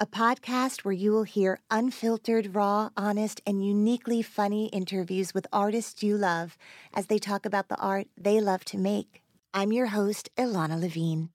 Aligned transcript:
a 0.00 0.06
podcast 0.06 0.84
where 0.84 0.94
you 0.94 1.10
will 1.10 1.24
hear 1.24 1.58
unfiltered, 1.70 2.54
raw, 2.54 2.90
honest, 2.96 3.40
and 3.44 3.66
uniquely 3.66 4.22
funny 4.22 4.66
interviews 4.66 5.34
with 5.34 5.46
artists 5.52 6.04
you 6.04 6.16
love 6.16 6.56
as 6.94 7.06
they 7.06 7.18
talk 7.18 7.44
about 7.44 7.68
the 7.68 7.76
art 7.76 8.06
they 8.16 8.40
love 8.40 8.64
to 8.64 8.78
make. 8.78 9.22
I'm 9.52 9.72
your 9.72 9.86
host, 9.86 10.30
Ilana 10.36 10.80
Levine. 10.80 11.30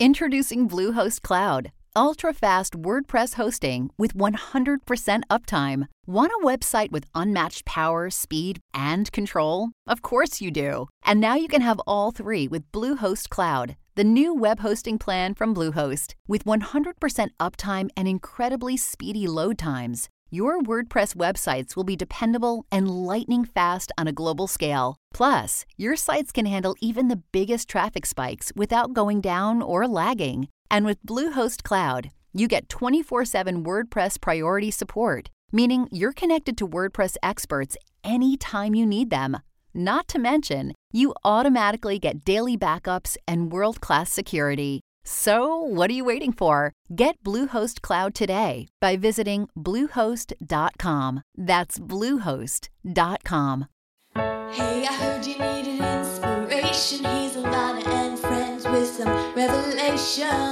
Introducing 0.00 0.68
Bluehost 0.68 1.22
Cloud, 1.22 1.70
ultra 1.94 2.32
fast 2.32 2.74
WordPress 2.74 3.34
hosting 3.34 3.90
with 3.96 4.14
100% 4.14 5.22
uptime. 5.30 5.86
Want 6.06 6.32
a 6.40 6.44
website 6.44 6.90
with 6.90 7.04
unmatched 7.14 7.64
power, 7.66 8.10
speed, 8.10 8.58
and 8.74 9.12
control? 9.12 9.70
Of 9.86 10.02
course 10.02 10.40
you 10.40 10.50
do. 10.50 10.88
And 11.04 11.20
now 11.20 11.36
you 11.36 11.46
can 11.46 11.62
have 11.62 11.80
all 11.86 12.10
three 12.10 12.48
with 12.48 12.72
Bluehost 12.72 13.28
Cloud 13.28 13.76
the 13.98 14.04
new 14.04 14.32
web 14.32 14.60
hosting 14.60 14.96
plan 14.96 15.34
from 15.34 15.52
Bluehost. 15.52 16.14
With 16.28 16.44
100% 16.44 17.30
uptime 17.40 17.88
and 17.96 18.06
incredibly 18.06 18.76
speedy 18.76 19.26
load 19.26 19.58
times, 19.58 20.08
your 20.30 20.60
WordPress 20.60 21.16
websites 21.16 21.74
will 21.74 21.82
be 21.82 21.96
dependable 21.96 22.64
and 22.70 22.88
lightning 22.88 23.44
fast 23.44 23.90
on 23.98 24.06
a 24.06 24.12
global 24.12 24.46
scale. 24.46 24.94
Plus, 25.12 25.64
your 25.76 25.96
sites 25.96 26.30
can 26.30 26.46
handle 26.46 26.76
even 26.80 27.08
the 27.08 27.22
biggest 27.32 27.68
traffic 27.68 28.06
spikes 28.06 28.52
without 28.54 28.92
going 28.92 29.20
down 29.20 29.60
or 29.62 29.88
lagging. 29.88 30.46
And 30.70 30.86
with 30.86 31.04
Bluehost 31.04 31.64
Cloud, 31.64 32.12
you 32.32 32.46
get 32.46 32.68
24 32.68 33.24
7 33.24 33.64
WordPress 33.64 34.20
priority 34.20 34.70
support, 34.70 35.28
meaning 35.50 35.88
you're 35.90 36.12
connected 36.12 36.56
to 36.58 36.68
WordPress 36.68 37.16
experts 37.20 37.76
anytime 38.04 38.76
you 38.76 38.86
need 38.86 39.10
them. 39.10 39.38
Not 39.74 40.06
to 40.08 40.20
mention, 40.20 40.74
you 40.92 41.14
automatically 41.24 41.98
get 41.98 42.24
daily 42.24 42.56
backups 42.56 43.16
and 43.26 43.50
world 43.50 43.80
class 43.80 44.12
security. 44.12 44.82
So, 45.04 45.56
what 45.56 45.90
are 45.90 45.94
you 45.94 46.04
waiting 46.04 46.32
for? 46.32 46.74
Get 46.94 47.22
Bluehost 47.24 47.80
Cloud 47.80 48.14
today 48.14 48.68
by 48.80 48.96
visiting 48.96 49.48
Bluehost.com. 49.56 51.22
That's 51.34 51.78
Bluehost.com. 51.78 53.66
Hey, 54.14 54.86
I 54.86 54.92
heard 55.00 55.26
you 55.26 55.38
needed 55.38 55.80
inspiration. 55.80 57.04
He's 57.04 57.36
a 57.36 57.46
and 57.46 58.18
friends 58.18 58.66
with 58.66 58.88
some 58.88 59.34
revelations. 59.34 60.47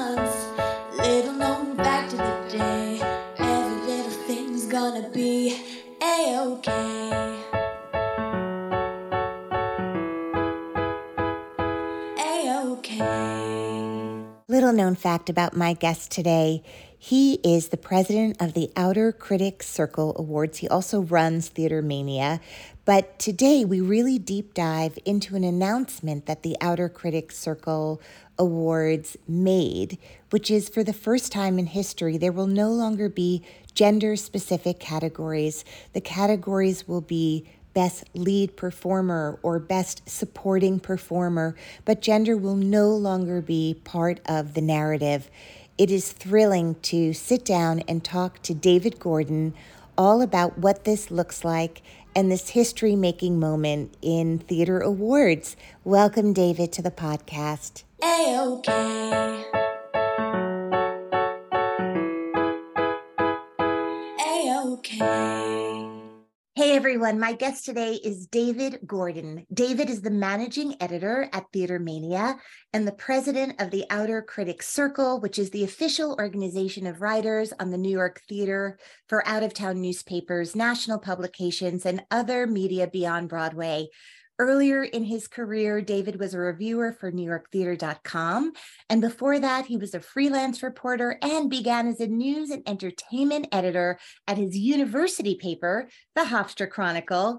Little 14.66 14.84
known 14.84 14.96
fact 14.96 15.30
about 15.30 15.56
my 15.56 15.74
guest 15.74 16.10
today 16.10 16.60
he 16.98 17.34
is 17.44 17.68
the 17.68 17.76
president 17.76 18.42
of 18.42 18.54
the 18.54 18.72
Outer 18.74 19.12
Critics 19.12 19.68
Circle 19.68 20.16
Awards. 20.18 20.58
He 20.58 20.66
also 20.66 21.02
runs 21.02 21.48
Theater 21.48 21.82
Mania. 21.82 22.40
But 22.84 23.16
today 23.20 23.64
we 23.64 23.80
really 23.80 24.18
deep 24.18 24.54
dive 24.54 24.98
into 25.04 25.36
an 25.36 25.44
announcement 25.44 26.26
that 26.26 26.42
the 26.42 26.56
Outer 26.60 26.88
Critics 26.88 27.38
Circle 27.38 28.02
Awards 28.40 29.16
made, 29.28 29.98
which 30.30 30.50
is 30.50 30.68
for 30.68 30.82
the 30.82 30.92
first 30.92 31.30
time 31.30 31.60
in 31.60 31.66
history, 31.66 32.18
there 32.18 32.32
will 32.32 32.48
no 32.48 32.70
longer 32.72 33.08
be 33.08 33.44
gender 33.72 34.16
specific 34.16 34.80
categories. 34.80 35.64
The 35.92 36.00
categories 36.00 36.88
will 36.88 37.02
be 37.02 37.48
Best 37.76 38.04
Lead 38.14 38.56
Performer 38.56 39.38
or 39.42 39.58
Best 39.58 40.08
Supporting 40.08 40.80
Performer, 40.80 41.54
but 41.84 42.00
gender 42.00 42.34
will 42.34 42.56
no 42.56 42.88
longer 42.88 43.42
be 43.42 43.78
part 43.84 44.18
of 44.24 44.54
the 44.54 44.62
narrative. 44.62 45.30
It 45.76 45.90
is 45.90 46.10
thrilling 46.10 46.76
to 46.76 47.12
sit 47.12 47.44
down 47.44 47.80
and 47.80 48.02
talk 48.02 48.40
to 48.44 48.54
David 48.54 48.98
Gordon 48.98 49.52
all 49.98 50.22
about 50.22 50.56
what 50.56 50.84
this 50.84 51.10
looks 51.10 51.44
like 51.44 51.82
and 52.14 52.32
this 52.32 52.48
history 52.48 52.96
making 52.96 53.38
moment 53.38 53.94
in 54.00 54.38
theater 54.38 54.80
awards. 54.80 55.54
Welcome, 55.84 56.32
David, 56.32 56.72
to 56.72 56.80
the 56.80 56.90
podcast. 56.90 57.82
A-OK. 58.02 59.45
Everyone, 66.86 67.18
my 67.18 67.32
guest 67.32 67.64
today 67.64 67.94
is 67.94 68.28
David 68.28 68.78
Gordon. 68.86 69.44
David 69.52 69.90
is 69.90 70.02
the 70.02 70.10
managing 70.10 70.80
editor 70.80 71.28
at 71.32 71.46
Theater 71.52 71.80
Mania 71.80 72.36
and 72.72 72.86
the 72.86 72.92
president 72.92 73.60
of 73.60 73.72
the 73.72 73.84
Outer 73.90 74.22
Critics 74.22 74.68
Circle, 74.68 75.18
which 75.18 75.36
is 75.36 75.50
the 75.50 75.64
official 75.64 76.14
organization 76.20 76.86
of 76.86 77.00
writers 77.00 77.52
on 77.58 77.70
the 77.70 77.76
New 77.76 77.90
York 77.90 78.20
theater 78.28 78.78
for 79.08 79.26
out 79.26 79.42
of 79.42 79.52
town 79.52 79.80
newspapers, 79.80 80.54
national 80.54 81.00
publications, 81.00 81.84
and 81.86 82.04
other 82.12 82.46
media 82.46 82.86
beyond 82.86 83.30
Broadway. 83.30 83.88
Earlier 84.38 84.82
in 84.84 85.04
his 85.04 85.28
career, 85.28 85.80
David 85.80 86.20
was 86.20 86.34
a 86.34 86.38
reviewer 86.38 86.92
for 86.92 87.10
NewYorkTheater.com. 87.10 88.52
And 88.90 89.00
before 89.00 89.38
that, 89.38 89.64
he 89.64 89.78
was 89.78 89.94
a 89.94 90.00
freelance 90.00 90.62
reporter 90.62 91.18
and 91.22 91.48
began 91.48 91.88
as 91.88 92.00
a 92.00 92.06
news 92.06 92.50
and 92.50 92.62
entertainment 92.68 93.48
editor 93.50 93.98
at 94.28 94.36
his 94.36 94.56
university 94.56 95.36
paper, 95.36 95.88
the 96.14 96.22
Hofstra 96.22 96.68
Chronicle. 96.68 97.38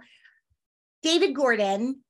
David 1.03 1.35
Gordon. 1.35 2.01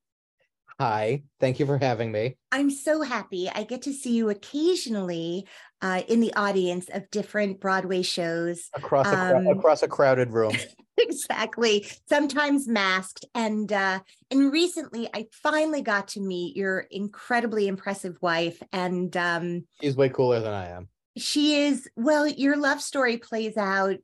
Hi, 0.80 1.24
thank 1.40 1.60
you 1.60 1.66
for 1.66 1.78
having 1.78 2.12
me. 2.12 2.38
I'm 2.52 2.70
so 2.70 3.02
happy. 3.02 3.50
I 3.54 3.64
get 3.64 3.82
to 3.84 3.94
see 3.94 4.14
you 4.14 4.30
occasionally 4.30 5.48
uh, 5.82 6.04
in 6.08 6.22
the 6.22 6.34
audience 6.36 6.88
of 6.94 7.10
different 7.10 7.60
Broadway 7.60 8.04
shows 8.04 8.70
across 8.74 9.08
a, 9.08 9.38
um, 9.38 9.48
across 9.48 9.84
a 9.84 9.88
crowded 9.88 10.32
room. 10.32 10.54
exactly 11.10 11.88
sometimes 12.08 12.68
masked 12.68 13.26
and 13.36 13.72
uh 13.72 14.00
and 14.32 14.52
recently 14.52 15.10
i 15.14 15.26
finally 15.32 15.82
got 15.82 16.08
to 16.08 16.20
meet 16.20 16.56
your 16.56 16.80
incredibly 16.92 17.68
impressive 17.68 18.18
wife 18.22 18.62
and 18.72 19.16
um 19.16 19.64
she's 19.82 19.96
way 19.96 20.10
cooler 20.10 20.40
than 20.40 20.54
i 20.54 20.68
am 20.70 20.88
she 21.18 21.62
is 21.62 21.88
well 21.96 22.28
your 22.28 22.58
love 22.58 22.82
story 22.82 23.18
plays 23.18 23.58
out 23.58 23.98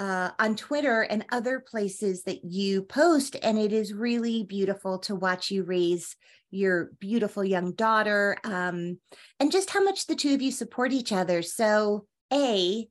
uh, 0.00 0.32
on 0.40 0.56
Twitter 0.56 1.02
and 1.02 1.24
other 1.30 1.60
places 1.60 2.24
that 2.24 2.44
you 2.44 2.82
post. 2.82 3.36
And 3.40 3.56
it 3.56 3.72
is 3.72 3.92
really 3.92 4.42
beautiful 4.42 4.98
to 5.00 5.14
watch 5.14 5.52
you 5.52 5.62
raise 5.62 6.16
your 6.50 6.90
beautiful 6.98 7.44
young 7.44 7.72
daughter 7.72 8.36
um, 8.42 8.98
and 9.38 9.52
just 9.52 9.70
how 9.70 9.82
much 9.82 10.06
the 10.06 10.16
two 10.16 10.34
of 10.34 10.42
you 10.42 10.50
support 10.50 10.92
each 10.92 11.12
other. 11.12 11.40
So, 11.40 12.06
A, 12.32 12.88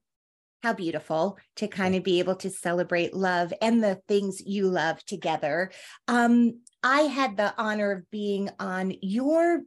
how 0.64 0.74
beautiful 0.74 1.38
to 1.58 1.68
kind 1.68 1.96
of 1.96 2.04
be 2.04 2.20
able 2.20 2.36
to 2.36 2.50
celebrate 2.50 3.14
love 3.14 3.54
and 3.62 3.84
the 3.84 4.00
things 4.08 4.42
you 4.46 4.68
love 4.68 5.04
together. 5.06 5.72
Um, 6.08 6.62
I 6.84 7.02
had 7.02 7.38
the 7.38 7.54
honor 7.58 7.92
of 7.92 8.12
being 8.12 8.50
on 8.60 8.94
your, 9.02 9.62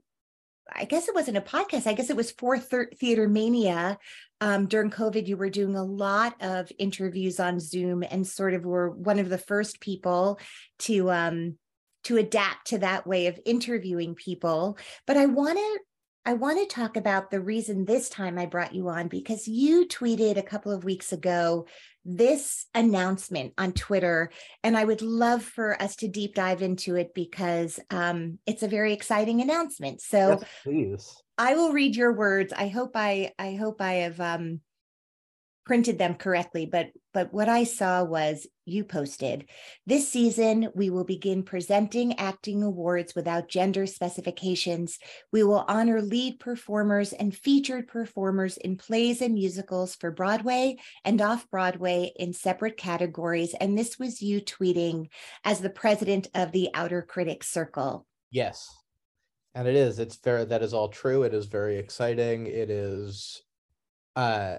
I 0.72 0.84
guess 0.84 1.09
it 1.09 1.15
wasn't 1.15 1.37
a 1.37 1.43
podcast, 1.43 1.87
I 1.87 1.94
guess 1.94 2.10
it 2.10 2.16
was 2.16 2.31
for 2.33 2.59
Theater 2.59 3.28
Mania. 3.28 3.99
Um, 4.41 4.66
during 4.66 4.91
COVID, 4.91 5.27
you 5.27 5.37
were 5.37 5.50
doing 5.50 5.77
a 5.77 5.84
lot 5.84 6.34
of 6.43 6.71
interviews 6.78 7.41
on 7.41 7.60
Zoom 7.60 8.03
and 8.03 8.27
sort 8.27 8.54
of 8.54 8.65
were 8.65 8.91
one 8.91 9.19
of 9.19 9.28
the 9.28 9.38
first 9.38 9.81
people 9.81 10.38
to 10.81 11.10
um, 11.10 11.56
to 12.04 12.19
adapt 12.19 12.66
to 12.66 12.78
that 12.78 13.06
way 13.06 13.28
of 13.28 13.41
interviewing 13.47 14.15
people. 14.15 14.77
But 15.07 15.16
I 15.16 15.27
want 15.27 15.57
to 15.57 15.78
I 16.26 16.32
want 16.32 16.59
to 16.59 16.74
talk 16.74 16.97
about 16.97 17.30
the 17.30 17.41
reason 17.41 17.84
this 17.84 18.09
time 18.09 18.38
I 18.38 18.47
brought 18.47 18.74
you 18.74 18.88
on 18.88 19.09
because 19.09 19.47
you 19.47 19.86
tweeted 19.86 20.38
a 20.38 20.42
couple 20.42 20.72
of 20.72 20.82
weeks 20.82 21.12
ago 21.12 21.66
this 22.04 22.66
announcement 22.74 23.53
on 23.59 23.72
Twitter, 23.72 24.30
and 24.62 24.76
I 24.76 24.84
would 24.84 25.03
love 25.03 25.42
for 25.42 25.80
us 25.82 25.97
to 25.97 26.09
deep 26.09 26.34
dive 26.34 26.62
into 26.62 26.97
it 26.97 27.15
because 27.15 27.78
um, 27.91 28.38
it's 28.47 28.62
a 28.62 28.68
very 28.68 28.92
exciting 28.92 29.42
announcement. 29.42 30.00
So, 30.00 30.30
yes, 30.30 30.44
please, 30.62 31.22
I 31.36 31.54
will 31.54 31.72
read 31.72 31.94
your 31.94 32.12
words. 32.12 32.53
I 32.54 32.68
hope 32.68 32.92
I 32.94 33.32
I 33.38 33.54
hope 33.54 33.80
I 33.80 33.92
have 33.94 34.21
um, 34.21 34.60
printed 35.66 35.98
them 35.98 36.15
correctly, 36.15 36.66
but 36.66 36.88
but 37.15 37.33
what 37.33 37.49
I 37.49 37.65
saw 37.65 38.05
was 38.05 38.47
you 38.66 38.84
posted 38.84 39.47
this 39.87 40.09
season 40.09 40.69
we 40.75 40.91
will 40.91 41.05
begin 41.05 41.43
presenting 41.43 42.19
acting 42.19 42.63
awards 42.63 43.15
without 43.15 43.49
gender 43.49 43.87
specifications. 43.87 44.99
We 45.33 45.43
will 45.45 45.65
honor 45.69 46.03
lead 46.03 46.41
performers 46.41 47.13
and 47.13 47.34
featured 47.34 47.89
performers 47.89 48.57
in 48.57 48.77
plays 48.77 49.22
and 49.22 49.34
musicals 49.34 49.95
for 49.95 50.11
Broadway 50.11 50.77
and 51.05 51.21
off 51.22 51.49
Broadway 51.51 52.13
in 52.16 52.33
separate 52.33 52.77
categories. 52.77 53.55
And 53.60 53.78
this 53.78 53.99
was 53.99 54.21
you 54.21 54.41
tweeting 54.41 55.09
as 55.45 55.60
the 55.60 55.71
president 55.71 56.28
of 56.34 56.53
the 56.53 56.71
Outer 56.75 57.03
Critics 57.03 57.49
Circle. 57.49 58.07
Yes. 58.31 58.69
and 59.55 59.69
it 59.69 59.77
is 59.77 59.99
it's 59.99 60.17
very 60.17 60.45
that 60.45 60.63
is 60.63 60.75
all 60.75 60.89
true 60.89 61.22
it 61.22 61.33
is 61.33 61.47
very 61.47 61.78
exciting 61.78 62.47
it 62.47 62.71
is 62.71 63.43
uh 64.17 64.59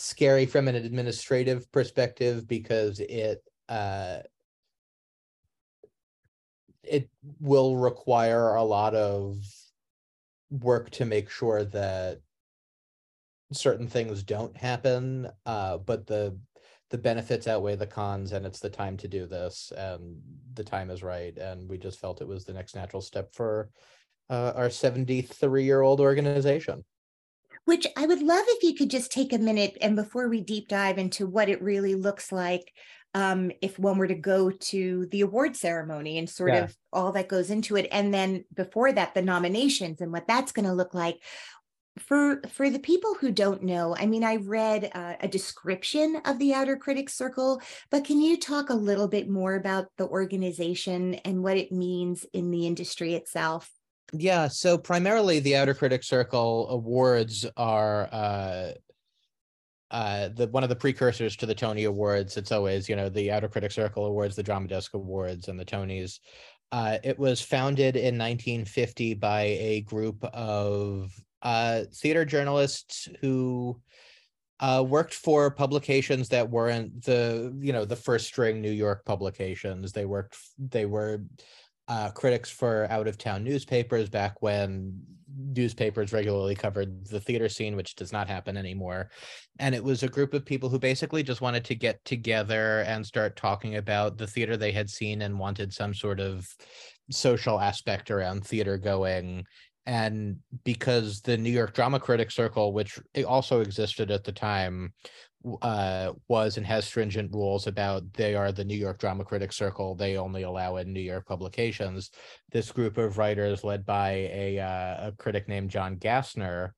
scary 0.00 0.46
from 0.46 0.68
an 0.68 0.74
administrative 0.74 1.70
perspective 1.72 2.46
because 2.48 3.00
it 3.00 3.42
uh 3.68 4.18
it 6.82 7.08
will 7.40 7.76
require 7.76 8.54
a 8.54 8.62
lot 8.62 8.94
of 8.94 9.36
work 10.50 10.90
to 10.90 11.04
make 11.04 11.30
sure 11.30 11.64
that 11.64 12.20
certain 13.52 13.86
things 13.86 14.22
don't 14.22 14.56
happen 14.56 15.28
uh 15.44 15.76
but 15.76 16.06
the 16.06 16.36
the 16.90 16.98
benefits 16.98 17.46
outweigh 17.46 17.76
the 17.76 17.86
cons 17.86 18.32
and 18.32 18.44
it's 18.44 18.58
the 18.58 18.68
time 18.68 18.96
to 18.96 19.08
do 19.08 19.26
this 19.26 19.72
and 19.76 20.20
the 20.54 20.64
time 20.64 20.90
is 20.90 21.02
right. 21.02 21.36
And 21.38 21.68
we 21.68 21.78
just 21.78 22.00
felt 22.00 22.20
it 22.20 22.28
was 22.28 22.44
the 22.44 22.52
next 22.52 22.74
natural 22.74 23.00
step 23.00 23.32
for 23.32 23.70
uh, 24.28 24.52
our 24.54 24.70
73 24.70 25.64
year 25.64 25.80
old 25.80 26.00
organization 26.00 26.84
which 27.64 27.86
I 27.96 28.06
would 28.06 28.22
love 28.22 28.44
if 28.48 28.62
you 28.62 28.74
could 28.74 28.90
just 28.90 29.12
take 29.12 29.32
a 29.32 29.38
minute 29.38 29.76
and 29.80 29.96
before 29.96 30.28
we 30.28 30.40
deep 30.40 30.68
dive 30.68 30.98
into 30.98 31.26
what 31.26 31.48
it 31.48 31.62
really 31.62 31.94
looks 31.94 32.32
like, 32.32 32.72
um, 33.14 33.50
if 33.60 33.78
one 33.78 33.98
were 33.98 34.06
to 34.06 34.14
go 34.14 34.50
to 34.50 35.06
the 35.10 35.20
award 35.22 35.56
ceremony 35.56 36.18
and 36.18 36.28
sort 36.30 36.54
Yeah. 36.54 36.64
of 36.64 36.76
all 36.92 37.12
that 37.12 37.28
goes 37.28 37.50
into 37.50 37.76
it, 37.76 37.88
and 37.92 38.14
then 38.14 38.44
before 38.54 38.92
that, 38.92 39.14
the 39.14 39.22
nominations 39.22 40.00
and 40.00 40.12
what 40.12 40.26
that's 40.28 40.52
going 40.52 40.66
to 40.66 40.72
look 40.72 40.94
like. 40.94 41.22
For 41.98 42.40
for 42.48 42.70
the 42.70 42.78
people 42.78 43.14
who 43.14 43.32
don't 43.32 43.62
know, 43.64 43.94
I 43.96 44.06
mean, 44.06 44.24
I 44.24 44.36
read 44.36 44.90
uh, 44.94 45.16
a 45.20 45.28
description 45.28 46.16
of 46.24 46.38
the 46.38 46.54
Outer 46.54 46.76
Critics 46.76 47.14
Circle, 47.16 47.60
but 47.90 48.04
can 48.04 48.20
you 48.20 48.38
talk 48.38 48.70
a 48.70 48.74
little 48.74 49.08
bit 49.08 49.28
more 49.28 49.54
about 49.56 49.88
the 49.98 50.06
organization 50.08 51.14
and 51.16 51.42
what 51.42 51.56
it 51.58 51.72
means 51.72 52.24
in 52.32 52.50
the 52.50 52.66
industry 52.66 53.14
itself? 53.14 53.79
Yeah, 54.12 54.48
so 54.48 54.76
primarily 54.76 55.40
the 55.40 55.56
Outer 55.56 55.74
Critics 55.74 56.08
Circle 56.08 56.68
awards 56.70 57.46
are 57.56 58.08
uh 58.12 58.72
uh 59.90 60.28
the 60.28 60.46
one 60.48 60.62
of 60.62 60.68
the 60.68 60.76
precursors 60.76 61.36
to 61.36 61.46
the 61.46 61.54
Tony 61.54 61.84
Awards. 61.84 62.36
It's 62.36 62.52
always, 62.52 62.88
you 62.88 62.96
know, 62.96 63.08
the 63.08 63.30
Outer 63.30 63.48
Critics 63.48 63.74
Circle 63.76 64.06
Awards, 64.06 64.36
the 64.36 64.42
Drama 64.42 64.68
Desk 64.68 64.94
Awards, 64.94 65.48
and 65.48 65.58
the 65.58 65.64
Tonys. 65.64 66.18
Uh 66.72 66.98
it 67.04 67.18
was 67.18 67.40
founded 67.40 67.96
in 67.96 68.18
1950 68.18 69.14
by 69.14 69.42
a 69.42 69.82
group 69.82 70.24
of 70.24 71.12
uh 71.42 71.82
theater 71.94 72.24
journalists 72.24 73.08
who 73.20 73.80
uh 74.58 74.84
worked 74.86 75.14
for 75.14 75.50
publications 75.52 76.28
that 76.30 76.50
weren't 76.50 77.04
the, 77.04 77.56
you 77.60 77.72
know, 77.72 77.84
the 77.84 77.96
first 77.96 78.26
string 78.26 78.60
New 78.60 78.72
York 78.72 79.04
publications. 79.04 79.92
They 79.92 80.04
worked 80.04 80.36
they 80.58 80.86
were 80.86 81.22
uh, 81.90 82.08
critics 82.12 82.48
for 82.48 82.86
out 82.88 83.08
of 83.08 83.18
town 83.18 83.42
newspapers 83.42 84.08
back 84.08 84.40
when 84.40 84.96
newspapers 85.36 86.12
regularly 86.12 86.54
covered 86.54 87.04
the 87.06 87.18
theater 87.18 87.48
scene, 87.48 87.74
which 87.74 87.96
does 87.96 88.12
not 88.12 88.28
happen 88.28 88.56
anymore. 88.56 89.10
And 89.58 89.74
it 89.74 89.82
was 89.82 90.04
a 90.04 90.08
group 90.08 90.32
of 90.32 90.46
people 90.46 90.68
who 90.68 90.78
basically 90.78 91.24
just 91.24 91.40
wanted 91.40 91.64
to 91.64 91.74
get 91.74 92.02
together 92.04 92.82
and 92.82 93.04
start 93.04 93.34
talking 93.34 93.74
about 93.74 94.18
the 94.18 94.26
theater 94.28 94.56
they 94.56 94.70
had 94.70 94.88
seen 94.88 95.22
and 95.22 95.36
wanted 95.36 95.72
some 95.72 95.92
sort 95.92 96.20
of 96.20 96.46
social 97.10 97.58
aspect 97.58 98.12
around 98.12 98.46
theater 98.46 98.78
going. 98.78 99.44
And 99.84 100.36
because 100.62 101.22
the 101.22 101.36
New 101.36 101.50
York 101.50 101.74
Drama 101.74 101.98
Critics 101.98 102.36
Circle, 102.36 102.72
which 102.72 103.00
also 103.26 103.62
existed 103.62 104.12
at 104.12 104.22
the 104.22 104.30
time, 104.30 104.92
uh, 105.62 106.12
was 106.28 106.56
and 106.56 106.66
has 106.66 106.84
stringent 106.84 107.32
rules 107.32 107.66
about 107.66 108.12
they 108.12 108.34
are 108.34 108.52
the 108.52 108.64
New 108.64 108.76
York 108.76 108.98
Drama 108.98 109.24
Critics 109.24 109.56
Circle. 109.56 109.94
They 109.94 110.16
only 110.16 110.42
allow 110.42 110.76
in 110.76 110.92
New 110.92 111.00
York 111.00 111.26
publications. 111.26 112.10
This 112.50 112.70
group 112.72 112.98
of 112.98 113.18
writers, 113.18 113.64
led 113.64 113.86
by 113.86 114.10
a 114.10 114.58
uh, 114.58 115.08
a 115.08 115.12
critic 115.18 115.48
named 115.48 115.70
John 115.70 115.96
Gassner, 115.96 116.72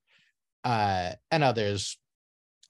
uh, 0.64 1.12
and 1.30 1.42
others, 1.42 1.98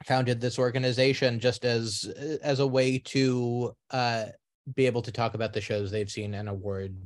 founded 0.05 0.41
this 0.41 0.59
organization 0.59 1.41
just 1.41 1.65
as 1.65 2.05
as 2.43 2.61
a 2.61 2.67
way 2.67 2.99
to 2.99 3.77
uh, 3.91 4.27
be 4.75 4.87
able 4.87 5.03
to 5.03 5.13
talk 5.13 5.35
about 5.35 5.53
the 5.53 5.61
shows 5.61 5.91
they've 5.91 6.11
seen 6.11 6.35
and 6.35 6.49
award 6.49 6.97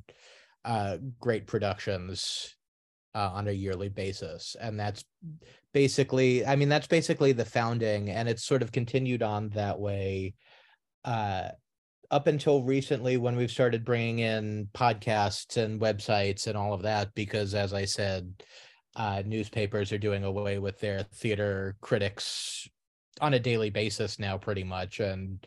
uh, 0.64 0.98
great 1.20 1.46
productions 1.46 2.55
uh, 3.16 3.30
on 3.32 3.48
a 3.48 3.52
yearly 3.52 3.88
basis. 3.88 4.56
And 4.60 4.78
that's 4.78 5.02
basically, 5.72 6.44
I 6.44 6.54
mean, 6.54 6.68
that's 6.68 6.86
basically 6.86 7.32
the 7.32 7.46
founding, 7.46 8.10
and 8.10 8.28
it's 8.28 8.44
sort 8.44 8.60
of 8.60 8.72
continued 8.72 9.22
on 9.22 9.48
that 9.50 9.80
way 9.80 10.34
uh, 11.04 11.48
up 12.10 12.26
until 12.26 12.62
recently 12.62 13.16
when 13.16 13.34
we've 13.34 13.50
started 13.50 13.86
bringing 13.86 14.18
in 14.18 14.68
podcasts 14.74 15.56
and 15.56 15.80
websites 15.80 16.46
and 16.46 16.58
all 16.58 16.74
of 16.74 16.82
that. 16.82 17.14
Because 17.14 17.54
as 17.54 17.72
I 17.72 17.86
said, 17.86 18.30
uh, 18.94 19.22
newspapers 19.24 19.92
are 19.92 19.98
doing 19.98 20.24
away 20.24 20.58
with 20.58 20.78
their 20.78 21.02
theater 21.02 21.74
critics 21.80 22.68
on 23.22 23.32
a 23.32 23.40
daily 23.40 23.70
basis 23.70 24.18
now, 24.18 24.36
pretty 24.36 24.64
much. 24.64 25.00
And 25.00 25.46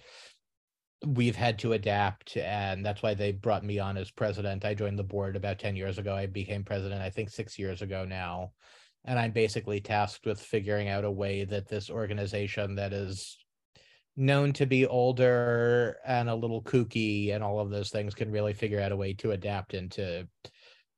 we've 1.06 1.36
had 1.36 1.58
to 1.60 1.74
adapt 1.74 2.36
and 2.36 2.86
that's 2.86 3.02
why 3.02 3.14
they 3.14 3.32
brought 3.32 3.64
me 3.64 3.80
on 3.80 3.98
as 3.98 4.12
president. 4.12 4.66
I 4.66 4.74
joined 4.74 5.00
the 5.00 5.04
board 5.04 5.36
about 5.36 5.60
10 5.60 5.76
years 5.76 5.98
ago. 5.98 6.14
I 6.14 6.26
became 6.26 6.64
president 6.64 7.02
i 7.02 7.10
think 7.10 7.30
six 7.30 7.58
years 7.58 7.82
ago 7.82 8.06
now. 8.06 8.52
And 9.06 9.18
i'm 9.18 9.32
basically 9.32 9.80
tasked 9.80 10.26
with 10.26 10.42
figuring 10.42 10.90
out 10.90 11.06
a 11.06 11.12
way 11.12 11.46
that 11.46 11.68
this 11.68 11.90
organization 11.90 12.76
that 12.76 12.92
is 12.92 13.38
known 14.18 14.52
to 14.52 14.66
be 14.66 14.86
older 14.86 15.98
and 16.06 16.30
a 16.30 16.36
little 16.36 16.62
kooky 16.62 17.34
and 17.34 17.42
all 17.42 17.62
of 17.62 17.70
those 17.70 17.90
things 17.90 18.14
can 18.14 18.30
really 18.30 18.54
figure 18.54 18.82
out 18.82 18.92
a 18.92 18.98
way 18.98 19.14
to 19.14 19.32
adapt 19.32 19.74
into 19.74 20.28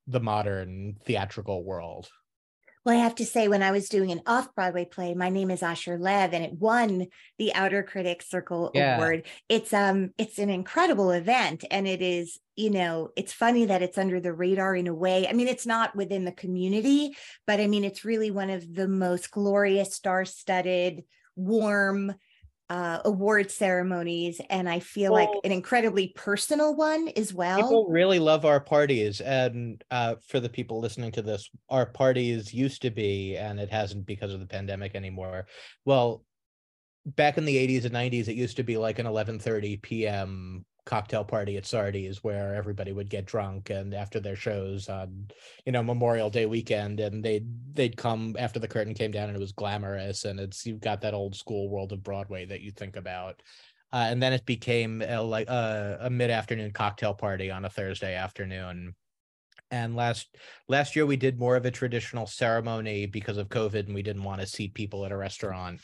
the 0.08 0.18
modern 0.18 0.96
theatrical 1.04 1.62
world 1.62 2.08
Well, 2.84 2.96
I 2.98 2.98
have 2.98 3.14
to 3.16 3.24
say, 3.24 3.46
when 3.46 3.62
I 3.62 3.70
was 3.70 3.88
doing 3.88 4.10
an 4.10 4.22
off 4.26 4.52
Broadway 4.56 4.84
play, 4.84 5.14
my 5.14 5.28
name 5.28 5.52
is 5.52 5.62
Asher 5.62 5.98
Lev, 5.98 6.34
and 6.34 6.42
it 6.42 6.54
won 6.54 7.06
the 7.38 7.54
Outer 7.54 7.84
Critics 7.84 8.28
Circle 8.28 8.72
Yeah. 8.74 8.96
Award. 8.96 9.26
It's 9.48 9.72
um, 9.72 10.10
it's 10.18 10.38
an 10.40 10.50
incredible 10.50 11.12
event, 11.12 11.64
and 11.70 11.86
it 11.86 12.02
is, 12.02 12.40
you 12.56 12.70
know, 12.70 13.10
it's 13.16 13.32
funny 13.32 13.66
that 13.66 13.82
it's 13.82 13.98
under 13.98 14.18
the 14.18 14.32
radar 14.32 14.74
in 14.74 14.88
a 14.88 14.94
way. 14.94 15.28
I 15.28 15.32
mean, 15.32 15.46
it's 15.46 15.66
not 15.66 15.94
within 15.94 16.24
the 16.24 16.32
community, 16.32 17.14
but 17.46 17.60
I 17.60 17.68
mean, 17.68 17.84
it's 17.84 18.04
really 18.04 18.32
one 18.32 18.50
of 18.50 18.74
the 18.74 18.88
most 18.88 19.30
glorious, 19.30 19.94
star-studded, 19.94 21.04
warm 21.36 22.12
uh, 22.70 23.00
award 23.04 23.50
ceremonies, 23.50 24.40
and 24.48 24.68
I 24.68 24.80
feel 24.80 25.12
like 25.12 25.28
an 25.44 25.52
incredibly 25.52 26.08
personal 26.08 26.74
one 26.74 27.08
as 27.16 27.34
well. 27.34 27.60
People 27.60 27.88
really 27.90 28.18
love 28.18 28.44
our 28.44 28.60
parties, 28.60 29.20
and 29.20 29.82
uh, 29.90 30.14
for 30.26 30.40
the 30.40 30.48
people 30.48 30.80
listening 30.80 31.12
to 31.12 31.22
this, 31.22 31.50
our 31.68 31.86
parties 31.86 32.54
used 32.54 32.82
to 32.82 32.90
be, 32.90 33.36
and 33.36 33.60
it 33.60 33.70
hasn't 33.70 34.06
because 34.06 34.32
of 34.32 34.40
the 34.40 34.46
pandemic 34.46 34.94
anymore. 34.94 35.46
Well, 35.84 36.24
back 37.04 37.36
in 37.36 37.44
the 37.44 37.56
'80s 37.56 37.84
and 37.84 37.94
'90s, 37.94 38.28
it 38.28 38.36
used 38.36 38.56
to 38.56 38.62
be 38.62 38.78
like 38.78 38.98
an 38.98 39.06
11:30 39.06 39.82
p.m. 39.82 40.64
cocktail 40.84 41.24
party 41.24 41.56
at 41.56 41.66
Sardi's, 41.66 42.24
where 42.24 42.54
everybody 42.54 42.92
would 42.92 43.08
get 43.08 43.26
drunk, 43.26 43.70
and 43.70 43.94
after 43.94 44.20
their 44.20 44.36
shows 44.36 44.88
on, 44.88 45.28
you 45.64 45.72
know, 45.72 45.82
Memorial 45.82 46.30
Day 46.30 46.46
weekend, 46.46 47.00
and 47.00 47.24
they'd 47.24 47.46
they'd 47.74 47.96
come 47.96 48.36
after 48.38 48.58
the 48.58 48.68
curtain 48.68 48.94
came 48.94 49.10
down, 49.10 49.28
and 49.28 49.36
it 49.36 49.40
was 49.40 49.52
glamorous, 49.52 50.24
and 50.24 50.40
it's 50.40 50.66
you've 50.66 50.80
got 50.80 51.00
that 51.02 51.14
old 51.14 51.34
school 51.36 51.68
world 51.68 51.92
of 51.92 52.02
Broadway 52.02 52.44
that 52.46 52.60
you 52.60 52.70
think 52.70 52.96
about. 52.96 53.42
Uh, 53.92 54.06
and 54.08 54.22
then 54.22 54.32
it 54.32 54.46
became 54.46 55.02
a, 55.02 55.20
like 55.20 55.46
a, 55.48 56.08
mid-afternoon 56.10 56.72
cocktail 56.72 57.12
party 57.12 57.50
on 57.50 57.66
a 57.66 57.70
Thursday 57.70 58.14
afternoon. 58.14 58.94
And 59.70 59.94
last 59.94 60.34
last 60.68 60.96
year 60.96 61.04
we 61.04 61.16
did 61.16 61.38
more 61.38 61.56
of 61.56 61.66
a 61.66 61.70
traditional 61.70 62.26
ceremony 62.26 63.06
because 63.06 63.36
of 63.36 63.48
COVID, 63.48 63.86
and 63.86 63.94
we 63.94 64.02
didn't 64.02 64.24
want 64.24 64.40
to 64.40 64.46
seat 64.46 64.74
people 64.74 65.04
at 65.04 65.12
a 65.12 65.16
restaurant. 65.16 65.80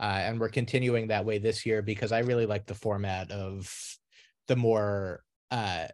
Uh, 0.00 0.20
and 0.24 0.40
we're 0.40 0.48
continuing 0.48 1.08
that 1.08 1.24
way 1.24 1.38
this 1.38 1.64
year 1.64 1.82
because 1.82 2.10
I 2.10 2.20
really 2.20 2.46
like 2.46 2.66
the 2.66 2.74
format 2.74 3.30
of 3.30 3.72
the 4.48 4.56
more 4.56 5.22
uh, 5.50 5.86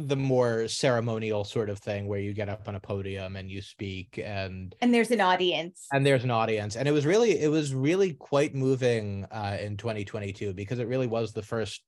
the 0.00 0.16
more 0.16 0.68
ceremonial 0.68 1.44
sort 1.44 1.68
of 1.68 1.78
thing 1.78 2.06
where 2.06 2.18
you 2.18 2.32
get 2.32 2.48
up 2.48 2.66
on 2.68 2.74
a 2.74 2.80
podium 2.80 3.36
and 3.36 3.50
you 3.50 3.60
speak 3.60 4.18
and 4.22 4.74
and 4.80 4.92
there's 4.92 5.10
an 5.10 5.20
audience. 5.20 5.86
and 5.92 6.04
there's 6.04 6.24
an 6.24 6.30
audience 6.30 6.76
and 6.76 6.88
it 6.88 6.92
was 6.92 7.04
really 7.04 7.38
it 7.38 7.50
was 7.50 7.74
really 7.74 8.14
quite 8.14 8.54
moving 8.54 9.26
uh 9.30 9.56
in 9.60 9.76
2022 9.76 10.54
because 10.54 10.78
it 10.78 10.88
really 10.88 11.06
was 11.06 11.32
the 11.32 11.42
first 11.42 11.82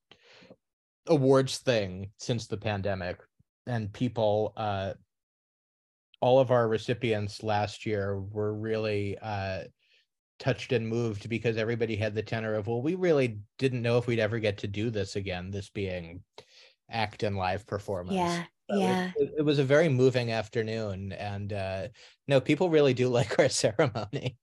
awards 1.07 1.59
thing 1.59 2.11
since 2.19 2.47
the 2.47 2.57
pandemic 2.57 3.19
and 3.67 3.93
people 3.93 4.53
uh 4.57 4.93
all 6.21 6.41
of 6.41 6.51
our 6.51 6.69
recipients 6.69 7.43
last 7.43 7.87
year 7.87 8.21
were 8.21 8.55
really 8.55 9.17
uh 9.23 9.63
touched 10.45 10.73
and 10.73 10.87
moved 10.87 11.29
because 11.29 11.57
everybody 11.57 11.97
had 11.97 12.15
the 12.15 12.23
tenor 12.23 12.55
of 12.55 12.67
well 12.67 12.83
we 12.83 12.95
really 12.95 13.39
didn't 13.59 13.81
know 13.83 13.97
if 13.97 14.07
we'd 14.07 14.19
ever 14.19 14.39
get 14.39 14.59
to 14.59 14.67
do 14.69 14.91
this 14.91 15.17
again 15.17 15.51
this 15.51 15.71
being 15.71 16.23
act 16.91 17.23
and 17.23 17.37
live 17.37 17.67
performance 17.67 18.17
yeah, 18.17 18.45
so 18.71 18.77
it- 18.77 18.81
yeah. 18.81 19.13
it, 19.17 19.33
it 19.39 19.43
was 19.43 19.59
a 19.59 19.65
very 19.65 19.89
moving 19.89 20.31
afternoon 20.31 21.13
and 21.13 21.53
uh 21.55 21.89
no 22.29 22.41
people 22.41 22.69
really 22.69 22.93
do 22.93 23.09
like 23.19 23.39
our 23.39 23.49
ceremony 23.49 24.37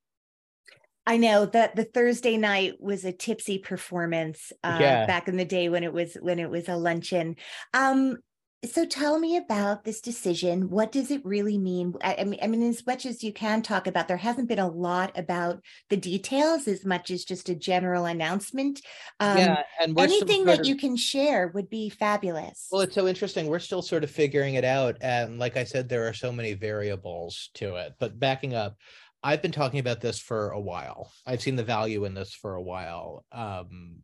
I 1.06 1.18
know 1.18 1.48
that 1.48 1.76
the 1.76 1.84
Thursday 1.84 2.38
night 2.38 2.80
was 2.80 3.06
a 3.06 3.12
tipsy 3.12 3.58
performance 3.58 4.54
uh, 4.64 4.78
Yeah. 4.80 5.06
back 5.08 5.28
in 5.28 5.36
the 5.36 5.46
day 5.46 5.68
when 5.68 5.84
it 5.84 5.92
was 5.92 6.14
when 6.22 6.38
it 6.38 6.50
was 6.50 6.70
a 6.70 6.76
luncheon. 6.78 7.38
Um, 7.74 8.18
So 8.64 8.86
tell 8.86 9.18
me 9.18 9.38
about 9.38 9.86
this 9.86 10.02
decision. 10.02 10.70
What 10.70 10.92
does 10.92 11.10
it 11.10 11.26
really 11.26 11.58
mean? 11.58 11.96
I, 12.04 12.24
mean, 12.24 12.40
I 12.44 12.48
mean, 12.48 12.62
as 12.62 12.86
much 12.86 13.08
as 13.08 13.24
you 13.24 13.34
can 13.34 13.64
talk 13.64 13.88
about, 13.88 14.08
there 14.08 14.18
hasn't 14.18 14.48
been 14.48 14.60
a 14.60 14.70
lot 14.70 15.18
about 15.18 15.64
the 15.90 15.98
details 15.98 16.68
as 16.68 16.86
much 16.86 17.10
as 17.10 17.26
just 17.26 17.50
a 17.50 17.56
general 17.56 18.06
announcement. 18.06 18.82
Um, 19.20 19.38
yeah, 19.40 19.64
and 19.82 20.00
anything 20.00 20.46
that 20.46 20.60
of, 20.60 20.66
you 20.68 20.76
can 20.76 20.96
share 20.96 21.48
would 21.56 21.72
be 21.72 21.90
fabulous. 21.90 22.68
Well, 22.72 22.82
it's 22.82 22.94
so 22.94 23.08
interesting. 23.08 23.48
We're 23.48 23.58
still 23.58 23.82
sort 23.82 24.04
of 24.04 24.12
figuring 24.12 24.54
it 24.54 24.66
out, 24.66 24.98
and 25.02 25.40
like 25.40 25.58
I 25.58 25.64
said, 25.64 25.90
there 25.90 26.08
are 26.08 26.14
so 26.14 26.32
many 26.32 26.54
variables 26.54 27.50
to 27.56 27.78
it. 27.78 27.94
But 28.00 28.20
backing 28.20 28.54
up, 28.54 28.78
I've 29.24 29.42
been 29.42 29.52
talking 29.52 29.80
about 29.80 30.02
this 30.02 30.20
for 30.20 30.52
a 30.52 30.60
while. 30.60 31.12
I've 31.26 31.42
seen 31.42 31.56
the 31.56 31.64
value 31.64 32.06
in 32.06 32.14
this 32.14 32.32
for 32.32 32.54
a 32.54 32.62
while. 32.62 33.26
Um, 33.32 34.04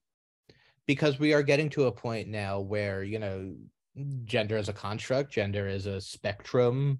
because 0.88 1.20
we 1.20 1.34
are 1.34 1.44
getting 1.44 1.70
to 1.70 1.86
a 1.86 1.92
point 1.92 2.30
now 2.30 2.62
where 2.62 3.04
you 3.04 3.20
know 3.20 3.54
gender 4.26 4.58
is 4.58 4.70
a 4.70 4.74
construct 4.74 5.32
gender 5.32 5.68
is 5.68 5.86
a 5.86 6.02
spectrum. 6.02 7.00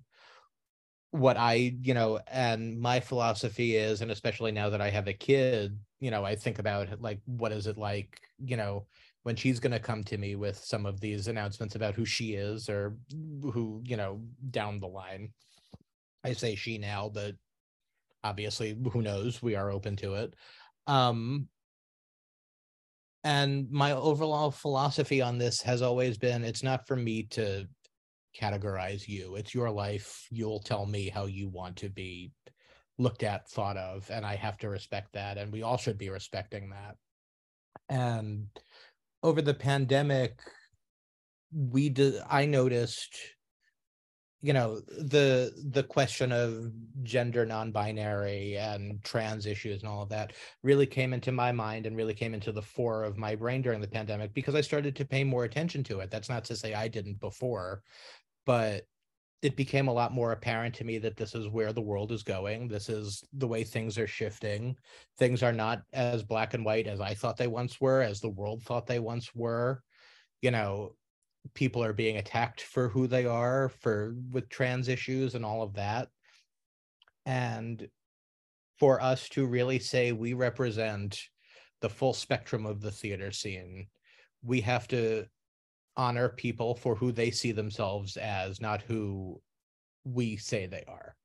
What 1.12 1.38
i 1.38 1.76
you 1.82 1.94
know 1.94 2.20
and 2.28 2.80
my 2.80 3.00
philosophy 3.00 3.76
is 3.76 4.02
and 4.02 4.12
especially 4.12 4.52
now 4.52 4.70
that 4.70 4.82
i 4.82 4.90
have 4.90 5.08
a 5.08 5.14
kid 5.14 5.80
you 6.02 6.12
know 6.12 6.26
i 6.26 6.36
think 6.36 6.60
about 6.60 7.02
like 7.02 7.22
what 7.26 7.54
is 7.54 7.66
it 7.66 7.78
like 7.78 8.20
you 8.40 8.58
know 8.58 8.86
when 9.28 9.36
she's 9.36 9.60
going 9.60 9.74
to 9.74 9.80
come 9.80 10.06
to 10.06 10.18
me 10.18 10.38
with 10.38 10.58
some 10.58 10.86
of 10.86 11.02
these 11.02 11.28
announcements 11.28 11.76
about 11.76 11.94
who 11.94 12.06
she 12.06 12.36
is 12.36 12.70
or 12.70 12.96
who 13.12 13.82
you 13.84 13.98
know 13.98 14.22
down 14.52 14.80
the 14.80 14.88
line. 14.88 15.34
I 16.24 16.32
say 16.32 16.56
she 16.56 16.78
now 16.78 17.10
but 17.14 17.36
obviously 18.24 18.78
who 18.94 19.02
knows? 19.02 19.42
We 19.42 19.56
are 19.56 19.70
open 19.70 19.98
to 19.98 20.14
it. 20.14 20.34
Um 20.88 21.50
and 23.28 23.70
my 23.70 23.92
overall 23.92 24.52
philosophy 24.52 25.22
on 25.22 25.38
this 25.38 25.62
has 25.62 25.82
always 25.82 26.18
been 26.18 26.46
it's 26.46 26.64
not 26.64 26.88
for 26.88 26.96
me 26.96 27.24
to 27.24 27.68
categorize 28.40 29.06
you. 29.06 29.36
It's 29.36 29.54
your 29.54 29.70
life. 29.70 30.26
You'll 30.32 30.62
tell 30.62 30.86
me 30.86 31.10
how 31.10 31.26
you 31.26 31.50
want 31.50 31.76
to 31.78 31.90
be 31.90 32.32
looked 32.98 33.24
at 33.24 33.48
thought 33.50 33.78
of 33.78 34.10
and 34.10 34.26
i 34.26 34.36
have 34.36 34.58
to 34.58 34.70
respect 34.70 35.14
that 35.14 35.38
and 35.38 35.52
we 35.52 35.62
all 35.62 35.78
should 35.78 35.98
be 35.98 36.10
respecting 36.10 36.70
that. 36.70 36.96
And 37.90 38.48
over 39.24 39.42
the 39.42 39.54
pandemic 39.54 40.40
we 41.52 41.90
did 41.90 42.16
i 42.30 42.46
noticed 42.46 43.14
you 44.42 44.54
know 44.54 44.80
the 45.00 45.52
the 45.72 45.84
question 45.84 46.32
of 46.32 46.72
gender 47.02 47.46
non-binary 47.46 48.56
and 48.58 49.04
trans 49.04 49.46
issues 49.48 49.82
and 49.82 49.90
all 49.90 50.04
of 50.04 50.10
that 50.10 50.34
really 50.62 50.86
came 50.86 51.14
into 51.14 51.32
my 51.32 51.52
mind 51.52 51.86
and 51.86 51.98
really 51.98 52.14
came 52.14 52.34
into 52.34 52.52
the 52.52 52.62
fore 52.62 53.04
of 53.04 53.18
my 53.18 53.36
brain 53.36 53.62
during 53.62 53.82
the 53.82 53.88
pandemic 53.88 54.34
because 54.34 54.54
i 54.54 54.62
started 54.62 54.96
to 54.96 55.06
pay 55.06 55.24
more 55.24 55.44
attention 55.44 55.84
to 55.84 56.00
it. 56.00 56.12
That's 56.12 56.30
not 56.30 56.46
to 56.46 56.56
say 56.56 56.74
i 56.74 56.88
didn't 56.88 57.20
before 57.20 57.82
but 58.46 58.84
it 59.42 59.56
became 59.56 59.88
a 59.88 59.94
lot 59.94 60.14
more 60.14 60.32
apparent 60.32 60.74
to 60.76 60.84
me 60.84 60.98
that 60.98 61.16
this 61.16 61.36
is 61.36 61.48
where 61.48 61.72
the 61.72 61.82
world 61.82 62.12
is 62.12 62.24
going. 62.24 62.68
This 62.68 62.90
is 62.90 63.24
the 63.34 63.48
way 63.48 63.64
things 63.64 63.98
are 64.00 64.08
shifting. 64.08 64.76
Things 65.20 65.44
are 65.44 65.54
not 65.54 65.84
as 65.94 66.24
black 66.24 66.56
and 66.56 66.66
white 66.66 66.88
as 66.88 67.00
i 67.00 67.14
thought 67.14 67.38
they 67.38 67.48
once 67.48 67.80
were 67.80 68.02
as 68.02 68.20
the 68.20 68.30
world 68.30 68.64
thought 68.64 68.88
they 68.88 69.00
once 69.00 69.36
were. 69.36 69.84
You 70.42 70.52
know 70.52 70.96
people 71.54 71.84
are 71.84 71.94
being 71.94 72.18
attacked 72.18 72.62
for 72.62 72.90
who 72.90 73.08
they 73.08 73.26
are 73.26 73.70
for 73.70 74.16
with 74.32 74.50
trans 74.50 74.88
issues 74.88 75.36
and 75.36 75.46
all 75.46 75.62
of 75.62 75.74
that. 75.74 76.10
And 77.26 77.88
for 78.80 79.02
us 79.02 79.28
to 79.30 79.46
really 79.46 79.80
say 79.80 80.12
we 80.12 80.34
represent 80.34 81.20
the 81.82 81.90
full 81.90 82.14
spectrum 82.14 82.66
of 82.66 82.82
the 82.82 82.92
theater 82.92 83.32
scene 83.32 83.88
we 84.44 84.62
have 84.62 84.88
to 84.88 85.26
honor 85.96 86.30
people 86.30 86.76
for 86.76 86.96
who 86.96 87.12
they 87.12 87.32
see 87.32 87.52
themselves 87.52 88.18
as 88.18 88.62
not 88.62 88.82
who 88.84 89.42
we 90.04 90.38
say 90.38 90.66
they 90.66 90.84
are 90.88 91.16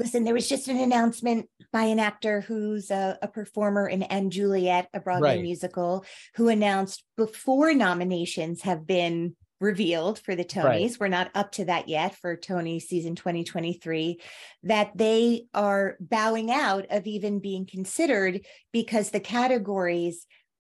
Listen, 0.00 0.24
there 0.24 0.32
was 0.32 0.48
just 0.48 0.68
an 0.68 0.78
announcement 0.78 1.46
by 1.74 1.82
an 1.82 1.98
actor 1.98 2.40
who's 2.40 2.90
a, 2.90 3.18
a 3.20 3.28
performer 3.28 3.86
in 3.86 4.30
& 4.30 4.30
Juliet, 4.30 4.88
a 4.94 5.00
Broadway 5.00 5.36
right. 5.36 5.42
musical, 5.42 6.06
who 6.36 6.48
announced 6.48 7.04
before 7.18 7.74
nominations 7.74 8.62
have 8.62 8.86
been 8.86 9.36
revealed 9.60 10.18
for 10.18 10.34
the 10.34 10.42
Tonys. 10.42 10.64
Right. 10.64 10.96
We're 10.98 11.08
not 11.08 11.30
up 11.34 11.52
to 11.52 11.66
that 11.66 11.86
yet 11.86 12.16
for 12.16 12.34
Tony 12.34 12.80
season 12.80 13.14
2023, 13.14 14.18
that 14.62 14.92
they 14.96 15.44
are 15.52 15.98
bowing 16.00 16.50
out 16.50 16.86
of 16.88 17.06
even 17.06 17.38
being 17.38 17.66
considered 17.66 18.40
because 18.72 19.10
the 19.10 19.20
categories 19.20 20.26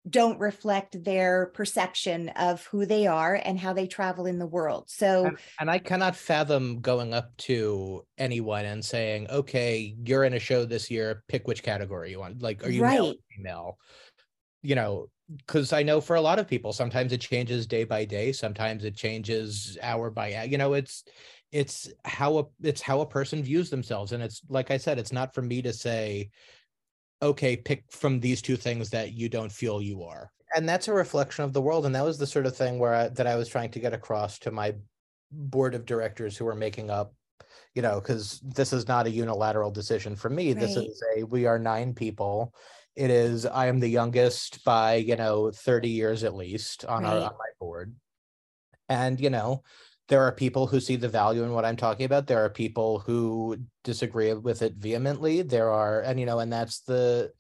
don't 0.10 0.40
reflect 0.40 1.04
their 1.04 1.48
perception 1.54 2.30
of 2.30 2.66
who 2.68 2.86
they 2.86 3.08
are 3.08 3.40
and 3.44 3.58
how 3.58 3.74
they 3.74 3.88
travel 3.88 4.26
in 4.26 4.38
the 4.38 4.46
world. 4.46 4.90
So, 4.90 5.28
and, 5.28 5.38
and, 5.62 5.72
I 5.72 5.80
cannot 5.80 6.16
fathom 6.16 6.82
going 6.82 7.14
up 7.14 7.36
to 7.38 8.06
anyone 8.18 8.66
and 8.66 8.84
saying, 8.84 9.28
"Okay, 9.30 9.96
you're 10.04 10.26
in 10.26 10.34
a 10.34 10.40
show 10.40 10.66
this 10.66 10.92
year. 10.92 11.24
Pick 11.30 11.48
which 11.48 11.64
category 11.64 12.12
you 12.12 12.20
want. 12.20 12.42
Like, 12.42 12.66
are 12.66 12.70
you 12.70 12.84
right. 12.84 13.00
male 13.00 13.12
or 13.12 13.14
female?" 13.36 13.78
You 14.62 14.76
know, 14.76 15.08
because 15.38 15.72
I 15.72 15.84
know 15.84 16.02
for 16.02 16.18
a 16.18 16.22
lot 16.22 16.40
of 16.40 16.48
people, 16.48 16.74
sometimes 16.74 17.14
it 17.14 17.22
changes 17.22 17.66
day 17.66 17.86
by 17.86 18.04
day. 18.04 18.34
Sometimes 18.34 18.84
it 18.84 18.96
changes 18.96 19.78
hour 19.82 20.10
by 20.10 20.36
hour. 20.36 20.46
You 20.46 20.58
know, 20.58 20.74
it's 20.74 21.06
it's 21.54 21.90
how 22.04 22.40
a 22.40 22.44
it's 22.62 22.82
how 22.82 23.02
a 23.02 23.06
person 23.06 23.42
views 23.42 23.70
themselves, 23.70 24.12
and 24.12 24.22
it's 24.22 24.42
like 24.50 24.70
I 24.70 24.78
said, 24.78 25.00
it's 25.00 25.14
not 25.14 25.34
for 25.34 25.42
me 25.42 25.62
to 25.62 25.72
say 25.72 26.30
okay, 27.24 27.56
pick 27.56 27.86
from 27.90 28.20
these 28.20 28.42
two 28.42 28.58
things 28.58 28.90
that 28.92 29.14
you 29.14 29.30
don't 29.30 29.52
feel 29.52 29.82
you 29.82 30.04
are. 30.04 30.32
And 30.56 30.70
that's 30.70 30.88
a 30.88 30.94
reflection 30.94 31.44
of 31.44 31.54
the 31.54 31.62
world. 31.62 31.86
And 31.86 31.96
that 31.96 32.04
was 32.04 32.20
the 32.20 32.28
sort 32.28 32.46
of 32.46 32.56
thing 32.56 32.78
where 32.78 32.94
I, 32.94 33.08
that 33.10 33.26
I 33.26 33.36
was 33.36 33.48
trying 33.48 33.72
to 33.72 33.80
get 33.80 33.94
across 33.94 34.38
to 34.40 34.52
my 34.52 34.76
board 35.32 35.74
of 35.74 35.86
directors 35.86 36.38
who 36.38 36.46
were 36.46 36.54
making 36.54 36.92
up, 36.92 37.16
you 37.74 37.82
know, 37.82 38.00
because 38.00 38.40
this 38.42 38.72
is 38.72 38.88
not 38.88 39.08
a 39.08 39.12
unilateral 39.12 39.72
decision 39.72 40.16
for 40.16 40.30
me. 40.30 40.50
Right. 40.50 40.60
This 40.60 40.76
is 40.76 41.04
a 41.18 41.24
we 41.24 41.48
are 41.48 41.58
nine 41.58 41.94
people. 41.94 42.54
It 42.96 43.10
is 43.10 43.48
I 43.48 43.68
am 43.68 43.80
the 43.80 43.88
youngest 43.88 44.64
by 44.64 44.96
you 44.96 45.16
know 45.16 45.50
thirty 45.50 45.90
years 45.90 46.24
at 46.24 46.36
least 46.36 46.86
on 46.86 47.04
right. 47.04 47.14
our 47.14 47.16
on 47.16 47.34
my 47.40 47.50
board, 47.60 47.96
and 48.88 49.20
you 49.20 49.32
know 49.32 49.64
there 50.10 50.22
are 50.22 50.32
people 50.32 50.68
who 50.68 50.80
see 50.80 50.96
the 50.96 51.08
value 51.08 51.44
in 51.44 51.54
what 51.54 51.66
I'm 51.66 51.78
talking 51.78 52.06
about. 52.06 52.28
There 52.28 52.44
are 52.44 52.50
people 52.50 53.00
who 53.00 53.58
disagree 53.84 54.34
with 54.34 54.62
it 54.62 54.76
vehemently. 54.76 55.42
There 55.42 55.72
are, 55.72 56.02
and 56.02 56.20
you 56.20 56.26
know, 56.26 56.40
and 56.40 56.52
that's 56.52 56.82
the 56.82 57.32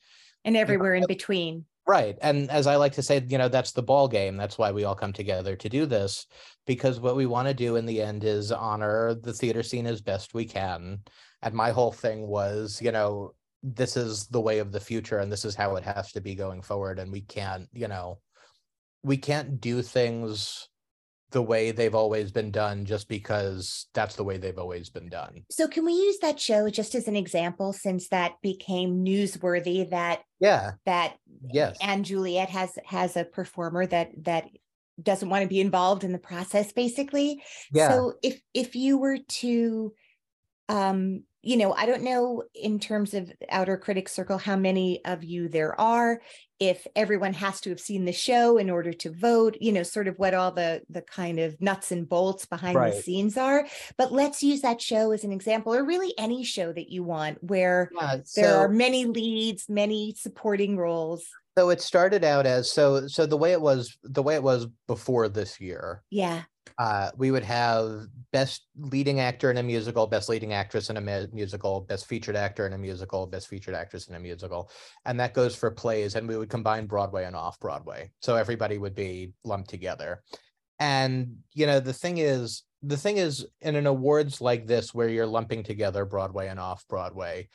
and 0.45 0.55
everywhere 0.55 0.95
you 0.95 1.01
know, 1.01 1.05
in 1.05 1.07
between. 1.07 1.65
Right. 1.85 2.17
And 2.21 2.49
as 2.49 2.65
I 2.65 2.77
like 2.77 2.93
to 2.93 3.03
say, 3.03 3.21
you 3.27 3.37
know, 3.37 3.49
that's 3.49 3.73
the 3.73 3.83
ball 3.83 4.07
game. 4.07 4.37
That's 4.37 4.57
why 4.57 4.71
we 4.71 4.85
all 4.85 4.95
come 4.95 5.11
together 5.11 5.55
to 5.57 5.69
do 5.69 5.85
this, 5.85 6.25
because 6.65 7.01
what 7.01 7.17
we 7.17 7.25
want 7.25 7.49
to 7.49 7.53
do 7.53 7.75
in 7.75 7.85
the 7.85 8.01
end 8.01 8.23
is 8.23 8.53
honor 8.53 9.13
the 9.15 9.33
theater 9.33 9.63
scene 9.63 9.85
as 9.85 9.99
best 9.99 10.33
we 10.33 10.45
can. 10.45 10.99
And 11.41 11.53
my 11.53 11.71
whole 11.71 11.91
thing 11.91 12.25
was, 12.25 12.81
you 12.81 12.93
know, 12.93 13.33
this 13.61 13.97
is 13.97 14.27
the 14.27 14.39
way 14.39 14.59
of 14.59 14.71
the 14.71 14.79
future 14.79 15.19
and 15.19 15.29
this 15.29 15.43
is 15.43 15.55
how 15.55 15.75
it 15.75 15.83
has 15.83 16.13
to 16.13 16.21
be 16.21 16.35
going 16.35 16.61
forward. 16.61 16.99
And 16.99 17.11
we 17.11 17.21
can't, 17.21 17.67
you 17.73 17.89
know, 17.89 18.19
we 19.03 19.17
can't 19.17 19.59
do 19.59 19.81
things 19.81 20.69
the 21.33 21.41
way 21.41 21.71
they've 21.71 21.95
always 21.95 22.31
been 22.31 22.51
done 22.51 22.85
just 22.85 23.09
because 23.09 23.87
that's 23.93 24.15
the 24.15 24.23
way 24.23 24.37
they've 24.37 24.57
always 24.57 24.89
been 24.89 25.09
done. 25.09 25.43
So 25.51 25.67
can 25.67 25.83
we 25.83 25.93
use 25.93 26.19
that 26.19 26.39
show 26.39 26.69
just 26.69 26.95
as 26.95 27.07
an 27.07 27.15
example 27.15 27.73
since 27.73 28.07
that 28.09 28.33
became 28.41 29.03
newsworthy 29.03 29.89
that 29.89 30.21
yeah 30.39 30.73
that 30.85 31.17
yes 31.51 31.77
and 31.81 32.05
Juliet 32.05 32.49
has 32.49 32.71
has 32.85 33.17
a 33.17 33.25
performer 33.25 33.85
that 33.87 34.11
that 34.23 34.45
doesn't 35.01 35.29
want 35.29 35.41
to 35.41 35.49
be 35.49 35.59
involved 35.59 36.03
in 36.03 36.11
the 36.11 36.19
process 36.19 36.71
basically. 36.71 37.43
Yeah. 37.73 37.89
So 37.89 38.13
if 38.21 38.39
if 38.53 38.75
you 38.75 38.97
were 38.97 39.17
to 39.17 39.93
um 40.69 41.23
you 41.45 41.57
know, 41.57 41.73
I 41.73 41.85
don't 41.85 42.03
know 42.03 42.43
in 42.55 42.79
terms 42.79 43.13
of 43.13 43.29
outer 43.49 43.75
critic 43.75 44.07
circle 44.07 44.37
how 44.37 44.55
many 44.55 45.03
of 45.03 45.25
you 45.25 45.49
there 45.49 45.79
are, 45.79 46.21
if 46.69 46.87
everyone 46.95 47.33
has 47.33 47.59
to 47.61 47.69
have 47.69 47.79
seen 47.79 48.05
the 48.05 48.13
show 48.13 48.57
in 48.57 48.69
order 48.69 48.93
to 48.93 49.11
vote, 49.11 49.57
you 49.59 49.71
know, 49.71 49.83
sort 49.83 50.07
of 50.07 50.17
what 50.17 50.33
all 50.33 50.51
the 50.51 50.81
the 50.89 51.01
kind 51.01 51.39
of 51.39 51.59
nuts 51.59 51.91
and 51.91 52.07
bolts 52.07 52.45
behind 52.45 52.75
right. 52.75 52.93
the 52.93 53.01
scenes 53.01 53.37
are. 53.37 53.67
But 53.97 54.11
let's 54.11 54.41
use 54.41 54.61
that 54.61 54.81
show 54.81 55.11
as 55.11 55.23
an 55.23 55.31
example, 55.31 55.73
or 55.73 55.83
really 55.83 56.13
any 56.17 56.43
show 56.43 56.71
that 56.71 56.89
you 56.89 57.03
want 57.03 57.43
where 57.43 57.91
yeah, 57.95 58.17
so, 58.23 58.41
there 58.41 58.57
are 58.57 58.69
many 58.69 59.05
leads, 59.05 59.67
many 59.67 60.13
supporting 60.17 60.77
roles. 60.77 61.25
So 61.57 61.69
it 61.69 61.81
started 61.81 62.23
out 62.23 62.45
as 62.45 62.71
so 62.71 63.07
so 63.07 63.25
the 63.25 63.37
way 63.37 63.51
it 63.51 63.61
was 63.61 63.97
the 64.03 64.23
way 64.23 64.35
it 64.35 64.43
was 64.43 64.67
before 64.87 65.29
this 65.29 65.59
year. 65.59 66.01
Yeah 66.09 66.43
uh, 66.77 67.11
we 67.17 67.31
would 67.31 67.43
have 67.43 68.07
best 68.31 68.67
leading 68.77 69.19
actor 69.19 69.51
in 69.51 69.57
a 69.57 69.63
musical, 69.63 70.07
best 70.07 70.29
leading 70.29 70.53
actress 70.53 70.89
in 70.89 70.97
a 70.97 71.27
musical, 71.31 71.81
best 71.81 72.07
featured 72.07 72.35
actor 72.35 72.65
in 72.65 72.73
a 72.73 72.77
musical, 72.77 73.27
best 73.27 73.47
featured 73.47 73.75
actress 73.75 74.07
in 74.07 74.15
a 74.15 74.19
musical, 74.19 74.69
and 75.05 75.19
that 75.19 75.33
goes 75.33 75.55
for 75.55 75.71
plays. 75.71 76.15
And 76.15 76.27
we 76.27 76.37
would 76.37 76.49
combine 76.49 76.85
Broadway 76.87 77.25
and 77.25 77.35
off 77.35 77.59
Broadway, 77.59 78.11
so 78.21 78.35
everybody 78.35 78.77
would 78.77 78.95
be 78.95 79.33
lumped 79.43 79.69
together. 79.69 80.23
And 80.79 81.37
you 81.53 81.65
know, 81.65 81.79
the 81.79 81.93
thing 81.93 82.17
is, 82.17 82.63
the 82.81 82.97
thing 82.97 83.17
is, 83.17 83.45
in 83.61 83.75
an 83.75 83.87
awards 83.87 84.41
like 84.41 84.67
this, 84.67 84.93
where 84.93 85.09
you're 85.09 85.25
lumping 85.25 85.63
together 85.63 86.05
Broadway 86.05 86.47
and 86.47 86.59
off 86.59 86.87
Broadway, 86.87 87.49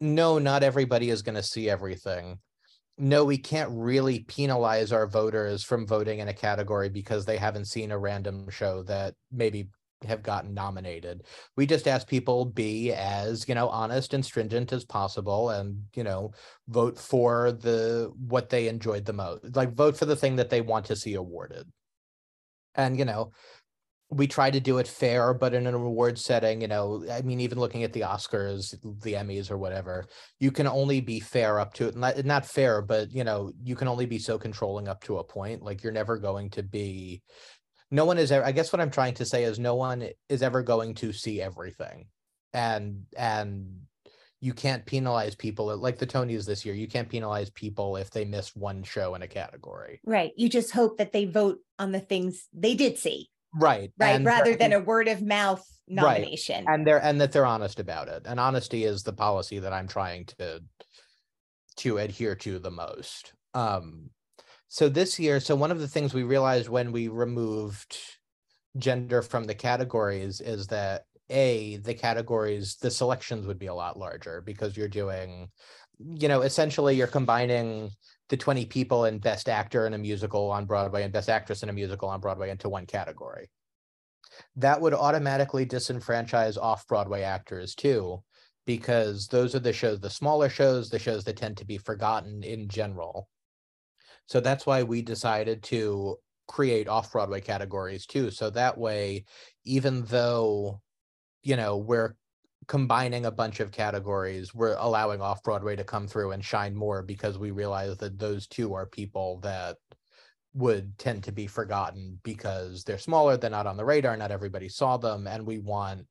no, 0.00 0.38
not 0.38 0.62
everybody 0.62 1.10
is 1.10 1.22
going 1.22 1.36
to 1.36 1.42
see 1.42 1.70
everything 1.70 2.38
no, 2.96 3.24
we 3.24 3.38
can't 3.38 3.70
really 3.72 4.20
penalize 4.20 4.92
our 4.92 5.06
voters 5.06 5.64
from 5.64 5.86
voting 5.86 6.20
in 6.20 6.28
a 6.28 6.34
category 6.34 6.88
because 6.88 7.24
they 7.24 7.36
haven't 7.36 7.66
seen 7.66 7.90
a 7.90 7.98
random 7.98 8.48
show 8.50 8.82
that 8.84 9.14
maybe 9.32 9.68
have 10.06 10.22
gotten 10.22 10.54
nominated. 10.54 11.22
We 11.56 11.66
just 11.66 11.88
ask 11.88 12.06
people 12.06 12.44
be 12.44 12.92
as, 12.92 13.48
you 13.48 13.54
know, 13.54 13.68
honest 13.68 14.14
and 14.14 14.24
stringent 14.24 14.72
as 14.72 14.84
possible 14.84 15.50
and, 15.50 15.82
you 15.94 16.04
know, 16.04 16.32
vote 16.68 16.98
for 16.98 17.52
the 17.52 18.12
what 18.28 18.48
they 18.48 18.68
enjoyed 18.68 19.04
the 19.04 19.12
most. 19.12 19.56
Like 19.56 19.74
vote 19.74 19.96
for 19.96 20.04
the 20.04 20.16
thing 20.16 20.36
that 20.36 20.50
they 20.50 20.60
want 20.60 20.86
to 20.86 20.96
see 20.96 21.14
awarded. 21.14 21.66
And, 22.76 22.98
you 22.98 23.04
know, 23.04 23.32
we 24.10 24.26
try 24.26 24.50
to 24.50 24.60
do 24.60 24.78
it 24.78 24.86
fair, 24.86 25.34
but 25.34 25.54
in 25.54 25.66
an 25.66 25.74
award 25.74 26.18
setting, 26.18 26.60
you 26.60 26.68
know, 26.68 27.04
I 27.10 27.22
mean, 27.22 27.40
even 27.40 27.58
looking 27.58 27.82
at 27.82 27.92
the 27.92 28.02
Oscars, 28.02 28.74
the 29.02 29.14
Emmys, 29.14 29.50
or 29.50 29.58
whatever, 29.58 30.06
you 30.38 30.50
can 30.50 30.66
only 30.66 31.00
be 31.00 31.20
fair 31.20 31.58
up 31.58 31.74
to 31.74 31.88
it. 31.88 31.96
Not, 31.96 32.24
not 32.24 32.46
fair, 32.46 32.82
but 32.82 33.12
you 33.12 33.24
know, 33.24 33.52
you 33.62 33.74
can 33.74 33.88
only 33.88 34.06
be 34.06 34.18
so 34.18 34.38
controlling 34.38 34.88
up 34.88 35.02
to 35.04 35.18
a 35.18 35.24
point. 35.24 35.62
Like 35.62 35.82
you're 35.82 35.92
never 35.92 36.18
going 36.18 36.50
to 36.50 36.62
be. 36.62 37.22
No 37.90 38.04
one 38.04 38.18
is 38.18 38.30
ever. 38.30 38.44
I 38.44 38.52
guess 38.52 38.72
what 38.72 38.80
I'm 38.80 38.90
trying 38.90 39.14
to 39.14 39.24
say 39.24 39.44
is 39.44 39.58
no 39.58 39.74
one 39.74 40.08
is 40.28 40.42
ever 40.42 40.62
going 40.62 40.94
to 40.96 41.12
see 41.12 41.40
everything, 41.40 42.06
and 42.52 43.04
and 43.16 43.80
you 44.40 44.52
can't 44.52 44.84
penalize 44.84 45.34
people 45.34 45.74
like 45.78 45.98
the 45.98 46.06
Tonys 46.06 46.44
this 46.44 46.66
year. 46.66 46.74
You 46.74 46.88
can't 46.88 47.08
penalize 47.08 47.48
people 47.50 47.96
if 47.96 48.10
they 48.10 48.26
miss 48.26 48.54
one 48.54 48.82
show 48.82 49.14
in 49.14 49.22
a 49.22 49.28
category. 49.28 50.00
Right. 50.04 50.32
You 50.36 50.50
just 50.50 50.70
hope 50.72 50.98
that 50.98 51.12
they 51.12 51.24
vote 51.24 51.60
on 51.78 51.92
the 51.92 52.00
things 52.00 52.46
they 52.52 52.74
did 52.74 52.98
see 52.98 53.30
right 53.54 53.92
right 53.98 54.14
and 54.16 54.24
rather 54.24 54.56
than 54.56 54.72
a 54.72 54.80
word 54.80 55.08
of 55.08 55.22
mouth 55.22 55.64
nomination 55.86 56.64
right. 56.64 56.74
and 56.74 56.86
they're 56.86 57.02
and 57.02 57.20
that 57.20 57.32
they're 57.32 57.46
honest 57.46 57.78
about 57.78 58.08
it 58.08 58.22
and 58.26 58.40
honesty 58.40 58.84
is 58.84 59.02
the 59.02 59.12
policy 59.12 59.58
that 59.58 59.72
i'm 59.72 59.88
trying 59.88 60.24
to 60.24 60.60
to 61.76 61.98
adhere 61.98 62.34
to 62.34 62.58
the 62.58 62.70
most 62.70 63.32
um 63.54 64.08
so 64.68 64.88
this 64.88 65.18
year 65.18 65.40
so 65.40 65.54
one 65.54 65.70
of 65.70 65.80
the 65.80 65.88
things 65.88 66.14
we 66.14 66.22
realized 66.22 66.68
when 66.68 66.90
we 66.90 67.08
removed 67.08 67.96
gender 68.78 69.22
from 69.22 69.44
the 69.44 69.54
categories 69.54 70.40
is 70.40 70.66
that 70.66 71.02
a 71.30 71.76
the 71.78 71.94
categories 71.94 72.76
the 72.76 72.90
selections 72.90 73.46
would 73.46 73.58
be 73.58 73.66
a 73.66 73.74
lot 73.74 73.98
larger 73.98 74.42
because 74.42 74.76
you're 74.76 74.88
doing 74.88 75.48
you 75.98 76.28
know 76.28 76.42
essentially 76.42 76.96
you're 76.96 77.06
combining 77.06 77.90
the 78.28 78.36
20 78.36 78.66
people 78.66 79.04
in 79.04 79.18
best 79.18 79.48
actor 79.48 79.86
in 79.86 79.94
a 79.94 79.98
musical 79.98 80.50
on 80.50 80.64
Broadway 80.64 81.02
and 81.02 81.12
best 81.12 81.28
actress 81.28 81.62
in 81.62 81.68
a 81.68 81.72
musical 81.72 82.08
on 82.08 82.20
Broadway 82.20 82.50
into 82.50 82.68
one 82.68 82.86
category. 82.86 83.50
That 84.56 84.80
would 84.80 84.94
automatically 84.94 85.66
disenfranchise 85.66 86.56
off 86.56 86.86
Broadway 86.86 87.22
actors 87.22 87.74
too, 87.74 88.22
because 88.66 89.28
those 89.28 89.54
are 89.54 89.60
the 89.60 89.72
shows, 89.72 90.00
the 90.00 90.10
smaller 90.10 90.48
shows, 90.48 90.88
the 90.88 90.98
shows 90.98 91.24
that 91.24 91.36
tend 91.36 91.58
to 91.58 91.66
be 91.66 91.78
forgotten 91.78 92.42
in 92.42 92.68
general. 92.68 93.28
So 94.26 94.40
that's 94.40 94.64
why 94.64 94.82
we 94.82 95.02
decided 95.02 95.62
to 95.64 96.16
create 96.48 96.88
off 96.88 97.12
Broadway 97.12 97.40
categories 97.40 98.06
too. 98.06 98.30
So 98.30 98.50
that 98.50 98.78
way, 98.78 99.24
even 99.64 100.04
though, 100.06 100.80
you 101.42 101.56
know, 101.56 101.76
we're 101.76 102.16
combining 102.68 103.26
a 103.26 103.30
bunch 103.30 103.60
of 103.60 103.70
categories 103.70 104.54
we're 104.54 104.76
allowing 104.78 105.20
off 105.20 105.42
broadway 105.42 105.76
to 105.76 105.84
come 105.84 106.06
through 106.06 106.32
and 106.32 106.44
shine 106.44 106.74
more 106.74 107.02
because 107.02 107.38
we 107.38 107.50
realize 107.50 107.96
that 107.96 108.18
those 108.18 108.46
two 108.46 108.74
are 108.74 108.86
people 108.86 109.38
that 109.40 109.76
would 110.54 110.96
tend 110.98 111.22
to 111.24 111.32
be 111.32 111.46
forgotten 111.46 112.18
because 112.22 112.84
they're 112.84 112.98
smaller 112.98 113.36
they're 113.36 113.50
not 113.50 113.66
on 113.66 113.76
the 113.76 113.84
radar 113.84 114.16
not 114.16 114.30
everybody 114.30 114.68
saw 114.68 114.96
them 114.96 115.26
and 115.26 115.44
we 115.46 115.58
want 115.58 116.06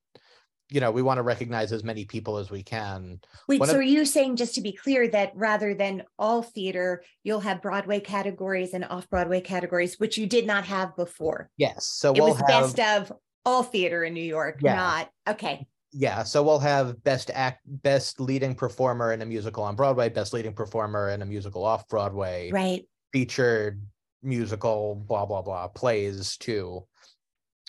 you 0.69 0.79
know 0.79 0.91
we 0.91 1.01
want 1.01 1.17
to 1.17 1.22
recognize 1.24 1.72
as 1.72 1.83
many 1.83 2.03
people 2.05 2.38
as 2.38 2.50
we 2.50 2.63
can. 2.63 3.19
Wait 3.48 3.60
One 3.60 3.67
so 3.69 3.75
of- 3.75 3.79
are 3.81 3.83
you 3.83 4.05
saying 4.05 4.38
just 4.38 4.55
to 4.55 4.62
be 4.62 4.72
clear 4.72 5.07
that 5.10 5.31
rather 5.36 5.75
than 5.75 6.03
all 6.17 6.41
theater 6.41 7.03
you'll 7.24 7.41
have 7.41 7.62
broadway 7.62 8.00
categories 8.00 8.74
and 8.74 8.83
off 8.86 9.07
broadway 9.10 9.41
categories 9.41 10.00
which 10.00 10.17
you 10.17 10.25
did 10.25 10.48
not 10.48 10.63
have 10.65 10.95
before? 10.95 11.50
Yes 11.57 11.86
so 11.86 12.13
it 12.13 12.19
we'll 12.19 12.29
was 12.29 12.38
have 12.38 12.48
best 12.48 12.79
of 12.79 13.13
all 13.45 13.62
theater 13.62 14.03
in 14.03 14.13
new 14.13 14.22
york 14.24 14.60
Yeah. 14.62 14.75
not 14.75 15.10
okay 15.29 15.67
yeah 15.93 16.23
so 16.23 16.41
we'll 16.41 16.59
have 16.59 17.01
best 17.03 17.29
act 17.33 17.62
best 17.65 18.19
leading 18.19 18.56
performer 18.56 19.13
in 19.13 19.21
a 19.21 19.25
musical 19.25 19.63
on 19.63 19.75
broadway 19.75 20.10
best 20.10 20.34
leading 20.34 20.53
performer 20.53 21.10
in 21.10 21.21
a 21.21 21.25
musical 21.25 21.63
off 21.63 21.88
broadway 21.88 22.49
right. 22.51 22.88
featured 23.12 23.82
musical 24.23 24.95
blah 24.95 25.25
blah 25.25 25.41
blah 25.41 25.67
plays 25.67 26.38
too. 26.38 26.86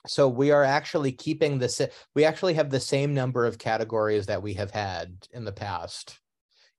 So 0.06 0.28
we 0.28 0.50
are 0.50 0.64
actually 0.64 1.12
keeping 1.12 1.58
this 1.58 1.80
we 2.14 2.24
actually 2.24 2.54
have 2.54 2.70
the 2.70 2.80
same 2.80 3.14
number 3.14 3.46
of 3.46 3.58
categories 3.58 4.26
that 4.26 4.42
we 4.42 4.54
have 4.54 4.70
had 4.70 5.16
in 5.32 5.44
the 5.44 5.52
past 5.52 6.20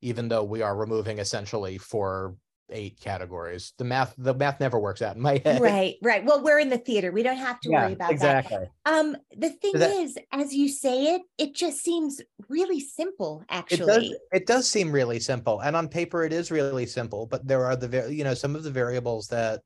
even 0.02 0.28
though 0.28 0.44
we 0.44 0.62
are 0.62 0.76
removing 0.76 1.20
essentially 1.20 1.78
four 1.78 2.36
eight 2.70 3.00
categories. 3.00 3.74
The 3.78 3.84
math 3.84 4.14
the 4.18 4.34
math 4.34 4.60
never 4.60 4.80
works 4.80 5.02
out 5.02 5.16
in 5.16 5.22
my 5.22 5.42
head. 5.44 5.62
Right 5.62 5.96
right. 6.02 6.24
Well 6.26 6.44
we're 6.44 6.60
in 6.60 6.70
the 6.70 6.78
theater. 6.78 7.12
We 7.12 7.24
don't 7.24 7.38
have 7.38 7.60
to 7.62 7.70
Yeah, 7.70 7.84
worry 7.84 7.94
about 7.94 8.08
that. 8.10 8.14
exactly. 8.14 8.70
Um 8.86 9.16
the 9.38 9.50
thing 9.50 9.74
that- 9.74 9.92
is 9.92 10.18
as 10.32 10.54
you 10.54 10.70
say 10.70 11.16
it 11.16 11.22
it 11.38 11.56
just 11.56 11.84
seems 11.84 12.22
really 12.50 12.80
simple 12.80 13.42
it 13.42 13.54
actually. 13.54 13.86
does 13.86 14.16
it 14.32 14.48
does 14.48 14.70
seem 14.70 14.92
really 14.92 15.20
simple 15.20 15.60
and 15.60 15.76
on 15.76 15.88
paper 15.88 16.24
it 16.24 16.34
is 16.34 16.52
really 16.52 16.86
simple 16.86 17.26
but 17.28 17.48
there 17.48 17.66
are 17.66 17.76
the 17.76 18.12
you 18.14 18.24
know 18.24 18.34
some 18.34 18.56
of 18.56 18.64
the 18.64 18.72
variables 18.72 19.28
that 19.28 19.62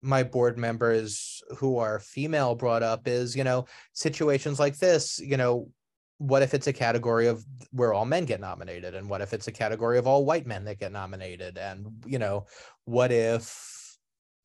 my 0.00 0.22
board 0.22 0.56
members 0.56 1.42
who 1.58 1.78
are 1.78 1.98
female 1.98 2.54
brought 2.54 2.82
up 2.82 3.08
is 3.08 3.34
you 3.36 3.44
know 3.44 3.66
situations 3.92 4.58
like 4.60 4.78
this 4.78 5.18
you 5.18 5.36
know 5.36 5.68
what 6.18 6.42
if 6.42 6.54
it's 6.54 6.66
a 6.66 6.72
category 6.72 7.28
of 7.28 7.44
where 7.70 7.92
all 7.94 8.04
men 8.04 8.24
get 8.24 8.40
nominated 8.40 8.94
and 8.94 9.08
what 9.08 9.20
if 9.20 9.32
it's 9.32 9.48
a 9.48 9.52
category 9.52 9.98
of 9.98 10.06
all 10.06 10.24
white 10.24 10.46
men 10.46 10.64
that 10.64 10.78
get 10.80 10.92
nominated 10.92 11.58
and 11.58 12.04
you 12.06 12.18
know 12.18 12.46
what 12.84 13.12
if 13.12 13.96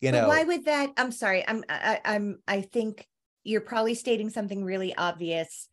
you 0.01 0.11
But 0.11 0.21
know 0.21 0.23
why 0.23 0.43
would 0.43 0.65
that? 0.65 0.91
I'm 0.97 1.11
sorry. 1.11 1.47
I'm 1.47 1.63
I, 1.69 1.99
I- 2.03 2.15
I'm 2.15 2.41
I 2.47 2.61
think 2.61 3.07
you're 3.43 3.61
probably 3.61 3.95
stating 3.95 4.29
something 4.29 4.63
really 4.63 4.95
obvious 4.95 5.67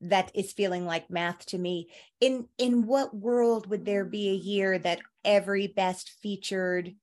that 0.00 0.30
is 0.34 0.52
feeling 0.52 0.84
like 0.84 1.10
math 1.10 1.46
to 1.46 1.58
me. 1.58 1.88
In 2.20 2.48
in 2.58 2.86
what 2.86 3.16
world 3.16 3.68
would 3.68 3.84
there 3.84 4.04
be 4.04 4.28
a 4.30 4.34
year 4.34 4.78
that 4.78 5.00
every 5.24 5.66
best 5.68 6.10
featured 6.10 6.94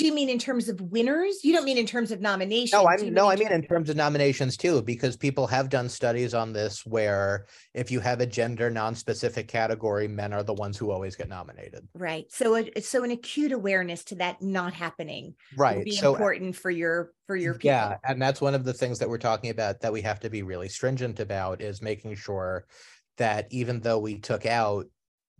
do 0.00 0.06
you 0.06 0.14
mean 0.14 0.28
in 0.28 0.38
terms 0.38 0.68
of 0.68 0.80
winners? 0.80 1.44
You 1.44 1.52
don't 1.52 1.64
mean 1.64 1.78
in 1.78 1.86
terms 1.86 2.10
of 2.10 2.20
nominations. 2.20 2.72
No, 2.72 2.82
you 2.82 2.88
I'm 2.88 3.14
no, 3.14 3.30
I 3.30 3.36
mean 3.36 3.52
in 3.52 3.62
terms 3.62 3.90
of 3.90 3.96
nominations 3.96 4.56
too, 4.56 4.82
because 4.82 5.16
people 5.16 5.46
have 5.46 5.68
done 5.68 5.88
studies 5.88 6.34
on 6.34 6.52
this 6.52 6.86
where 6.86 7.46
if 7.74 7.90
you 7.90 8.00
have 8.00 8.20
a 8.20 8.26
gender 8.26 8.70
non-specific 8.70 9.48
category, 9.48 10.08
men 10.08 10.32
are 10.32 10.42
the 10.42 10.54
ones 10.54 10.78
who 10.78 10.90
always 10.90 11.16
get 11.16 11.28
nominated. 11.28 11.86
right. 11.94 12.30
So 12.32 12.56
a, 12.56 12.80
so 12.80 13.04
an 13.04 13.10
acute 13.10 13.52
awareness 13.52 14.04
to 14.04 14.14
that 14.16 14.40
not 14.40 14.72
happening 14.72 15.34
would 15.52 15.58
Right. 15.58 15.84
be 15.84 15.96
So 15.96 16.12
important 16.12 16.56
for 16.56 16.70
your 16.70 17.12
for 17.26 17.36
your 17.36 17.54
people. 17.54 17.70
yeah, 17.70 17.96
and 18.04 18.20
that's 18.22 18.40
one 18.40 18.54
of 18.54 18.64
the 18.64 18.72
things 18.72 18.98
that 19.00 19.08
we're 19.08 19.18
talking 19.18 19.50
about 19.50 19.80
that 19.80 19.92
we 19.92 20.02
have 20.02 20.20
to 20.20 20.30
be 20.30 20.42
really 20.42 20.68
stringent 20.68 21.20
about 21.20 21.60
is 21.60 21.82
making 21.82 22.14
sure 22.14 22.66
that 23.18 23.46
even 23.50 23.80
though 23.80 23.98
we 23.98 24.18
took 24.18 24.46
out, 24.46 24.86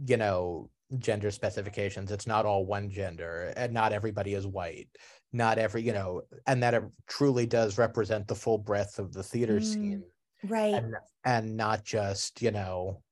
you 0.05 0.17
know, 0.17 0.69
gender 0.99 1.31
specifications, 1.31 2.11
it's 2.11 2.27
not 2.27 2.47
all 2.47 2.67
one 2.67 2.91
gender 2.91 3.53
and 3.57 3.73
not 3.73 3.93
everybody 3.93 4.35
is 4.35 4.47
white. 4.47 4.89
Not 5.33 5.59
every, 5.59 5.83
you 5.83 5.93
know, 5.93 6.23
and 6.47 6.63
that 6.63 6.75
it 6.75 6.83
truly 7.07 7.47
does 7.47 7.79
represent 7.79 8.27
the 8.27 8.35
full 8.35 8.59
breadth 8.59 8.99
of 8.99 9.13
the 9.13 9.23
theater 9.23 9.61
Mm. 9.61 9.65
scene. 9.65 10.03
Right. 10.43 10.75
and 10.75 10.95
and 11.25 11.57
not 11.57 11.85
just 11.85 12.41
you 12.41 12.51
know 12.51 13.03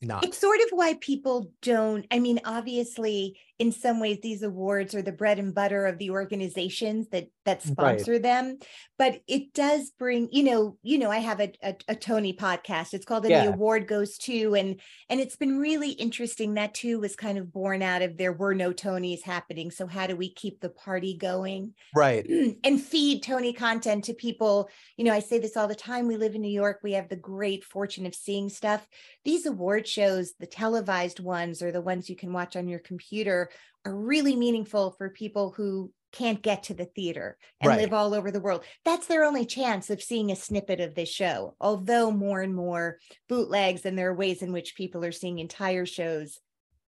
not 0.00 0.24
it's 0.24 0.38
sort 0.38 0.58
of 0.58 0.66
why 0.72 0.94
people 1.00 1.52
don't 1.62 2.04
i 2.10 2.18
mean 2.18 2.40
obviously 2.44 3.38
in 3.62 3.70
some 3.70 4.00
ways 4.00 4.18
these 4.20 4.42
awards 4.42 4.92
are 4.92 5.02
the 5.02 5.12
bread 5.12 5.38
and 5.38 5.54
butter 5.54 5.86
of 5.86 5.96
the 5.98 6.10
organizations 6.10 7.06
that 7.10 7.28
that 7.44 7.62
Right. 7.64 8.00
sponsor 8.00 8.18
them 8.18 8.58
but 8.98 9.20
it 9.28 9.54
does 9.54 9.90
bring 9.96 10.28
you 10.32 10.42
know 10.42 10.76
you 10.82 10.98
know 10.98 11.12
i 11.12 11.18
have 11.18 11.38
a, 11.38 11.52
a, 11.62 11.76
a 11.86 11.94
tony 11.94 12.32
podcast 12.32 12.92
it's 12.92 13.04
called 13.04 13.24
and 13.24 13.30
Yeah. 13.30 13.44
the 13.44 13.52
award 13.52 13.86
goes 13.86 14.18
to 14.18 14.56
and 14.56 14.80
and 15.08 15.20
it's 15.20 15.36
been 15.36 15.60
really 15.60 15.90
interesting 15.92 16.54
that 16.54 16.74
too 16.74 16.98
was 16.98 17.14
kind 17.14 17.38
of 17.38 17.52
born 17.52 17.82
out 17.82 18.02
of 18.02 18.16
there 18.16 18.32
were 18.32 18.54
no 18.54 18.72
tonys 18.72 19.22
happening 19.22 19.70
so 19.70 19.86
how 19.86 20.08
do 20.08 20.16
we 20.16 20.32
keep 20.34 20.58
the 20.60 20.70
party 20.70 21.16
going 21.16 21.72
right 21.94 22.26
and 22.64 22.80
feed 22.80 23.22
Tony 23.22 23.52
content 23.52 24.04
to 24.04 24.14
people. 24.14 24.68
You 24.96 25.04
know, 25.04 25.12
I 25.12 25.20
say 25.20 25.38
this 25.38 25.56
all 25.56 25.68
the 25.68 25.74
time. 25.74 26.06
We 26.06 26.16
live 26.16 26.34
in 26.34 26.40
New 26.42 26.50
York. 26.50 26.80
We 26.82 26.92
have 26.92 27.08
the 27.08 27.16
great 27.16 27.64
fortune 27.64 28.06
of 28.06 28.14
seeing 28.14 28.48
stuff. 28.48 28.86
These 29.24 29.46
award 29.46 29.86
shows, 29.86 30.34
the 30.38 30.46
televised 30.46 31.20
ones 31.20 31.62
or 31.62 31.72
the 31.72 31.80
ones 31.80 32.08
you 32.08 32.16
can 32.16 32.32
watch 32.32 32.56
on 32.56 32.68
your 32.68 32.78
computer, 32.80 33.50
are 33.84 33.94
really 33.94 34.36
meaningful 34.36 34.92
for 34.92 35.10
people 35.10 35.50
who 35.56 35.92
can't 36.12 36.42
get 36.42 36.64
to 36.64 36.74
the 36.74 36.84
theater 36.84 37.38
and 37.60 37.68
Right. 37.70 37.80
live 37.80 37.92
all 37.92 38.12
over 38.14 38.30
the 38.30 38.40
world. 38.40 38.64
That's 38.84 39.06
their 39.06 39.24
only 39.24 39.46
chance 39.46 39.88
of 39.90 40.02
seeing 40.02 40.30
a 40.30 40.36
snippet 40.36 40.78
of 40.80 40.94
this 40.94 41.08
show. 41.08 41.56
Although 41.60 42.10
more 42.10 42.42
and 42.42 42.54
more 42.54 42.98
bootlegs 43.28 43.86
and 43.86 43.98
there 43.98 44.10
are 44.10 44.14
ways 44.14 44.42
in 44.42 44.52
which 44.52 44.76
people 44.76 45.04
are 45.04 45.12
seeing 45.12 45.38
entire 45.38 45.86
shows 45.86 46.38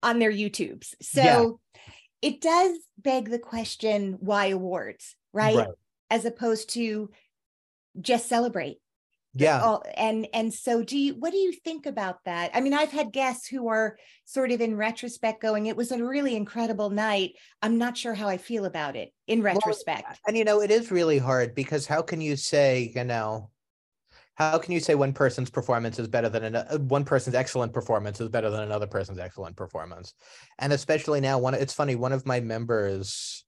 on 0.02 0.18
their 0.18 0.32
YouTubes. 0.32 0.94
So 1.02 1.22
Yeah. 1.22 1.80
it 2.22 2.40
does 2.40 2.78
beg 2.96 3.28
the 3.30 3.38
question 3.38 4.14
why 4.20 4.46
awards, 4.46 5.14
right? 5.32 5.56
Right. 5.56 5.68
As 6.10 6.24
opposed 6.24 6.70
to 6.70 7.10
just 8.00 8.28
celebrate. 8.28 8.78
Yeah. 9.34 9.62
all 9.62 9.82
and 9.96 10.28
and 10.34 10.52
so 10.52 10.82
do 10.82 10.98
you 10.98 11.14
what 11.14 11.32
do 11.32 11.38
you 11.38 11.52
think 11.52 11.86
about 11.86 12.18
that 12.24 12.50
i 12.54 12.60
mean 12.60 12.74
i've 12.74 12.92
had 12.92 13.12
guests 13.12 13.46
who 13.46 13.68
are 13.68 13.96
sort 14.24 14.50
of 14.50 14.60
in 14.60 14.76
retrospect 14.76 15.40
going 15.40 15.66
it 15.66 15.76
was 15.76 15.90
a 15.90 16.04
really 16.04 16.36
incredible 16.36 16.90
night 16.90 17.32
i'm 17.62 17.78
not 17.78 17.96
sure 17.96 18.14
how 18.14 18.28
i 18.28 18.36
feel 18.36 18.66
about 18.66 18.94
it 18.94 19.12
in 19.26 19.40
Well, 19.40 19.62
retrospect 19.64 20.20
and 20.26 20.36
you 20.36 20.44
know, 20.44 20.60
it 20.60 20.70
is 20.70 20.90
really 20.90 21.18
hard 21.18 21.54
because 21.54 21.86
how 21.86 22.02
can 22.02 22.20
you 22.20 22.36
say, 22.36 22.92
you 22.94 23.04
know, 23.04 23.50
how 24.34 24.58
can 24.58 24.72
you 24.72 24.80
say 24.80 24.94
one 24.94 25.12
person's 25.12 25.50
performance 25.50 25.98
is 25.98 26.08
better 26.08 26.28
than 26.28 26.44
another 26.44 26.78
one 26.78 27.04
person's 27.04 27.36
excellent 27.36 27.72
performance 27.72 28.20
is 28.20 28.28
better 28.28 28.50
than 28.50 28.62
another 28.62 28.86
person's 28.86 29.18
excellent 29.18 29.56
performance? 29.56 30.14
And 30.58 30.72
especially 30.72 31.20
now, 31.20 31.38
one 31.38 31.54
it's 31.54 31.74
funny, 31.74 31.96
one 31.96 32.12
of 32.12 32.24
my 32.24 32.40
members 32.40 33.44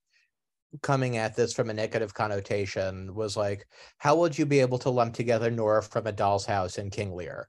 coming 0.82 1.16
at 1.16 1.36
this 1.36 1.52
from 1.52 1.70
a 1.70 1.74
negative 1.74 2.14
connotation 2.14 3.14
was 3.14 3.36
like, 3.36 3.66
how 3.98 4.16
would 4.16 4.38
you 4.38 4.46
be 4.46 4.60
able 4.60 4.78
to 4.78 4.90
lump 4.90 5.14
together 5.14 5.50
Nora 5.50 5.82
from 5.82 6.06
a 6.06 6.12
doll's 6.12 6.46
house 6.46 6.78
and 6.78 6.92
King 6.92 7.14
Lear? 7.14 7.48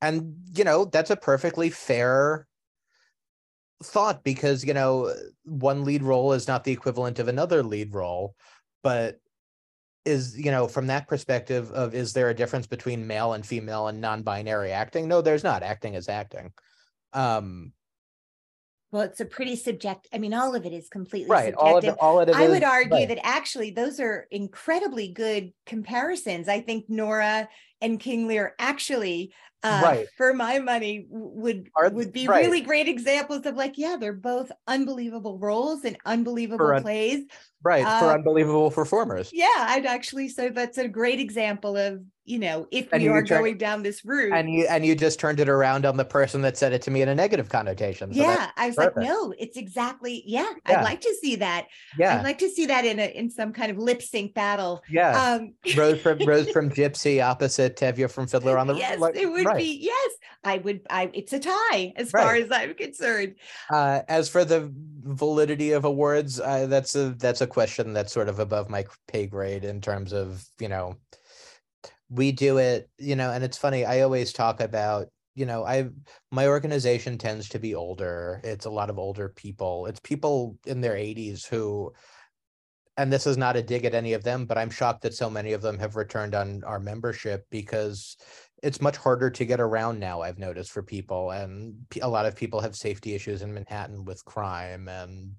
And 0.00 0.36
you 0.52 0.64
know, 0.64 0.84
that's 0.84 1.10
a 1.10 1.16
perfectly 1.16 1.70
fair 1.70 2.46
thought 3.82 4.24
because 4.24 4.64
you 4.64 4.72
know 4.72 5.12
one 5.44 5.84
lead 5.84 6.02
role 6.02 6.32
is 6.32 6.48
not 6.48 6.64
the 6.64 6.72
equivalent 6.72 7.18
of 7.18 7.28
another 7.28 7.62
lead 7.62 7.92
role 7.92 8.34
but 8.82 9.18
is 10.04 10.38
you 10.38 10.50
know 10.50 10.68
from 10.68 10.86
that 10.86 11.08
perspective 11.08 11.70
of 11.72 11.94
is 11.94 12.12
there 12.12 12.30
a 12.30 12.34
difference 12.34 12.66
between 12.66 13.06
male 13.06 13.32
and 13.32 13.44
female 13.44 13.88
and 13.88 14.00
non-binary 14.00 14.70
acting? 14.70 15.08
No 15.08 15.22
there's 15.22 15.44
not. 15.44 15.62
Acting 15.62 15.94
is 15.94 16.08
acting. 16.08 16.52
Um 17.12 17.72
well 18.94 19.02
it's 19.02 19.18
a 19.20 19.24
pretty 19.24 19.56
subject 19.56 20.06
i 20.14 20.18
mean 20.18 20.32
all 20.32 20.54
of 20.54 20.64
it 20.64 20.72
is 20.72 20.88
completely 20.88 21.28
right 21.28 21.52
subjective 21.52 21.64
all 21.64 21.76
of 21.78 21.84
it 21.84 21.96
all 22.00 22.20
of 22.20 22.28
it 22.28 22.34
I 22.36 22.44
is- 22.44 22.50
would 22.50 22.62
argue 22.62 22.94
right. 22.94 23.08
that 23.08 23.26
actually 23.26 23.70
those 23.72 23.98
are 23.98 24.26
incredibly 24.30 25.08
good 25.08 25.52
comparisons. 25.66 26.48
I 26.48 26.60
think 26.60 26.88
Nora 26.88 27.48
and 27.80 27.98
King 28.00 28.28
Lear 28.28 28.54
actually, 28.58 29.32
uh, 29.64 29.80
Right. 29.84 30.06
for 30.16 30.32
my 30.32 30.58
money, 30.60 31.06
would 31.10 31.68
Are- 31.76 31.90
would 31.90 32.12
be 32.12 32.26
right. 32.28 32.44
really 32.44 32.60
great 32.60 32.86
examples 32.88 33.44
of 33.46 33.56
like, 33.56 33.76
yeah, 33.76 33.96
they're 33.98 34.12
both 34.12 34.50
unbelievable 34.68 35.38
roles 35.38 35.84
and 35.84 35.96
unbelievable 36.06 36.68
un- 36.68 36.82
plays. 36.82 37.24
right 37.62 37.82
for 37.82 38.10
uh, 38.10 38.14
unbelievable 38.14 38.70
performers 38.70 39.30
Yeah, 39.32 39.48
I'd 39.58 39.86
actually 39.86 40.28
so 40.28 40.50
that's 40.50 40.78
a 40.78 40.86
great 40.88 41.18
example 41.20 41.76
of 41.76 42.00
you 42.26 42.38
know 42.38 42.66
if 42.70 42.88
And 42.92 43.02
we 43.02 43.08
you 43.08 43.12
are 43.14 43.22
going 43.22 43.58
down 43.58 43.82
this 43.82 44.04
route. 44.04 44.32
and 44.32 44.50
you 44.50 44.66
and 44.68 44.84
you 44.86 44.94
just 44.94 45.20
turned 45.20 45.40
it 45.40 45.48
around 45.48 45.84
on 45.84 45.96
the 45.96 46.04
person 46.04 46.40
that 46.42 46.56
said 46.56 46.72
it 46.72 46.80
to 46.82 46.90
me 46.90 47.02
in 47.02 47.08
a 47.08 47.14
negative 47.14 47.48
connotation 47.48 48.12
so 48.14 48.20
yeah, 48.20 48.50
I 48.56 48.68
was 48.68 48.76
perfect. 48.76 48.96
like, 48.98 49.06
no, 49.06 49.34
it's 49.38 49.56
exactly 49.56 50.22
yeah. 50.26 50.50
Yeah. 50.68 50.78
I'd 50.80 50.84
like 50.84 51.00
to 51.02 51.14
see 51.20 51.36
that. 51.36 51.66
yeah 51.98 52.18
I'd 52.18 52.24
like 52.24 52.38
to 52.38 52.48
see 52.48 52.66
that 52.66 52.84
in 52.84 52.98
a 52.98 53.06
in 53.16 53.30
some 53.30 53.52
kind 53.52 53.70
of 53.70 53.78
lip 53.78 54.00
sync 54.02 54.34
battle. 54.34 54.82
yeah 54.88 55.34
Um, 55.34 55.54
rose 55.76 56.00
from 56.00 56.18
rose 56.26 56.50
from 56.50 56.70
gypsy 56.80 57.22
opposite 57.22 57.76
tevye 57.76 58.10
from 58.10 58.26
fiddler 58.26 58.58
on 58.58 58.66
the 58.68 58.74
yes, 58.74 58.98
like, 58.98 59.16
it 59.16 59.26
would 59.26 59.44
right. 59.46 59.58
be. 59.58 59.78
Yes, 59.82 60.10
I 60.44 60.58
would. 60.58 60.80
I. 60.90 61.10
It's 61.14 61.32
a 61.32 61.38
tie 61.40 61.92
as 61.96 62.12
Right. 62.12 62.22
far 62.22 62.34
as 62.36 62.50
I'm 62.50 62.74
concerned. 62.74 63.34
Uh, 63.70 64.00
as 64.08 64.28
for 64.28 64.44
the 64.44 64.70
validity 65.02 65.72
of 65.72 65.84
awards, 65.84 66.40
uh, 66.40 66.66
that's 66.66 66.94
a 66.94 67.10
that's 67.18 67.40
a 67.40 67.46
question 67.46 67.92
that's 67.92 68.12
sort 68.12 68.28
of 68.28 68.38
above 68.38 68.68
my 68.70 68.84
pay 69.08 69.26
grade 69.26 69.64
in 69.64 69.80
terms 69.80 70.12
of 70.12 70.44
you 70.60 70.68
know, 70.68 70.96
we 72.14 72.32
do 72.32 72.58
it, 72.58 72.88
you 72.98 73.16
know, 73.16 73.30
and 73.30 73.42
it's 73.44 73.58
funny. 73.58 73.84
I 73.84 74.00
always 74.02 74.32
talk 74.32 74.60
about 74.60 75.08
you 75.36 75.46
know, 75.46 75.64
I 75.64 75.88
my 76.30 76.46
organization 76.46 77.18
tends 77.18 77.48
to 77.50 77.58
be 77.58 77.74
older. 77.74 78.40
It's 78.44 78.66
a 78.66 78.70
lot 78.70 78.88
of 78.90 78.98
older 79.00 79.28
people. 79.30 79.86
It's 79.86 79.98
people 80.00 80.56
in 80.64 80.80
their 80.80 80.94
80s 80.94 81.46
who 81.46 81.92
and 82.96 83.12
this 83.12 83.26
is 83.26 83.36
not 83.36 83.56
a 83.56 83.62
dig 83.62 83.84
at 83.84 83.94
any 83.94 84.12
of 84.12 84.22
them, 84.22 84.46
but 84.46 84.56
I'm 84.56 84.70
shocked 84.70 85.02
that 85.02 85.14
so 85.14 85.28
many 85.28 85.52
of 85.52 85.62
them 85.62 85.76
have 85.80 85.96
returned 85.96 86.36
on 86.36 86.62
our 86.62 86.78
membership 86.78 87.44
because 87.50 88.16
it's 88.62 88.80
much 88.80 88.96
harder 88.96 89.28
to 89.30 89.44
get 89.44 89.60
around 89.60 90.00
now 90.00 90.22
i've 90.22 90.38
noticed 90.38 90.70
for 90.70 90.82
people 90.82 91.30
and 91.32 91.74
a 92.00 92.08
lot 92.08 92.24
of 92.24 92.34
people 92.34 92.60
have 92.60 92.74
safety 92.74 93.14
issues 93.14 93.42
in 93.42 93.52
manhattan 93.52 94.04
with 94.04 94.24
crime 94.24 94.88
and 94.88 95.34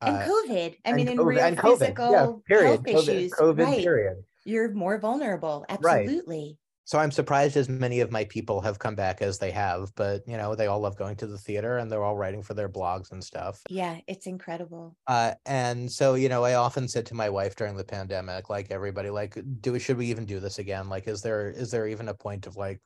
And 0.00 0.16
uh, 0.16 0.26
COVID. 0.26 0.72
I 0.72 0.78
and 0.84 0.96
mean, 0.96 1.08
in 1.08 1.18
COVID 1.18 1.26
real 1.26 1.38
and 1.40 1.60
physical 1.60 2.10
yeah, 2.12 2.32
period. 2.46 2.80
health 2.86 3.04
COVID, 3.06 3.08
issues, 3.08 3.32
COVID 3.32 3.64
right? 3.64 3.82
period. 3.82 4.16
You're 4.48 4.72
more 4.72 4.98
vulnerable. 4.98 5.66
Absolutely. 5.68 6.38
Right. 6.38 6.56
So 6.84 6.98
I'm 6.98 7.10
surprised 7.10 7.54
as 7.58 7.68
many 7.68 8.00
of 8.00 8.10
my 8.10 8.24
people 8.24 8.62
have 8.62 8.78
come 8.78 8.94
back 8.94 9.20
as 9.20 9.38
they 9.38 9.50
have, 9.50 9.94
but 9.94 10.22
you 10.26 10.38
know, 10.38 10.54
they 10.54 10.68
all 10.68 10.80
love 10.80 10.96
going 10.96 11.16
to 11.16 11.26
the 11.26 11.36
theater 11.36 11.76
and 11.76 11.92
they're 11.92 12.02
all 12.02 12.16
writing 12.16 12.42
for 12.42 12.54
their 12.54 12.70
blogs 12.70 13.12
and 13.12 13.22
stuff. 13.22 13.60
Yeah, 13.68 14.00
it's 14.06 14.26
incredible. 14.26 14.96
Uh, 15.06 15.34
and 15.44 15.92
so, 15.92 16.14
you 16.14 16.30
know, 16.30 16.44
I 16.44 16.54
often 16.54 16.88
said 16.88 17.04
to 17.06 17.14
my 17.14 17.28
wife 17.28 17.56
during 17.56 17.76
the 17.76 17.84
pandemic, 17.84 18.48
like 18.48 18.70
everybody, 18.70 19.10
like, 19.10 19.38
do 19.60 19.78
should 19.78 19.98
we 19.98 20.06
even 20.06 20.24
do 20.24 20.40
this 20.40 20.58
again? 20.58 20.88
Like, 20.88 21.06
is 21.06 21.20
there 21.20 21.50
is 21.50 21.70
there 21.70 21.86
even 21.86 22.08
a 22.08 22.14
point 22.14 22.46
of 22.46 22.56
like 22.56 22.80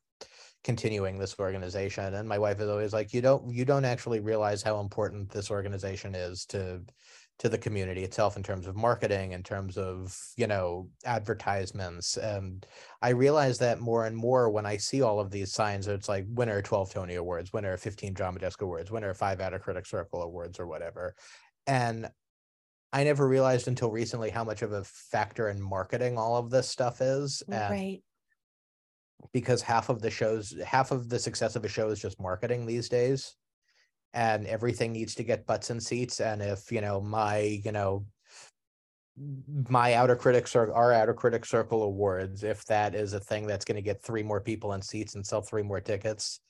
continuing 0.64 1.18
this 1.18 1.38
organization? 1.38 2.14
And 2.14 2.28
my 2.28 2.38
wife 2.38 2.60
is 2.60 2.68
always 2.68 2.92
like, 2.92 3.12
you 3.14 3.20
don't 3.22 3.54
you 3.54 3.64
don't 3.64 3.84
actually 3.84 4.20
realize 4.20 4.62
how 4.62 4.80
important 4.80 5.30
this 5.30 5.50
organization 5.50 6.14
is 6.16 6.44
to 6.46 6.82
to 7.38 7.48
the 7.48 7.58
community 7.58 8.04
itself 8.04 8.36
in 8.36 8.42
terms 8.42 8.66
of 8.66 8.76
marketing, 8.76 9.32
in 9.32 9.42
terms 9.42 9.76
of, 9.76 10.16
you 10.36 10.46
know, 10.46 10.88
advertisements. 11.04 12.16
And 12.16 12.64
I 13.00 13.10
realize 13.10 13.58
that 13.58 13.80
more 13.80 14.06
and 14.06 14.16
more 14.16 14.48
when 14.50 14.66
I 14.66 14.76
see 14.76 15.02
all 15.02 15.18
of 15.18 15.30
these 15.30 15.52
signs, 15.52 15.88
it's 15.88 16.08
like 16.08 16.24
winner 16.28 16.62
12 16.62 16.92
Tony 16.92 17.16
Awards, 17.16 17.52
winner 17.52 17.76
15 17.76 18.12
Drama 18.14 18.38
Desk 18.38 18.60
Awards, 18.62 18.90
winner 18.90 19.12
five 19.14 19.40
Outer 19.40 19.58
Critic 19.58 19.86
Circle 19.86 20.22
Awards 20.22 20.60
or 20.60 20.66
whatever. 20.66 21.16
And 21.66 22.08
I 22.92 23.04
never 23.04 23.26
realized 23.26 23.68
until 23.68 23.90
recently 23.90 24.30
how 24.30 24.44
much 24.44 24.62
of 24.62 24.72
a 24.72 24.84
factor 24.84 25.48
in 25.48 25.60
marketing 25.60 26.18
all 26.18 26.36
of 26.36 26.50
this 26.50 26.68
stuff 26.68 27.00
is. 27.00 27.42
And 27.48 27.70
right. 27.70 28.02
because 29.32 29.62
half 29.62 29.88
of 29.88 30.02
the 30.02 30.10
shows, 30.10 30.54
half 30.64 30.90
of 30.90 31.08
the 31.08 31.18
success 31.18 31.56
of 31.56 31.64
a 31.64 31.68
show 31.68 31.88
is 31.88 32.00
just 32.00 32.20
marketing 32.20 32.66
these 32.66 32.88
days. 32.88 33.34
And 34.14 34.46
everything 34.46 34.92
needs 34.92 35.14
to 35.16 35.22
get 35.24 35.46
butts 35.46 35.70
and 35.70 35.82
seats. 35.82 36.20
And 36.20 36.42
if, 36.42 36.70
you 36.70 36.80
know, 36.80 37.00
my, 37.00 37.60
you 37.64 37.72
know, 37.72 38.04
my 39.68 39.94
outer 39.94 40.16
critic 40.16 40.46
circle, 40.46 40.74
our 40.74 40.92
outer 40.92 41.14
critic 41.14 41.44
circle 41.44 41.82
awards, 41.82 42.44
if 42.44 42.64
that 42.66 42.94
is 42.94 43.12
a 43.12 43.20
thing 43.20 43.46
that's 43.46 43.64
going 43.64 43.76
to 43.76 43.82
get 43.82 44.02
three 44.02 44.22
more 44.22 44.40
people 44.40 44.72
in 44.72 44.82
seats 44.82 45.14
and 45.14 45.26
sell 45.26 45.40
three 45.42 45.62
more 45.62 45.80
tickets, 45.80 46.40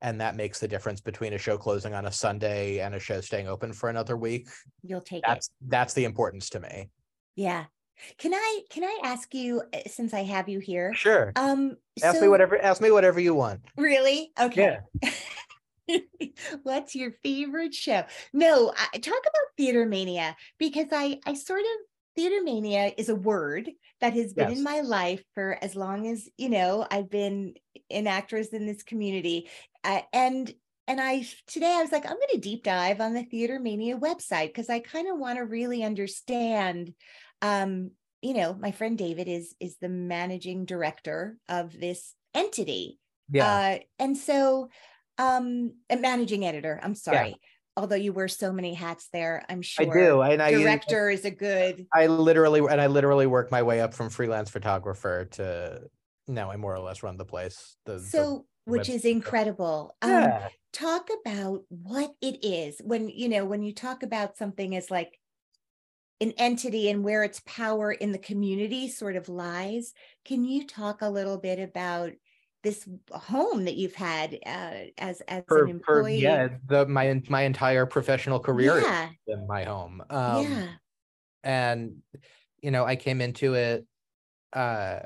and 0.00 0.20
that 0.20 0.36
makes 0.36 0.60
the 0.60 0.68
difference 0.68 1.00
between 1.00 1.32
a 1.32 1.38
show 1.38 1.56
closing 1.56 1.94
on 1.94 2.06
a 2.06 2.12
Sunday 2.12 2.78
and 2.78 2.94
a 2.94 3.00
show 3.00 3.20
staying 3.20 3.48
open 3.48 3.72
for 3.72 3.88
another 3.88 4.16
week, 4.16 4.48
You'll 4.82 5.00
take 5.00 5.18
it. 5.18 5.24
that's 5.26 5.50
that's 5.66 5.94
the 5.94 6.04
importance 6.04 6.50
to 6.50 6.60
me. 6.60 6.90
Yeah. 7.34 7.64
Can 8.16 8.32
I 8.32 8.60
can 8.70 8.84
I 8.84 9.00
ask 9.02 9.34
you 9.34 9.62
uh, 9.74 9.78
since 9.88 10.14
I 10.14 10.22
have 10.22 10.48
you 10.48 10.60
here? 10.60 10.94
Sure. 10.94 11.32
Um 11.34 11.76
Ask 12.02 12.20
me 12.20 12.28
whatever 12.28 12.62
ask 12.62 12.80
me 12.80 12.92
whatever 12.92 13.18
you 13.18 13.34
want. 13.34 13.60
Really? 13.76 14.30
Okay. 14.40 14.78
What's 16.62 16.94
your 16.94 17.12
favorite 17.22 17.74
show? 17.74 18.04
No, 18.32 18.72
I, 18.76 18.98
talk 18.98 19.18
about 19.20 19.56
Theater 19.56 19.86
Mania 19.86 20.36
because 20.58 20.88
I 20.92 21.20
I 21.26 21.34
sort 21.34 21.60
of 21.60 21.86
Theater 22.16 22.42
Mania 22.42 22.92
is 22.96 23.08
a 23.08 23.14
word 23.14 23.70
that 24.00 24.12
has 24.14 24.34
been 24.34 24.50
Yes. 24.50 24.50
in 24.50 24.62
my 24.62 24.80
life 24.80 25.22
for 25.34 25.58
as 25.62 25.74
long 25.76 26.06
as 26.06 26.28
you 26.36 26.48
know 26.48 26.86
I've 26.90 27.10
been 27.10 27.54
an 27.90 28.06
actress 28.06 28.48
in 28.48 28.66
this 28.66 28.82
community, 28.82 29.48
uh, 29.84 30.02
and 30.12 30.52
and 30.86 31.00
I 31.00 31.26
today 31.46 31.72
I 31.78 31.82
was 31.82 31.92
like 31.92 32.04
I'm 32.04 32.16
going 32.16 32.28
to 32.32 32.38
deep 32.40 32.64
dive 32.64 33.00
on 33.00 33.14
the 33.14 33.24
Theater 33.24 33.58
Mania 33.60 33.96
website 33.98 34.48
because 34.48 34.68
I 34.68 34.80
kind 34.80 35.08
of 35.08 35.18
want 35.18 35.38
to 35.38 35.44
really 35.44 35.82
understand. 35.84 36.92
Um, 37.42 37.92
you 38.20 38.34
know, 38.34 38.52
my 38.54 38.72
friend 38.72 38.98
David 38.98 39.28
is 39.28 39.54
is 39.60 39.76
the 39.78 39.88
managing 39.88 40.64
director 40.64 41.38
of 41.48 41.78
this 41.78 42.14
entity, 42.34 42.98
Yeah, 43.30 43.60
uh, 43.60 43.78
and 43.98 44.16
so, 44.16 44.68
um, 45.18 45.72
a 45.90 45.96
managing 45.96 46.44
editor. 46.44 46.78
I'm 46.82 46.94
sorry. 46.94 47.36
Although 47.76 47.96
you 47.96 48.12
wear 48.12 48.26
so 48.26 48.52
many 48.52 48.74
hats 48.74 49.08
there, 49.12 49.44
I'm 49.48 49.62
sure 49.62 49.88
I 49.88 50.04
do. 50.04 50.22
And 50.22 50.42
I 50.42 50.50
Director 50.50 51.10
is 51.10 51.24
a 51.24 51.30
good. 51.30 51.86
I 51.94 52.06
literally 52.08 52.60
and 52.60 52.80
I 52.80 52.88
literally 52.88 53.26
work 53.26 53.52
my 53.52 53.62
way 53.62 53.80
up 53.80 53.94
from 53.94 54.10
freelance 54.10 54.50
photographer 54.50 55.26
to 55.32 55.82
now 56.26 56.50
I 56.50 56.56
more 56.56 56.74
or 56.74 56.80
less 56.80 57.02
run 57.02 57.16
the 57.16 57.24
place. 57.24 57.76
The, 57.84 57.94
the- 57.94 58.00
So, 58.00 58.46
which 58.64 58.88
is 58.88 59.02
website. 59.04 59.10
incredible. 59.12 59.96
Um, 60.02 60.32
talk 60.72 61.08
about 61.24 61.62
what 61.68 62.10
it 62.20 62.44
is 62.44 62.80
when 62.84 63.08
you 63.08 63.28
know 63.28 63.44
when 63.44 63.62
you 63.62 63.72
talk 63.72 64.02
about 64.02 64.36
something 64.36 64.74
as 64.74 64.90
like 64.90 65.18
an 66.20 66.32
entity 66.36 66.90
and 66.90 67.04
where 67.04 67.22
its 67.22 67.40
power 67.46 67.92
in 67.92 68.10
the 68.10 68.18
community 68.18 68.88
sort 68.88 69.14
of 69.14 69.28
lies. 69.28 69.92
Can 70.24 70.44
you 70.44 70.66
talk 70.66 71.00
a 71.00 71.08
little 71.08 71.38
bit 71.38 71.60
about 71.60 72.10
this 72.62 72.88
home 73.12 73.64
that 73.64 73.76
you've 73.76 73.94
had 73.94 74.38
uh, 74.46 74.90
as 74.98 75.20
as 75.22 75.44
an 75.50 75.68
employee? 75.68 76.18
yeah 76.18 76.48
the 76.66 76.86
my 76.86 77.20
my 77.28 77.42
entire 77.42 77.86
professional 77.86 78.40
career 78.40 78.80
yeah, 78.80 79.08
in 79.26 79.46
my 79.46 79.64
home. 79.64 80.02
Um, 80.10 80.42
yeah. 80.42 80.66
and 81.44 81.96
you 82.60 82.70
know 82.70 82.84
i 82.84 82.96
came 82.96 83.20
into 83.20 83.54
it 83.54 83.86
uh 84.52 85.00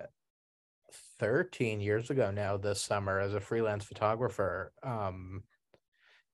13 1.19 1.81
years 1.81 2.11
ago 2.11 2.31
now 2.31 2.57
this 2.57 2.81
summer 2.81 3.21
as 3.21 3.35
a 3.35 3.41
freelance 3.41 3.85
photographer 3.85 4.73
um 4.83 5.43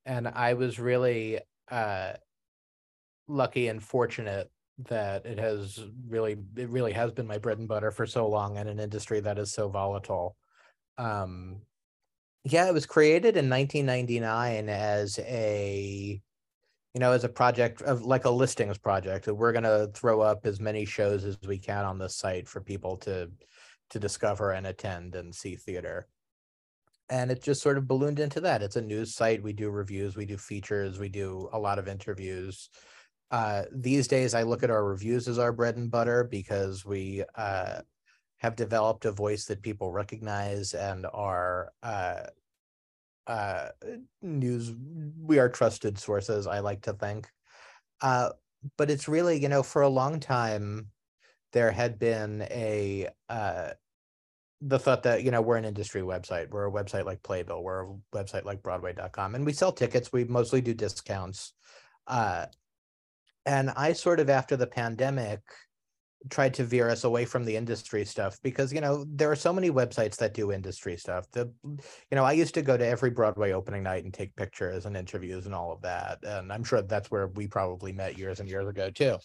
and 0.07 0.29
i 0.29 0.55
was 0.55 0.79
really 0.79 1.41
uh 1.71 2.13
lucky 3.27 3.69
and 3.69 3.83
fortunate 3.83 4.51
that 4.87 5.27
it 5.27 5.39
has 5.39 5.81
really 6.09 6.37
it 6.57 6.69
really 6.69 6.93
has 6.93 7.11
been 7.13 7.27
my 7.27 7.39
bread 7.39 7.59
and 7.59 7.69
butter 7.69 7.91
for 7.91 8.07
so 8.07 8.29
long 8.29 8.57
in 8.57 8.69
an 8.69 8.79
industry 8.79 9.21
that 9.21 9.39
is 9.39 9.53
so 9.53 9.69
volatile. 9.69 10.37
Um, 10.99 11.63
yeah, 12.45 12.69
it 12.69 12.75
was 12.75 12.87
created 12.87 13.37
in 13.37 13.49
1999 13.49 14.69
as 14.69 15.19
a 15.21 16.21
you 16.95 17.01
know 17.01 17.13
as 17.13 17.25
a 17.25 17.29
project 17.29 17.83
of 17.83 18.03
like 18.03 18.25
a 18.25 18.31
listings 18.31 18.79
project 18.79 19.27
that 19.27 19.35
we're 19.35 19.53
going 19.53 19.65
to 19.65 19.91
throw 19.95 20.21
up 20.21 20.47
as 20.47 20.59
many 20.61 20.85
shows 20.85 21.25
as 21.25 21.39
we 21.47 21.59
can 21.59 21.85
on 21.85 21.99
the 21.99 22.09
site 22.09 22.49
for 22.49 22.61
people 22.61 22.97
to 22.99 23.31
to 23.91 23.99
discover 23.99 24.53
and 24.53 24.67
attend 24.67 25.15
and 25.15 25.35
see 25.35 25.57
theater. 25.57 26.07
And 27.11 27.31
it 27.31 27.43
just 27.43 27.63
sort 27.63 27.79
of 27.79 27.89
ballooned 27.89 28.21
into 28.21 28.41
that. 28.43 28.63
It's 28.63 28.77
a 28.77 28.83
news 28.83 29.15
site. 29.15 29.43
We 29.43 29.55
do 29.55 29.71
reviews. 29.71 30.15
We 30.15 30.27
do 30.27 30.37
features. 30.37 30.99
We 30.99 31.09
do 31.09 31.49
a 31.53 31.59
lot 31.59 31.79
of 31.79 31.89
interviews. 31.89 32.69
Uh, 33.31 33.65
these 33.71 34.09
days 34.09 34.33
i 34.33 34.43
look 34.43 34.63
at 34.63 34.71
our 34.71 34.87
reviews 34.87 35.29
as 35.29 35.39
our 35.39 35.53
bread 35.53 35.77
and 35.77 35.91
butter 35.91 36.25
because 36.25 36.87
we 36.87 37.23
uh, 37.35 37.81
have 38.39 38.57
developed 38.57 39.05
a 39.05 39.13
voice 39.13 39.45
that 39.47 39.63
people 39.63 39.93
recognize 39.93 40.75
and 40.75 41.07
are 41.13 41.73
uh, 41.83 42.23
uh, 43.27 43.69
news 44.23 44.73
we 45.21 45.39
are 45.39 45.49
trusted 45.49 45.99
sources 45.99 46.47
i 46.47 46.61
like 46.61 46.83
to 46.83 46.93
think. 46.95 47.29
Uh, 48.01 48.31
but 48.77 48.91
it's 48.91 49.09
really 49.09 49.41
you 49.41 49.49
know 49.49 49.63
for 49.63 49.83
a 49.83 49.89
long 49.89 50.21
time 50.21 50.89
there 51.53 51.71
had 51.71 51.99
been 51.99 52.43
a 52.51 53.09
uh, 53.29 53.71
the 54.61 54.79
thought 54.79 55.03
that 55.05 55.23
you 55.23 55.31
know 55.31 55.41
we're 55.41 55.57
an 55.57 55.65
industry 55.65 56.03
website 56.03 56.51
we're 56.51 56.67
a 56.67 56.73
website 56.73 57.05
like 57.05 57.23
playbill 57.23 57.63
we're 57.63 57.85
a 57.85 57.95
website 58.15 58.45
like 58.45 58.63
broadway.com 58.63 59.35
and 59.35 59.47
we 59.47 59.53
sell 59.53 59.73
tickets 59.73 60.13
we 60.13 60.25
mostly 60.25 60.61
do 60.61 60.75
discounts 60.75 61.53
uh, 62.09 62.47
and 63.47 63.71
i 63.71 63.93
sort 63.93 64.21
of 64.21 64.29
after 64.29 64.57
the 64.57 64.67
pandemic 64.67 65.41
tried 66.31 66.55
to 66.55 66.65
veer 66.65 66.89
us 66.89 67.05
away 67.05 67.25
from 67.25 67.45
the 67.45 67.57
industry 67.57 68.05
stuff 68.05 68.39
because 68.43 68.73
you 68.73 68.81
know 68.81 69.05
there 69.09 69.31
are 69.31 69.37
so 69.37 69.53
many 69.53 69.71
websites 69.71 70.17
that 70.17 70.35
do 70.35 70.53
industry 70.53 70.97
stuff. 70.97 71.31
The 71.33 71.51
you 71.65 71.79
know 72.13 72.25
i 72.25 72.33
used 72.33 72.55
to 72.55 72.63
go 72.63 72.77
to 72.77 72.87
every 72.87 73.11
broadway 73.11 73.53
opening 73.53 73.83
night 73.83 74.05
and 74.05 74.13
take 74.13 74.35
pictures 74.37 74.87
and 74.87 74.97
interviews 74.97 75.47
and 75.47 75.55
all 75.55 75.73
of 75.73 75.83
that 75.83 76.19
and 76.23 76.53
i'm 76.53 76.65
sure 76.65 76.83
that's 76.83 77.11
where 77.11 77.29
we 77.29 77.47
probably 77.47 77.93
met 77.93 78.19
years 78.19 78.41
and 78.41 78.49
years 78.49 78.69
ago 78.69 78.91
too. 78.91 79.17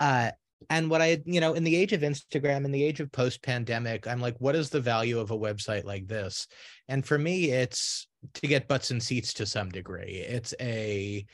Uh, 0.00 0.30
and 0.70 0.90
what 0.90 1.00
i 1.00 1.22
you 1.24 1.40
know 1.40 1.54
in 1.54 1.64
the 1.64 1.76
age 1.76 1.92
of 1.92 2.00
instagram 2.00 2.64
in 2.64 2.72
the 2.72 2.82
age 2.82 3.00
of 3.00 3.12
post 3.12 3.42
pandemic 3.42 4.06
i'm 4.06 4.20
like 4.20 4.36
what 4.38 4.56
is 4.56 4.70
the 4.70 4.80
value 4.80 5.18
of 5.18 5.30
a 5.30 5.38
website 5.38 5.84
like 5.84 6.06
this? 6.06 6.46
And 6.88 7.04
for 7.06 7.18
me 7.18 7.50
it's 7.50 8.08
to 8.34 8.46
get 8.46 8.68
butts 8.68 8.90
and 8.90 9.02
seats 9.02 9.32
to 9.34 9.46
some 9.46 9.70
degree. 9.70 10.24
It's 10.26 10.54
a 10.60 11.24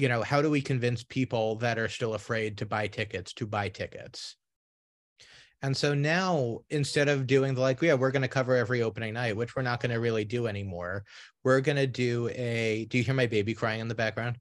you 0.00 0.08
know 0.08 0.22
how 0.22 0.40
do 0.40 0.50
we 0.50 0.60
convince 0.60 1.02
people 1.02 1.56
that 1.56 1.78
are 1.78 1.88
still 1.88 2.14
afraid 2.14 2.58
to 2.58 2.66
buy 2.66 2.86
tickets 2.86 3.32
to 3.32 3.46
buy 3.46 3.68
tickets 3.68 4.36
and 5.62 5.76
so 5.76 5.94
now 5.94 6.58
instead 6.70 7.08
of 7.08 7.26
doing 7.26 7.54
the 7.54 7.60
like 7.60 7.80
yeah 7.82 7.94
we're 7.94 8.10
going 8.10 8.22
to 8.22 8.28
cover 8.28 8.56
every 8.56 8.82
opening 8.82 9.14
night 9.14 9.36
which 9.36 9.54
we're 9.54 9.62
not 9.62 9.80
going 9.80 9.92
to 9.92 10.00
really 10.00 10.24
do 10.24 10.46
anymore 10.46 11.04
we're 11.44 11.60
going 11.60 11.76
to 11.76 11.86
do 11.86 12.28
a 12.32 12.86
do 12.90 12.98
you 12.98 13.04
hear 13.04 13.14
my 13.14 13.26
baby 13.26 13.54
crying 13.54 13.80
in 13.80 13.88
the 13.88 13.94
background 13.94 14.38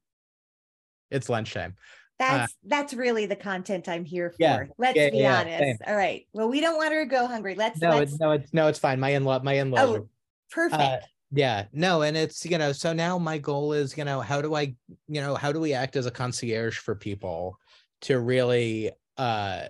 it's 1.12 1.30
lunchtime 1.30 1.76
that's 2.19 2.52
uh, 2.52 2.56
that's 2.65 2.93
really 2.93 3.26
the 3.28 3.36
content 3.38 3.88
I'm 3.88 4.04
here 4.04 4.30
for. 4.32 4.38
Yeah, 4.39 4.65
let's 4.78 4.98
yeah, 4.98 5.10
be 5.10 5.19
yeah, 5.19 5.39
honest. 5.39 5.60
same. 5.60 5.78
All 5.88 5.95
right. 5.95 6.28
Well, 6.34 6.50
we 6.50 6.60
don't 6.60 6.76
want 6.76 6.91
her 6.91 7.06
to 7.06 7.10
go 7.10 7.26
hungry. 7.28 7.56
Let's 7.56 7.82
no 7.82 7.91
let's 7.91 8.12
it's 8.12 8.19
no 8.19 8.32
it's 8.32 8.54
no 8.54 8.67
it's 8.67 8.78
fine 8.78 9.00
my 9.00 9.12
in-law 9.12 9.39
my 9.41 9.54
in-laws 9.54 9.80
Oh, 9.82 9.95
are- 9.95 10.06
perfect. 10.52 10.82
uh, 10.82 10.98
yeah 11.31 11.65
no 11.71 12.01
and 12.01 12.17
it's 12.17 12.45
you 12.45 12.57
know 12.57 12.71
so 12.71 12.91
now 12.91 13.17
my 13.17 13.37
goal 13.37 13.73
is 13.73 13.95
you 13.97 14.03
know 14.03 14.19
how 14.19 14.41
do 14.41 14.55
i 14.55 14.63
you 15.07 15.21
know 15.21 15.35
how 15.35 15.51
do 15.51 15.59
we 15.59 15.73
act 15.73 15.95
as 15.95 16.05
a 16.05 16.11
concierge 16.11 16.77
for 16.77 16.95
people 16.95 17.57
to 18.01 18.19
really 18.19 18.91
uh 19.17 19.65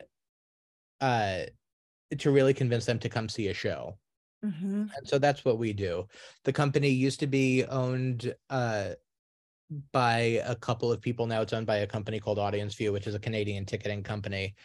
uh 1.02 1.42
to 2.18 2.32
really 2.32 2.54
convince 2.54 2.86
them 2.86 3.00
to 3.00 3.10
come 3.10 3.30
see 3.30 3.50
a 3.50 3.54
show? 3.54 3.98
Mhm. 4.44 4.90
and 4.96 5.08
so 5.08 5.20
that's 5.20 5.44
what 5.44 5.58
we 5.58 5.74
do. 5.74 6.08
The 6.46 6.54
company 6.54 6.90
used 6.90 7.20
to 7.20 7.28
be 7.28 7.66
owned 7.66 8.34
uh 8.50 8.92
by 9.92 10.42
a 10.46 10.56
couple 10.56 10.92
of 10.92 11.02
people. 11.02 11.28
Now 11.28 11.42
it's 11.42 11.54
owned 11.54 11.68
by 11.68 11.78
a 11.78 11.88
company 11.88 12.20
called 12.20 12.38
AudienceView 12.38 12.92
which 12.92 13.06
is 13.06 13.16
a 13.16 13.20
canadian 13.20 13.66
ticketing 13.66 14.02
company 14.02 14.56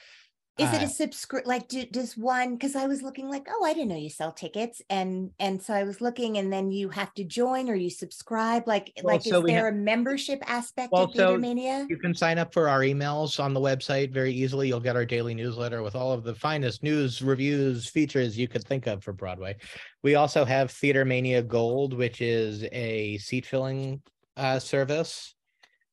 Is 0.56 0.72
it 0.72 0.82
uh, 0.82 0.84
a 0.84 0.88
subscribe? 0.88 1.46
like 1.46 1.66
do, 1.66 1.84
does 1.86 2.16
one 2.16 2.54
because 2.54 2.76
I 2.76 2.86
was 2.86 3.02
looking 3.02 3.28
like, 3.28 3.48
oh, 3.50 3.64
I 3.64 3.72
didn't 3.72 3.88
know 3.88 3.96
you 3.96 4.08
sell 4.08 4.30
tickets. 4.30 4.80
And 4.88 5.30
and 5.40 5.60
so 5.60 5.74
I 5.74 5.82
was 5.82 6.00
looking 6.00 6.38
and 6.38 6.52
then 6.52 6.70
you 6.70 6.88
have 6.90 7.12
to 7.14 7.24
join 7.24 7.68
or 7.68 7.74
you 7.74 7.90
subscribe. 7.90 8.68
Like 8.68 8.92
Well, 9.02 9.14
like 9.14 9.22
so 9.22 9.40
is 9.40 9.46
there 9.46 9.66
a 9.66 9.72
membership 9.72 10.40
aspect 10.46 10.92
Well, 10.92 11.04
of 11.04 11.12
Theater 11.12 11.34
so 11.34 11.38
Mania? 11.38 11.86
You 11.90 11.98
can 11.98 12.14
sign 12.14 12.38
up 12.38 12.52
for 12.52 12.68
our 12.68 12.80
emails 12.80 13.42
on 13.42 13.52
the 13.52 13.60
website 13.60 14.12
very 14.12 14.32
easily. 14.32 14.68
You'll 14.68 14.78
get 14.78 14.94
our 14.94 15.04
daily 15.04 15.34
newsletter 15.34 15.82
with 15.82 15.96
all 15.96 16.12
of 16.12 16.22
the 16.22 16.36
finest 16.36 16.84
news, 16.84 17.20
reviews, 17.20 17.88
features 17.88 18.38
you 18.38 18.46
could 18.46 18.64
think 18.64 18.86
of 18.86 19.02
for 19.02 19.12
Broadway. 19.12 19.56
We 20.04 20.14
also 20.14 20.44
have 20.44 20.70
Theater 20.70 21.04
Mania 21.04 21.42
Gold, 21.42 21.94
which 21.94 22.20
is 22.20 22.64
a 22.70 23.18
seat 23.18 23.44
filling 23.44 24.02
uh, 24.36 24.60
service. 24.60 25.34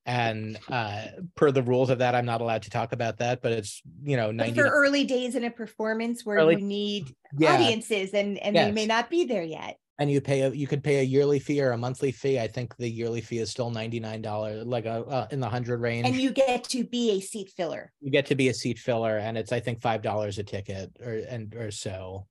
And 0.06 0.58
uh, 0.68 1.04
per 1.36 1.52
the 1.52 1.62
rules 1.62 1.90
of 1.90 2.00
that, 2.00 2.16
I'm 2.16 2.26
not 2.26 2.42
allowed 2.42 2.64
to 2.64 2.70
talk 2.70 2.92
about 2.92 3.18
that, 3.20 3.42
but 3.42 3.52
it's, 3.52 3.82
you 4.04 4.18
know, 4.18 4.32
90. 4.32 4.54
for 4.60 4.68
early 4.68 5.04
days 5.04 5.36
in 5.36 5.44
a 5.44 5.52
performance 5.52 6.26
where 6.26 6.38
Early- 6.40 6.56
you 6.56 6.62
need 6.62 7.14
Yeah. 7.38 7.54
audiences 7.54 8.14
and 8.14 8.38
and 8.40 8.56
they 8.56 8.72
may 8.72 8.86
not 8.88 9.10
be 9.10 9.26
there 9.26 9.44
yet. 9.44 9.78
and 10.00 10.10
you 10.10 10.20
pay 10.20 10.42
a 10.42 10.50
you 10.50 10.66
could 10.66 10.84
pay 10.84 11.00
a 11.02 11.04
yearly 11.04 11.38
fee 11.38 11.62
or 11.62 11.72
a 11.72 11.78
monthly 11.78 12.12
fee. 12.12 12.40
I 12.40 12.48
think 12.48 12.76
the 12.78 12.90
yearly 12.90 13.22
fee 13.22 13.38
is 13.38 13.52
still 13.52 13.70
$99, 13.70 14.66
like 14.66 14.86
a, 14.86 15.06
uh, 15.06 15.28
in 15.30 15.40
the 15.40 15.48
hundred 15.50 15.80
range. 15.80 16.08
And 16.08 16.16
you 16.16 16.32
get 16.32 16.64
to 16.70 16.84
be 16.84 17.12
a 17.12 17.20
seat 17.20 17.52
filler. 17.56 17.92
you 18.02 18.10
get 18.10 18.26
to 18.26 18.36
be 18.36 18.50
a 18.50 18.54
seat 18.54 18.80
filler 18.80 19.18
and 19.20 19.38
it's 19.38 19.52
i 19.52 19.60
think 19.60 19.80
five 19.82 20.02
dollars 20.02 20.40
a 20.40 20.44
ticket 20.44 20.92
or 21.06 21.22
and 21.30 21.54
or 21.56 21.70
so 21.70 22.26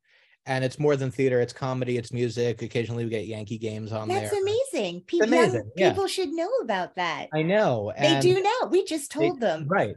and 0.51 0.65
it's 0.65 0.79
more 0.81 0.97
than 0.97 1.11
theater 1.13 1.41
it's 1.41 1.53
comedy 1.53 1.97
it's 1.97 2.13
music 2.13 2.61
occasionally 2.61 3.05
we 3.05 3.11
get 3.11 3.27
yankee 3.27 3.57
games 3.57 3.93
on 3.93 4.09
That's 4.09 4.31
there 4.31 4.43
amazing. 4.43 5.03
People, 5.07 5.29
amazing, 5.29 5.71
yeah. 5.77 5.91
people 5.91 6.09
should 6.09 6.31
know 6.31 6.51
about 6.63 6.97
that. 6.97 7.29
i 7.33 7.43
know 7.43 7.93
They 7.99 8.19
do 8.21 8.43
know. 8.43 8.67
We 8.71 8.85
just 8.85 9.15
they- 9.15 9.29
told 9.29 9.41
them. 9.41 9.67
right 9.69 9.95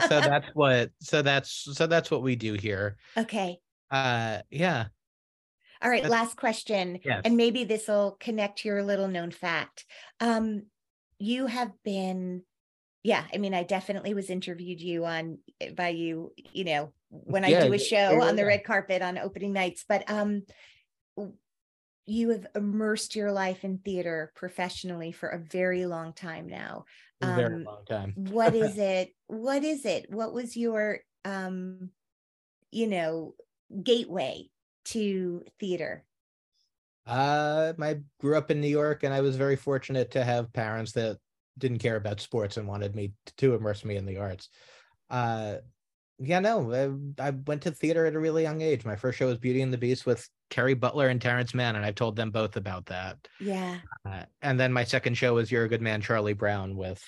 so 0.00 0.08
that's 0.20 0.48
what 0.54 0.90
so 1.00 1.22
that's 1.22 1.50
so 1.50 1.86
that's 1.86 2.10
what 2.10 2.22
we 2.22 2.34
do 2.36 2.54
here 2.54 2.96
Okay. 3.16 3.58
uh 3.90 4.38
yeah 4.50 4.86
All 5.80 5.90
right. 5.90 6.02
That's- 6.02 6.20
Last 6.20 6.36
question. 6.36 6.98
yes 7.04 7.22
and 7.24 7.36
maybe 7.36 7.62
this 7.64 7.86
will 7.88 8.16
connect 8.18 8.58
to 8.60 8.68
your 8.68 8.82
little 8.82 9.08
known 9.08 9.30
fact. 9.30 9.84
Um, 10.20 10.64
you 11.18 11.46
have 11.46 11.70
been, 11.84 12.42
yeah, 13.04 13.24
I 13.32 13.38
mean, 13.38 13.54
I 13.54 13.62
definitely 13.62 14.14
was 14.14 14.30
interviewed 14.30 14.80
you 14.80 15.04
on 15.04 15.38
by 15.76 15.90
you, 15.90 16.32
you 16.52 16.64
know, 16.64 16.92
when 17.24 17.44
I 17.44 17.52
do 17.52 17.72
a 17.72 17.78
show 17.78 18.18
yeah, 18.18 18.28
on 18.28 18.36
the 18.36 18.44
red 18.44 18.64
carpet 18.64 19.02
on 19.02 19.18
opening 19.18 19.52
nights, 19.52 19.84
but 19.88 20.08
um 20.10 20.42
you 22.06 22.30
have 22.30 22.46
immersed 22.54 23.16
your 23.16 23.32
life 23.32 23.64
in 23.64 23.78
theater 23.78 24.30
professionally 24.34 25.10
for 25.10 25.28
a 25.30 25.38
very 25.38 25.86
long 25.86 26.12
time 26.12 26.46
now. 26.48 26.84
a 27.22 27.26
very 27.26 27.54
um, 27.54 27.64
long 27.64 27.84
time 27.88 28.12
What 28.16 28.54
is 28.54 28.76
it? 28.78 29.14
What 29.26 29.64
is 29.64 29.86
it? 29.86 30.10
What 30.10 30.34
was 30.34 30.56
your 30.56 31.00
um, 31.24 31.90
you 32.70 32.88
know, 32.88 33.34
gateway 33.82 34.50
to 34.86 35.44
theater? 35.58 36.04
uh 37.06 37.72
i 37.80 37.96
grew 38.18 38.36
up 38.36 38.50
in 38.50 38.60
new 38.60 38.68
york 38.68 39.02
and 39.02 39.12
i 39.12 39.20
was 39.20 39.36
very 39.36 39.56
fortunate 39.56 40.10
to 40.10 40.24
have 40.24 40.52
parents 40.54 40.92
that 40.92 41.18
didn't 41.58 41.78
care 41.78 41.96
about 41.96 42.18
sports 42.18 42.56
and 42.56 42.66
wanted 42.66 42.94
me 42.94 43.12
to 43.36 43.54
immerse 43.54 43.84
me 43.84 43.96
in 43.96 44.06
the 44.06 44.16
arts 44.16 44.48
uh 45.10 45.56
yeah 46.18 46.38
no 46.38 47.12
I, 47.18 47.28
I 47.28 47.30
went 47.30 47.62
to 47.62 47.70
theater 47.70 48.06
at 48.06 48.14
a 48.14 48.18
really 48.18 48.42
young 48.42 48.60
age 48.60 48.84
my 48.84 48.96
first 48.96 49.18
show 49.18 49.26
was 49.26 49.38
beauty 49.38 49.62
and 49.62 49.72
the 49.72 49.78
beast 49.78 50.06
with 50.06 50.28
kerry 50.50 50.74
butler 50.74 51.08
and 51.08 51.20
terrence 51.20 51.54
mann 51.54 51.74
and 51.76 51.84
i've 51.84 51.96
told 51.96 52.14
them 52.16 52.30
both 52.30 52.56
about 52.56 52.86
that 52.86 53.26
Yeah. 53.40 53.78
uh, 54.08 54.24
and 54.42 54.58
then 54.58 54.72
my 54.72 54.84
second 54.84 55.14
show 55.14 55.34
was 55.34 55.50
you're 55.50 55.64
a 55.64 55.68
good 55.68 55.82
man 55.82 56.00
charlie 56.00 56.32
brown 56.34 56.76
with 56.76 57.02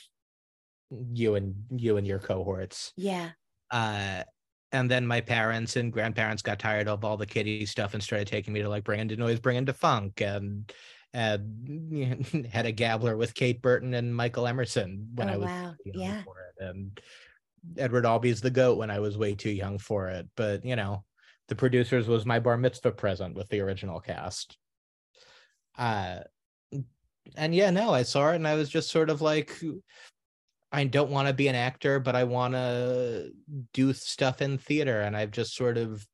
you 1.12 1.34
and 1.34 1.54
you 1.70 1.96
and 1.96 2.06
your 2.06 2.18
cohorts 2.18 2.92
Yeah. 2.96 3.30
uh 3.70 4.24
and 4.72 4.90
then 4.90 5.06
my 5.06 5.20
parents 5.20 5.76
and 5.76 5.92
grandparents 5.92 6.42
got 6.42 6.58
tired 6.58 6.88
of 6.88 7.04
all 7.04 7.16
the 7.16 7.26
kiddie 7.26 7.66
stuff 7.66 7.94
and 7.94 8.02
started 8.02 8.26
taking 8.26 8.52
me 8.52 8.62
to 8.62 8.68
like 8.68 8.84
bring 8.84 9.00
in 9.00 9.06
'da 9.06 9.16
noise 9.16 9.38
bring 9.40 9.56
in 9.56 9.64
'da 9.64 9.72
funk 9.72 10.20
and 10.20 10.72
you 11.14 12.06
know, 12.34 12.42
hedda 12.50 12.72
gabler 12.72 13.16
with 13.16 13.34
kate 13.34 13.62
burton 13.62 13.94
and 13.94 14.14
michael 14.14 14.46
emerson 14.46 15.08
when 15.14 15.30
oh, 15.30 15.32
i 15.32 15.36
was 15.36 15.46
wow. 15.46 15.74
too 15.84 15.92
young 15.94 16.02
Yeah. 16.02 16.22
for 16.24 16.36
it 16.40 16.64
and 16.64 17.00
edward 17.79 18.05
albee's 18.05 18.40
the 18.40 18.50
goat 18.50 18.79
when 18.79 18.90
i 18.90 18.98
was 18.98 19.18
way 19.18 19.35
too 19.35 19.50
young 19.50 19.79
for 19.79 20.09
it 20.09 20.26
but 20.37 20.64
you 20.64 20.76
know 20.76 21.05
the 21.48 21.55
producers 21.55 22.09
was 22.09 22.26
my 22.26 22.38
bar 22.38 22.57
mitzvah 22.57 22.92
present 22.92 23.35
with 23.35 23.48
the 23.48 23.61
original 23.61 24.00
cast 24.00 24.57
uh 25.79 26.18
and 27.37 27.55
yeah 27.55 27.70
no 27.70 27.90
i 27.90 28.02
saw 28.02 28.31
it 28.31 28.37
and 28.37 28.46
i 28.46 28.55
was 28.55 28.68
just 28.68 28.90
sort 28.90 29.11
of 29.11 29.20
like 29.20 29.61
I 30.72 30.85
don't 30.85 31.11
want 31.11 31.29
to 31.29 31.35
be 31.35 31.48
an 31.48 31.55
actor, 31.55 32.00
but 32.00 32.16
I 32.16 32.24
want 32.24 32.55
to 32.55 33.31
do 33.72 33.92
stuff 33.92 34.42
in 34.42 34.59
theater. 34.59 35.00
And 35.00 35.16
I've 35.16 35.31
just 35.31 35.55
sort 35.55 35.79
of, 35.79 36.07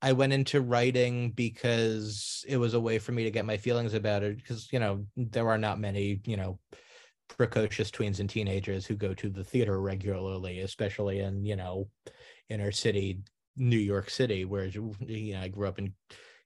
I 0.00 0.12
went 0.12 0.32
into 0.32 0.60
writing 0.60 1.32
because 1.32 2.44
it 2.48 2.56
was 2.56 2.74
a 2.74 2.80
way 2.80 2.98
for 2.98 3.12
me 3.12 3.24
to 3.24 3.30
get 3.30 3.44
my 3.44 3.56
feelings 3.56 3.94
about 3.94 4.22
it. 4.22 4.36
Because, 4.36 4.72
you 4.72 4.78
know, 4.78 5.06
there 5.16 5.48
are 5.48 5.58
not 5.58 5.80
many, 5.80 6.20
you 6.24 6.36
know, 6.36 6.58
precocious 7.28 7.90
tweens 7.90 8.20
and 8.20 8.30
teenagers 8.30 8.86
who 8.86 8.96
go 8.96 9.14
to 9.14 9.28
the 9.30 9.44
theater 9.44 9.80
regularly, 9.80 10.60
especially 10.60 11.20
in 11.20 11.44
you 11.44 11.56
know 11.56 11.90
inner 12.48 12.72
city 12.72 13.22
New 13.56 13.78
York 13.78 14.10
City, 14.10 14.44
where 14.44 14.66
you 14.66 15.34
know 15.34 15.40
I 15.40 15.48
grew 15.48 15.68
up 15.68 15.78
in 15.78 15.94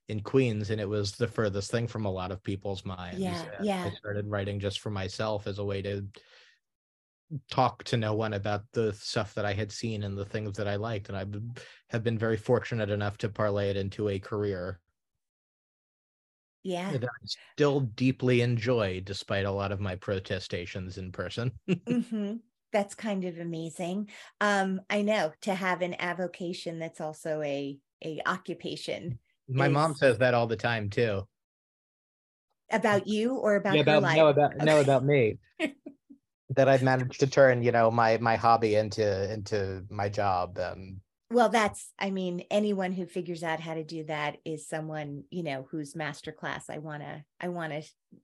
in 0.09 0.21
Queens, 0.21 0.71
and 0.71 0.81
it 0.81 0.89
was 0.89 1.13
the 1.13 1.29
furthest 1.29 1.71
thing 1.71 1.87
from 1.87 2.05
a 2.05 2.11
lot 2.11 2.33
of 2.33 2.43
people's 2.43 2.85
minds. 2.85 3.21
Yeah, 3.21 3.45
And 3.59 3.67
yeah. 3.67 3.85
I 3.85 3.91
started 3.91 4.27
writing 4.29 4.59
just 4.61 4.81
for 4.81 4.91
myself 4.91 5.47
as 5.47 5.59
a 5.59 5.65
way 5.65 5.83
to 5.83 6.09
talk 7.49 7.85
to 7.85 7.97
no 7.97 8.15
one 8.15 8.33
about 8.33 8.65
the 8.73 8.93
stuff 8.93 9.35
that 9.35 9.45
I 9.45 9.53
had 9.53 9.71
seen 9.71 10.03
and 10.03 10.17
the 10.19 10.25
things 10.25 10.57
that 10.57 10.67
I 10.67 10.77
liked, 10.77 11.09
and 11.09 11.17
I 11.17 11.25
have 11.91 12.03
been 12.03 12.19
very 12.19 12.37
fortunate 12.37 12.91
enough 12.91 13.19
to 13.19 13.29
parlay 13.29 13.71
it 13.71 13.77
into 13.77 14.09
a 14.09 14.19
career 14.19 14.81
Yeah. 16.63 16.99
that 16.99 17.05
I 17.05 17.27
still 17.55 17.81
deeply 17.81 18.41
enjoy, 18.41 19.01
despite 19.01 19.45
a 19.47 19.51
lot 19.53 19.73
of 19.73 19.81
my 19.81 19.97
protestations 19.97 20.99
in 20.99 21.13
person. 21.13 21.53
hmm 21.89 22.37
That's 22.73 22.95
kind 22.95 23.25
of 23.25 23.39
amazing. 23.39 24.11
Um, 24.41 24.81
I 24.91 25.03
know 25.03 25.33
to 25.43 25.55
have 25.55 25.83
an 25.83 25.95
avocation 26.01 26.79
that's 26.79 27.01
also 27.01 27.43
a 27.43 27.79
a 28.03 28.21
occupation 28.27 29.19
My 29.49 29.69
mom 29.69 29.95
says 29.97 30.17
that 30.17 30.33
all 30.33 30.47
the 30.47 30.57
time 30.57 30.89
too. 30.89 31.29
about 32.71 33.07
you 33.07 33.37
or 33.37 33.57
about 33.57 33.81
yeah, 33.81 33.83
about 33.83 34.03
life. 34.03 34.15
no 34.15 34.29
about 34.29 34.57
no 34.57 34.81
about 34.81 35.05
me. 35.05 35.39
that 36.51 36.69
I've 36.69 36.83
managed 36.83 37.21
to 37.21 37.27
turn, 37.27 37.63
you 37.63 37.73
know, 37.73 37.91
my 37.91 38.19
my 38.19 38.37
hobby 38.37 38.75
into 38.75 39.33
into 39.33 39.87
my 39.91 40.09
job. 40.09 40.59
Um, 40.59 41.01
Well, 41.33 41.49
that's, 41.49 41.93
I 41.99 42.11
mean, 42.11 42.41
anyone 42.51 42.93
who 42.93 43.07
figures 43.07 43.45
out 43.45 43.61
how 43.61 43.75
to 43.75 43.85
do 43.85 44.03
that 44.05 44.39
is 44.45 44.67
someone, 44.67 45.25
you 45.31 45.45
know, 45.45 45.63
whose 45.71 45.95
masterclass 45.95 46.65
I 46.69 46.79
want 46.79 47.03
to, 47.05 47.25
I 47.41 47.49
want 47.49 47.73
to 47.73 47.83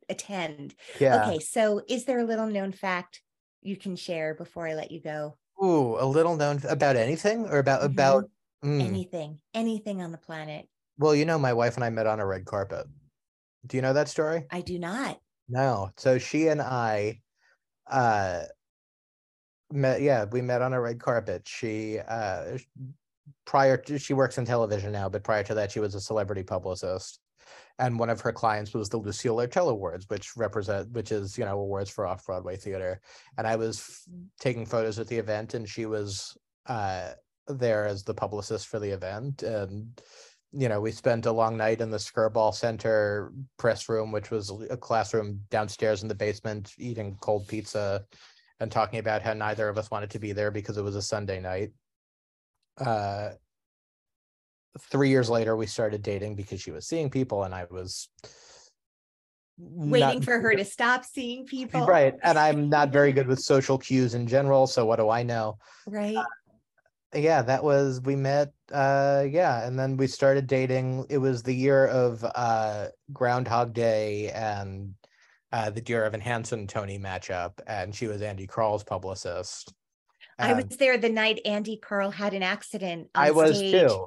attend. 0.09 0.75
yeah. 1.01 1.17
Okay. 1.23 1.39
So 1.39 1.83
is 1.89 2.05
there 2.05 2.19
a 2.19 2.25
little 2.25 2.49
known 2.49 2.73
fact 2.73 3.23
you 3.63 3.77
can 3.77 3.95
share 3.95 4.35
before 4.35 4.67
I 4.67 4.75
let 4.75 4.91
you 4.91 5.01
go? 5.01 5.39
Ooh, 5.63 5.97
a 5.99 6.07
little 6.07 6.37
known 6.37 6.61
about 6.67 6.97
anything 6.97 7.47
or 7.47 7.59
about 7.59 7.83
Mhm. 7.83 7.91
about. 7.91 8.31
mm, 8.65 8.81
Anything, 8.81 9.41
anything 9.55 10.03
on 10.03 10.13
the 10.13 10.19
planet. 10.19 10.69
Well, 10.99 11.15
you 11.15 11.25
know, 11.25 11.39
my 11.39 11.53
wife 11.53 11.75
and 11.77 11.85
I 11.85 11.91
met 11.91 12.07
on 12.07 12.21
a 12.21 12.27
red 12.27 12.45
carpet. 12.47 12.87
Do 13.67 13.77
you 13.77 13.83
know 13.83 13.93
that 13.95 14.09
story? 14.09 14.51
I 14.51 14.61
do 14.61 14.79
not. 14.79 15.21
No. 15.49 15.91
So 15.97 16.19
she 16.19 16.49
and 16.49 16.61
I 16.63 17.23
uh 17.87 18.47
met 19.73 20.01
yeah, 20.01 20.25
we 20.25 20.41
met 20.41 20.63
on 20.63 20.73
a 20.73 20.81
red 20.81 21.01
carpet. 21.01 21.47
She 21.47 21.99
uh 21.99 22.59
prior 23.45 23.77
to 23.77 23.99
she 23.99 24.15
works 24.15 24.39
in 24.39 24.45
television 24.45 24.93
now, 24.93 25.09
but 25.09 25.25
prior 25.25 25.43
to 25.45 25.55
that 25.55 25.73
she 25.73 25.81
was 25.81 25.95
a 25.95 26.01
celebrity 26.01 26.43
publicist. 26.43 27.21
And 27.79 27.99
one 27.99 28.09
of 28.09 28.21
her 28.23 28.33
clients 28.33 28.73
was 28.73 28.89
the 28.89 28.97
Lucille 28.97 29.37
Lortel 29.37 29.69
Awards, 29.69 30.07
which 30.09 30.37
represent 30.37 30.91
which 30.93 31.13
is, 31.13 31.37
you 31.37 31.45
know, 31.45 31.59
awards 31.59 31.91
for 31.91 32.07
off-Broadway 32.07 32.57
theater. 32.57 33.01
And 33.37 33.47
I 33.47 33.57
was 33.57 33.79
f- 33.79 34.15
taking 34.41 34.65
photos 34.65 34.99
at 34.99 35.09
the 35.09 35.19
event 35.19 35.55
and 35.55 35.69
she 35.69 35.87
was 35.87 36.37
uh 36.67 37.13
there 37.49 37.87
as 37.87 38.03
the 38.03 38.15
publicist 38.15 38.67
for 38.67 38.81
the 38.81 38.91
event 38.91 39.43
and 39.43 40.01
you 40.53 40.71
know, 40.71 40.81
we 40.81 40.91
spent 40.91 41.27
a 41.27 41.33
long 41.33 41.57
night 41.57 41.83
in 41.83 41.91
the 41.91 41.99
Skirball 41.99 42.55
Center 42.55 43.31
press 43.59 43.91
room, 43.91 44.11
which 44.11 44.31
was 44.31 44.51
a 44.71 44.77
classroom 44.77 45.41
downstairs 45.51 46.03
in 46.03 46.09
the 46.09 46.15
basement, 46.15 46.73
eating 46.79 47.19
cold 47.21 47.47
pizza 47.47 48.07
and 48.61 48.71
talking 48.71 48.99
about 48.99 49.23
how 49.23 49.33
neither 49.33 49.69
of 49.69 49.79
us 49.79 49.91
wanted 49.91 50.11
to 50.11 50.19
be 50.19 50.33
there 50.33 50.51
because 50.51 50.77
it 50.79 50.83
was 50.83 50.97
a 50.97 51.03
Sunday 51.03 51.41
night. 51.41 51.73
Uh, 52.79 53.31
three 54.91 55.11
years 55.11 55.29
later, 55.29 55.57
we 55.57 55.67
started 55.67 56.03
dating 56.03 56.37
because 56.37 56.61
she 56.61 56.71
was 56.71 56.87
seeing 56.87 57.11
people 57.11 57.45
and 57.45 57.55
I 57.55 57.67
was 57.71 58.09
Waiting 59.59 60.19
not- 60.19 60.25
for 60.25 60.39
her 60.39 60.55
to 60.55 60.65
stop 60.67 61.05
seeing 61.05 61.47
people. 61.47 61.87
Right. 61.87 62.15
And 62.23 62.39
I'm 62.39 62.69
not 62.69 62.91
very 62.91 63.13
good 63.13 63.27
with 63.27 63.41
social 63.41 63.79
cues 63.79 64.15
in 64.15 64.27
general. 64.27 64.67
So 64.67 64.85
what 64.85 64.97
do 64.97 65.09
I 65.09 65.23
know? 65.23 65.59
Right. 65.87 66.19
yeah 67.15 67.41
that 67.41 67.63
was 67.65 68.01
we 68.03 68.17
met 68.17 68.53
uh 68.73 69.25
yeah 69.31 69.67
and 69.67 69.79
then 69.79 69.97
we 69.97 70.07
started 70.07 70.47
dating 70.47 71.07
it 71.09 71.17
was 71.19 71.43
the 71.43 71.55
year 71.55 71.87
of 71.87 72.23
uh 72.35 72.89
groundhog 73.13 73.73
day 73.73 74.29
and 74.33 74.93
uh 75.53 75.71
the 75.71 75.81
dear 75.81 76.05
evan 76.05 76.21
hansen 76.21 76.67
tony 76.67 76.99
matchup 76.99 77.53
and 77.67 77.95
she 77.95 78.07
was 78.07 78.23
andy 78.23 78.47
Karl's 78.47 78.85
publicist 78.85 79.73
I 80.39 80.53
was 80.53 80.67
there 80.79 80.99
the 80.99 81.09
night 81.09 81.41
Andy 81.47 81.79
Karl 81.79 82.11
had 82.11 82.35
an 82.35 82.43
accident. 82.43 83.09
On 83.15 83.25
i 83.25 83.31
was 83.31 83.57
stage. 83.59 83.73
too 83.73 84.07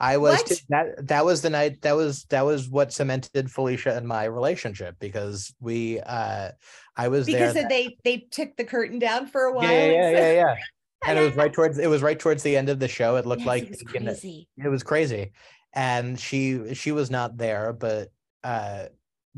i 0.00 0.16
was 0.16 0.42
too. 0.42 0.56
That 0.70 1.06
that 1.08 1.24
was 1.24 1.42
the 1.42 1.50
night 1.50 1.82
that 1.82 1.94
was 1.94 2.24
that 2.30 2.44
was 2.44 2.68
what 2.68 2.92
cemented 2.92 3.50
felicia 3.50 3.96
and 3.96 4.06
my 4.06 4.24
relationship 4.24 4.96
because 4.98 5.54
we 5.60 6.00
uh 6.00 6.50
i 6.96 7.08
was 7.08 7.26
Because 7.26 7.54
there 7.54 7.62
of 7.64 7.68
they 7.68 7.96
they 8.04 8.26
took 8.30 8.56
the 8.56 8.64
curtain 8.64 8.98
down 8.98 9.26
for 9.26 9.42
a 9.42 9.52
while. 9.52 9.70
yeah 9.70 9.86
yeah 9.86 10.10
yeah, 10.10 10.18
yeah 10.18 10.32
yeah 10.32 10.54
and 11.06 11.18
it 11.18 11.22
was 11.22 11.36
right 11.36 11.52
towards 11.52 11.78
it 11.78 11.86
was 11.88 12.02
right 12.02 12.18
towards 12.18 12.42
the 12.42 12.56
end 12.56 12.68
of 12.68 12.80
the 12.80 12.88
show 12.88 13.16
it 13.16 13.26
looked 13.26 13.40
Yes, 13.42 13.46
like 13.46 13.62
it 13.64 13.70
was 13.70 13.94
you 13.94 14.00
know, 14.00 14.12
crazy. 14.12 14.48
it 14.56 14.68
was 14.68 14.82
crazy 14.82 15.32
and 15.74 16.18
she 16.18 16.74
she 16.74 16.90
was 16.92 17.08
not 17.10 17.36
there 17.36 17.72
but 17.72 18.08
uh 18.42 18.86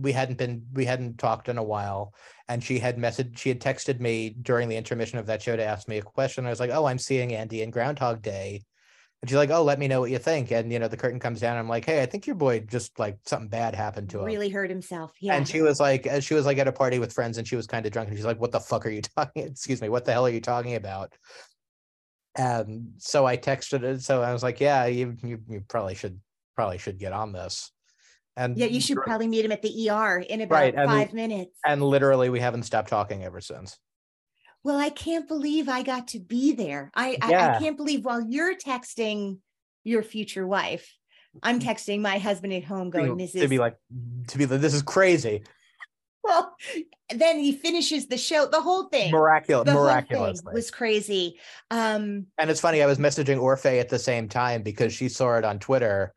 we 0.00 0.12
hadn't 0.12 0.38
been 0.38 0.64
we 0.72 0.84
hadn't 0.84 1.18
talked 1.18 1.48
in 1.48 1.58
a 1.58 1.62
while. 1.62 2.14
And 2.48 2.62
she 2.62 2.78
had 2.78 2.96
messaged 2.96 3.38
she 3.38 3.48
had 3.48 3.60
texted 3.60 4.00
me 4.00 4.30
during 4.30 4.68
the 4.68 4.76
intermission 4.76 5.18
of 5.18 5.26
that 5.26 5.42
show 5.42 5.56
to 5.56 5.64
ask 5.64 5.88
me 5.88 5.98
a 5.98 6.02
question. 6.02 6.46
I 6.46 6.50
was 6.50 6.60
like 6.60 6.70
oh 6.70 6.86
i'm 6.86 6.98
seeing 6.98 7.34
andy 7.34 7.62
in 7.62 7.70
groundhog 7.70 8.22
day. 8.22 8.62
And 9.22 9.28
she's 9.28 9.36
like 9.36 9.50
oh 9.50 9.62
let 9.62 9.78
me 9.78 9.88
know 9.88 10.00
what 10.00 10.10
you 10.10 10.18
think. 10.18 10.50
And 10.50 10.72
you 10.72 10.78
know 10.78 10.88
the 10.88 10.96
curtain 10.96 11.20
comes 11.20 11.40
down. 11.40 11.52
And 11.52 11.60
i'm 11.60 11.68
like 11.68 11.84
hey 11.84 12.02
i 12.02 12.06
think 12.06 12.26
your 12.26 12.36
boy 12.36 12.60
just 12.60 12.98
like 12.98 13.18
something 13.26 13.48
bad 13.48 13.74
happened 13.74 14.10
to 14.10 14.18
him. 14.20 14.24
Really 14.24 14.48
hurt 14.48 14.70
himself. 14.70 15.12
Yeah. 15.20 15.34
and 15.34 15.46
she 15.46 15.60
was 15.60 15.78
like 15.80 16.06
uh, 16.06 16.20
she 16.20 16.34
was 16.34 16.46
like 16.46 16.58
at 16.58 16.68
a 16.68 16.72
party 16.72 16.98
with 16.98 17.12
friends 17.12 17.38
and 17.38 17.46
she 17.46 17.56
was 17.56 17.66
kind 17.66 17.86
of 17.86 17.92
drunk. 17.92 18.08
And 18.08 18.16
she's 18.16 18.26
like 18.26 18.40
what 18.40 18.52
the 18.52 18.60
fuck 18.60 18.86
are 18.86 18.90
you 18.90 19.02
talking 19.16 19.44
excuse 19.44 19.80
me 19.80 19.88
what 19.88 20.04
the 20.04 20.12
hell 20.12 20.26
are 20.26 20.30
you 20.30 20.40
talking 20.40 20.74
about? 20.74 21.12
And 22.36 22.92
so 22.98 23.26
i 23.26 23.36
texted 23.36 23.82
it 23.82 24.02
so 24.02 24.22
i 24.22 24.32
was 24.32 24.42
like 24.42 24.60
yeah 24.60 24.86
you 24.86 25.16
you, 25.22 25.40
you 25.48 25.64
probably 25.68 25.96
should 25.96 26.20
probably 26.54 26.78
should 26.78 26.98
get 26.98 27.12
on 27.12 27.32
this 27.32 27.72
and 28.36 28.56
yeah, 28.56 28.66
you 28.66 28.80
should 28.80 28.98
probably 28.98 29.28
meet 29.28 29.44
him 29.44 29.52
at 29.52 29.62
the 29.62 29.90
ER 29.90 30.18
in 30.18 30.40
about 30.40 30.54
Right, 30.54 30.74
and- 30.74 30.88
five 30.90 31.12
minutes. 31.12 31.58
and 31.66 31.82
literally 31.82 32.28
we 32.30 32.40
haven't 32.40 32.62
stopped 32.64 32.88
talking 32.88 33.24
ever 33.24 33.40
since 33.40 33.78
Well, 34.62 34.78
I 34.78 34.90
can't 34.90 35.26
believe 35.26 35.68
I 35.68 35.82
got 35.82 36.08
to 36.08 36.18
be 36.20 36.52
there. 36.52 36.90
I, 36.94 37.16
I, 37.22 37.34
I 37.34 37.58
can't 37.58 37.76
believe 37.76 38.04
while 38.04 38.20
you're 38.22 38.54
texting 38.54 39.38
your 39.84 40.02
future 40.02 40.46
wife, 40.46 40.92
I'm 41.42 41.60
texting 41.60 42.00
my 42.00 42.18
husband 42.18 42.52
at 42.52 42.64
home 42.64 42.90
going, 42.90 43.16
this 43.16 43.30
Mm-hmm. 43.30 43.38
to 43.38 43.44
is 43.44 43.50
be 43.50 43.58
like 43.58 43.76
to 44.28 44.38
be 44.38 44.46
like 44.46 44.60
this 44.60 44.74
is 44.74 44.82
crazy 44.82 45.42
well, 46.24 46.54
then 47.14 47.38
he 47.38 47.50
finishes 47.52 48.06
the 48.06 48.18
show, 48.18 48.46
the 48.46 48.60
whole 48.60 48.88
thing. 48.90 49.10
miraculous 49.10 49.64
the 49.64 49.72
whole 49.72 49.84
miraculously 49.84 50.52
was 50.52 50.70
crazy. 50.70 51.40
Um, 51.70 52.26
And 52.36 52.50
it's 52.50 52.60
funny, 52.60 52.82
I 52.82 52.86
was 52.86 52.98
messaging 52.98 53.38
Orphe 53.38 53.80
at 53.80 53.88
the 53.88 53.98
same 53.98 54.28
time 54.28 54.62
because 54.62 54.92
she 54.92 55.08
saw 55.08 55.38
it 55.38 55.44
on 55.46 55.58
Twitter 55.58 56.12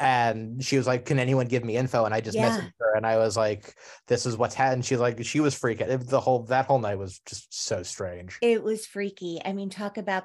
and 0.00 0.64
she 0.64 0.78
was 0.78 0.86
like, 0.86 1.04
Can 1.04 1.18
anyone 1.18 1.46
give 1.46 1.62
me 1.64 1.76
info? 1.76 2.04
And 2.06 2.14
I 2.14 2.20
just 2.20 2.36
Yeah. 2.36 2.48
messaged 2.50 2.72
her 2.80 2.94
and 2.96 3.06
I 3.06 3.18
was 3.18 3.36
like, 3.36 3.74
This 4.08 4.26
is 4.26 4.36
what's 4.36 4.54
happened. 4.54 4.84
She's 4.84 4.98
like, 4.98 5.22
she 5.24 5.40
was 5.40 5.54
freaking 5.54 6.08
the 6.08 6.20
whole 6.20 6.44
that 6.44 6.66
whole 6.66 6.78
night 6.78 6.98
was 6.98 7.20
just 7.20 7.52
so 7.52 7.82
strange. 7.82 8.38
it 8.40 8.62
was 8.62 8.86
freaky. 8.86 9.40
I 9.44 9.52
mean, 9.52 9.70
talk 9.70 9.98
about 9.98 10.24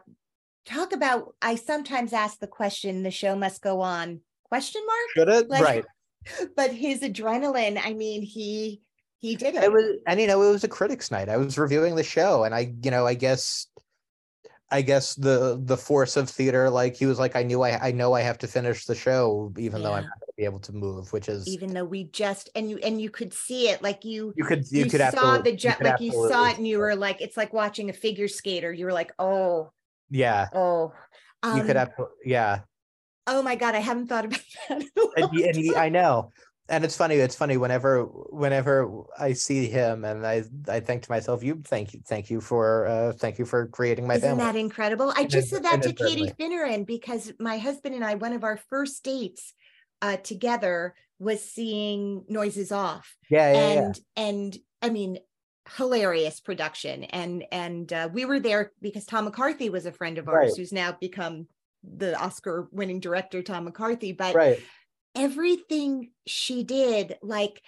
talk 0.66 0.94
about 0.94 1.36
I 1.42 1.56
sometimes 1.56 2.14
ask 2.14 2.40
the 2.40 2.48
question, 2.48 3.04
the 3.04 3.12
show 3.12 3.36
must 3.36 3.62
go 3.62 3.82
on 3.82 4.22
question 4.46 4.82
mark, 4.88 5.10
Should 5.16 5.30
it? 5.30 5.50
Like, 5.50 5.64
right. 5.64 5.86
but 6.56 6.72
his 6.72 7.02
adrenaline, 7.02 7.80
I 7.84 7.94
mean, 7.94 8.22
he 8.22 8.82
he 9.20 9.36
did 9.36 9.56
it. 9.56 9.64
It 9.64 9.72
was 9.74 9.98
and 10.08 10.20
you 10.22 10.28
know, 10.28 10.42
it 10.42 10.52
was 10.52 10.64
a 10.64 10.70
critics 10.70 11.12
night. 11.12 11.30
I 11.30 11.38
was 11.38 11.58
reviewing 11.58 11.96
the 11.96 12.04
show 12.04 12.46
and 12.46 12.56
I, 12.56 12.74
you 12.82 12.92
know, 12.92 13.06
I 13.06 13.14
guess 13.16 13.68
I 14.72 14.82
guess 14.82 15.16
the 15.16 15.62
the 15.64 15.78
force 15.78 16.18
of 16.18 16.30
theater, 16.30 16.70
like 16.70 16.96
he 16.96 17.06
was 17.06 17.20
like, 17.20 17.36
I 17.36 17.44
knew 17.44 17.62
I 17.62 17.78
I 17.90 17.92
know 17.92 18.14
I 18.14 18.22
have 18.22 18.38
to 18.40 18.48
finish 18.48 18.86
the 18.86 18.96
show, 18.96 19.54
even 19.58 19.84
though 19.84 19.94
I'm 19.94 20.04
not 20.04 20.20
gonna 20.20 20.34
be 20.38 20.46
able 20.46 20.60
to 20.62 20.74
move, 20.74 21.14
which 21.14 21.30
is 21.30 21.48
even 21.48 21.74
though 21.74 21.86
we 21.86 22.06
just 22.06 22.50
and 22.56 22.70
you 22.70 22.78
and 22.80 23.00
you 23.00 23.10
could 23.10 23.34
see 23.34 23.70
it 23.70 23.82
like 23.84 24.04
you 24.04 24.34
you 24.36 24.44
could 24.44 24.66
you, 24.72 24.86
you, 24.86 24.90
could 24.90 25.02
saw 25.12 25.38
the 25.38 25.56
jet 25.56 25.82
like 25.82 26.00
you 26.00 26.12
saw 26.30 26.50
it 26.50 26.58
and 26.58 26.68
you 26.68 26.80
were 26.80 26.96
like 26.96 27.22
it's 27.22 27.38
like 27.38 27.54
watching 27.54 27.90
a 27.90 27.94
figure 27.94 28.28
skater 28.28 28.74
you 28.74 28.86
were 28.86 28.94
like 28.94 29.14
oh 29.20 29.72
yeah. 30.10 30.48
oh 30.54 30.94
You 31.44 31.62
could 31.64 31.78
Um, 31.78 31.88
have 31.88 31.92
yeah. 32.24 32.60
oh 33.28 33.42
my 33.44 33.56
god 33.56 33.76
i 33.76 33.80
haven't 33.80 34.08
thought 34.08 34.26
about 34.26 34.42
that 34.70 34.84
and, 35.18 35.32
and 35.32 35.56
he. 35.56 35.76
I 35.76 35.90
know, 35.90 36.32
and 36.68 36.84
it's 36.84 36.96
funny. 36.98 37.16
It's 37.16 37.36
funny 37.36 37.58
whenever 37.58 38.04
whenever 38.04 39.04
I 39.18 39.34
see 39.34 39.68
him, 39.68 40.04
and 40.06 40.26
I 40.26 40.44
I 40.68 40.80
think 40.80 41.04
to 41.04 41.12
myself, 41.12 41.44
"You 41.44 41.62
thank 41.64 41.94
you, 41.94 42.02
thank 42.08 42.30
you 42.30 42.42
for 42.42 42.88
uh, 42.88 43.12
thank 43.14 43.38
you 43.40 43.46
for 43.46 43.68
creating 43.68 44.08
my 44.08 44.16
Isn't 44.16 44.30
family." 44.30 44.44
that 44.44 44.56
incredible? 44.56 45.14
I 45.16 45.26
just 45.26 45.50
said 45.50 45.64
that 45.64 45.82
to 45.84 45.94
Katie. 45.94 46.32
Finneran 46.40 46.86
because 46.86 47.34
my 47.40 47.58
husband 47.58 47.96
and 47.96 48.04
I, 48.04 48.16
one 48.16 48.34
of 48.34 48.44
our 48.44 48.58
first 48.70 49.04
dates 49.04 49.54
uh, 50.02 50.18
together 50.18 50.96
was 51.20 51.42
seeing 51.44 52.26
Noises 52.28 52.72
Off. 52.72 53.16
yeah, 53.30 53.54
yeah, 53.54 53.74
yeah. 53.74 53.80
and 53.82 54.00
and 54.16 54.58
I 54.82 54.90
mean 54.90 55.20
hilarious 55.76 56.40
production 56.42 57.06
and 57.06 57.44
and 57.52 57.92
uh, 57.92 58.10
we 58.14 58.26
were 58.26 58.40
there 58.40 58.72
because 58.82 59.06
Tom 59.06 59.26
McCarthy 59.26 59.70
was 59.70 59.86
a 59.88 59.92
friend 59.92 60.18
of 60.20 60.28
ours 60.28 60.50
Right. 60.50 60.58
who's 60.58 60.72
now 60.72 60.92
become 60.92 61.48
the 61.84 62.16
Oscar 62.20 62.68
winning 62.72 63.00
director 63.00 63.42
Tom 63.42 63.64
McCarthy 63.66 64.12
but 64.12 64.36
Right. 64.36 64.60
Everything 65.16 66.12
she 66.28 66.64
did 66.64 67.18
like 67.22 67.62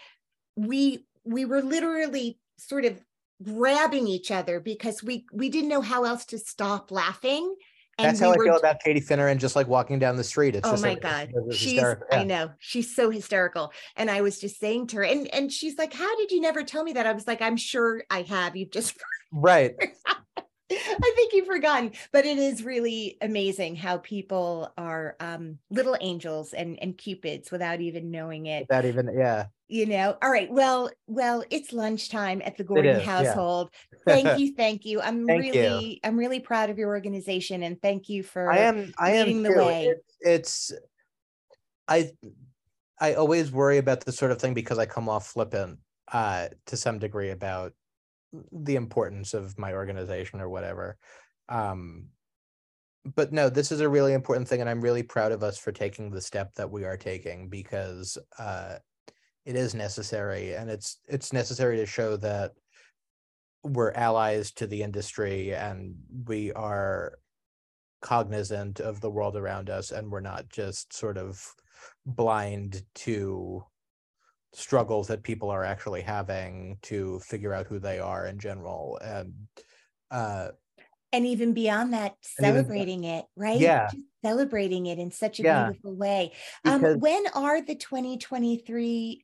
we 0.56 1.06
we 1.24 1.46
were 1.46 1.62
literally 1.62 2.40
sort 2.58 2.86
of 2.86 3.00
grabbing 3.44 4.08
each 4.08 4.32
other 4.32 4.60
because 4.60 5.04
we 5.04 5.26
we 5.32 5.50
didn't 5.50 5.70
know 5.70 5.82
how 5.82 6.04
else 6.04 6.26
to 6.26 6.38
stop 6.38 6.92
laughing. 6.92 7.56
And 8.00 8.08
That's 8.10 8.20
we 8.20 8.26
how 8.28 8.34
I 8.34 8.38
were 8.38 8.44
feel 8.46 8.58
about 8.58 8.80
Katie 8.84 9.02
Finneran 9.02 9.38
just 9.40 9.56
like 9.56 9.68
walking 9.68 9.98
down 9.98 10.18
the 10.18 10.24
street. 10.24 10.56
It's 10.56 10.68
oh 10.68 10.72
just 10.72 10.84
my 10.84 10.90
like- 10.90 11.02
god 11.02 11.32
she's 11.52 11.72
hysterical. 11.72 12.08
i 12.12 12.24
know 12.24 12.50
she's 12.60 12.96
so 12.96 13.10
hysterical 13.10 13.72
and 13.96 14.10
i 14.12 14.22
was 14.22 14.40
just 14.40 14.60
saying 14.60 14.88
to 14.88 14.98
her 14.98 15.04
and 15.04 15.34
and 15.34 15.52
she's 15.52 15.78
like 15.78 15.94
how 15.94 16.16
did 16.18 16.30
you 16.32 16.40
never 16.42 16.64
tell 16.64 16.84
me 16.84 16.94
that 16.94 17.08
i 17.08 17.12
was 17.12 17.26
like 17.26 17.42
i'm 17.42 17.58
sure 17.58 18.04
i 18.12 18.22
have 18.22 18.56
you've 18.56 18.72
just 18.72 18.96
Right. 19.32 19.74
i 20.72 21.14
think 21.16 21.34
you've 21.34 21.48
forgotten 21.48 21.92
but 22.12 22.26
it 22.26 22.38
is 22.38 22.64
really 22.64 23.18
amazing 23.22 23.76
how 23.76 23.98
people 23.98 24.74
are 24.78 25.16
um 25.20 25.58
little 25.70 25.96
angels 26.02 26.54
and 26.54 26.78
and 26.82 26.98
cupids 26.98 27.52
without 27.52 27.80
even 27.80 28.12
knowing 28.12 28.48
it 28.48 28.62
Without 28.70 28.86
even 28.86 29.10
yeah. 29.18 29.46
you 29.68 29.86
know 29.86 30.18
all 30.22 30.30
right 30.30 30.52
well 30.52 30.90
well 31.08 31.44
it's 31.50 31.72
lunchtime 31.72 32.42
at 32.44 32.58
the 32.58 32.64
gordon 32.64 32.98
is, 32.98 33.06
yeah. 33.06 33.18
household 33.24 33.70
thank 34.06 34.40
you 34.40 34.54
thank 34.56 34.86
you 34.86 35.02
i'm 35.02 35.26
Thank 35.26 35.46
you. 35.46 35.52
really 35.54 36.00
i'm 36.04 36.18
really 36.18 36.40
proud 36.40 36.70
of 36.70 36.78
your 36.78 36.90
organization 36.90 37.64
and 37.64 37.82
thank 37.82 38.10
you 38.10 38.24
for 38.24 38.52
I 38.52 38.60
am 38.60 38.94
I 38.98 39.12
am 39.12 39.44
the 39.44 39.50
too. 39.50 39.58
way. 39.58 39.86
It's, 39.86 40.72
it's 40.72 40.72
I 41.88 42.12
I 43.00 43.14
always 43.14 43.52
worry 43.52 43.78
about 43.78 44.06
this 44.06 44.18
sort 44.18 44.32
of 44.32 44.40
thing 44.40 44.54
because 44.54 44.80
I 44.80 44.86
come 44.86 45.10
off 45.10 45.28
flippant 45.28 45.80
uh 46.12 46.48
to 46.68 46.78
some 46.78 47.00
degree 47.00 47.30
about 47.32 47.74
the 48.52 48.76
importance 48.76 49.34
of 49.34 49.58
my 49.58 49.74
organization 49.74 50.42
or 50.42 50.50
whatever. 50.50 50.98
Um 51.50 52.08
but 53.16 53.32
no, 53.32 53.50
this 53.50 53.72
is 53.72 53.80
a 53.80 53.88
really 53.88 54.14
important 54.14 54.48
thing 54.48 54.60
and 54.60 54.70
I'm 54.70 54.82
really 54.82 55.04
proud 55.04 55.32
of 55.32 55.44
us 55.44 55.58
for 55.58 55.72
taking 55.72 56.12
the 56.12 56.22
step 56.22 56.54
that 56.56 56.70
we 56.70 56.84
are 56.84 56.98
taking 56.98 57.50
because 57.50 58.18
uh 58.38 58.78
it 59.46 59.56
is 59.56 59.74
necessary 59.74 60.56
and 60.56 60.70
it's 60.70 61.00
it's 61.08 61.32
necessary 61.32 61.78
to 61.78 61.86
show 61.86 62.18
that 62.18 62.52
we're 63.64 63.92
allies 63.92 64.52
to 64.52 64.68
the 64.68 64.84
industry 64.84 65.54
and 65.54 65.96
we 66.26 66.52
are 66.54 67.14
cognizant 68.02 68.80
of 68.80 69.02
the 69.02 69.10
world 69.10 69.36
around 69.36 69.70
us 69.70 69.92
and 69.92 70.10
we're 70.10 70.20
not 70.20 70.50
just 70.50 70.94
sort 70.94 71.18
of 71.18 71.42
blind 72.06 72.84
to 72.94 73.64
struggles 74.58 75.08
that 75.08 75.24
people 75.24 75.50
are 75.50 75.64
actually 75.64 76.02
having 76.02 76.78
to 76.82 77.20
figure 77.20 77.54
out 77.54 77.68
who 77.68 77.80
they 77.80 78.00
are 78.00 78.26
in 78.28 78.40
general 78.40 78.98
and 79.04 79.34
uh 80.12 80.50
and 81.14 81.26
even 81.26 81.54
beyond 81.54 81.94
that 81.94 82.16
And 82.40 82.48
even- 82.48 82.64
celebrating 82.66 83.04
it 83.06 83.26
right? 83.36 83.60
Yeah. 83.60 83.90
Just 83.92 84.04
celebrating 84.26 84.88
it 84.88 85.00
in 85.00 85.12
such 85.12 85.40
a 85.40 85.44
Yeah. 85.44 85.66
beautiful 85.68 85.96
way. 85.96 86.34
Um 86.66 86.82
Because- 86.82 86.98
when 86.98 87.28
are 87.34 87.62
the 87.62 87.76
2023 87.76 89.24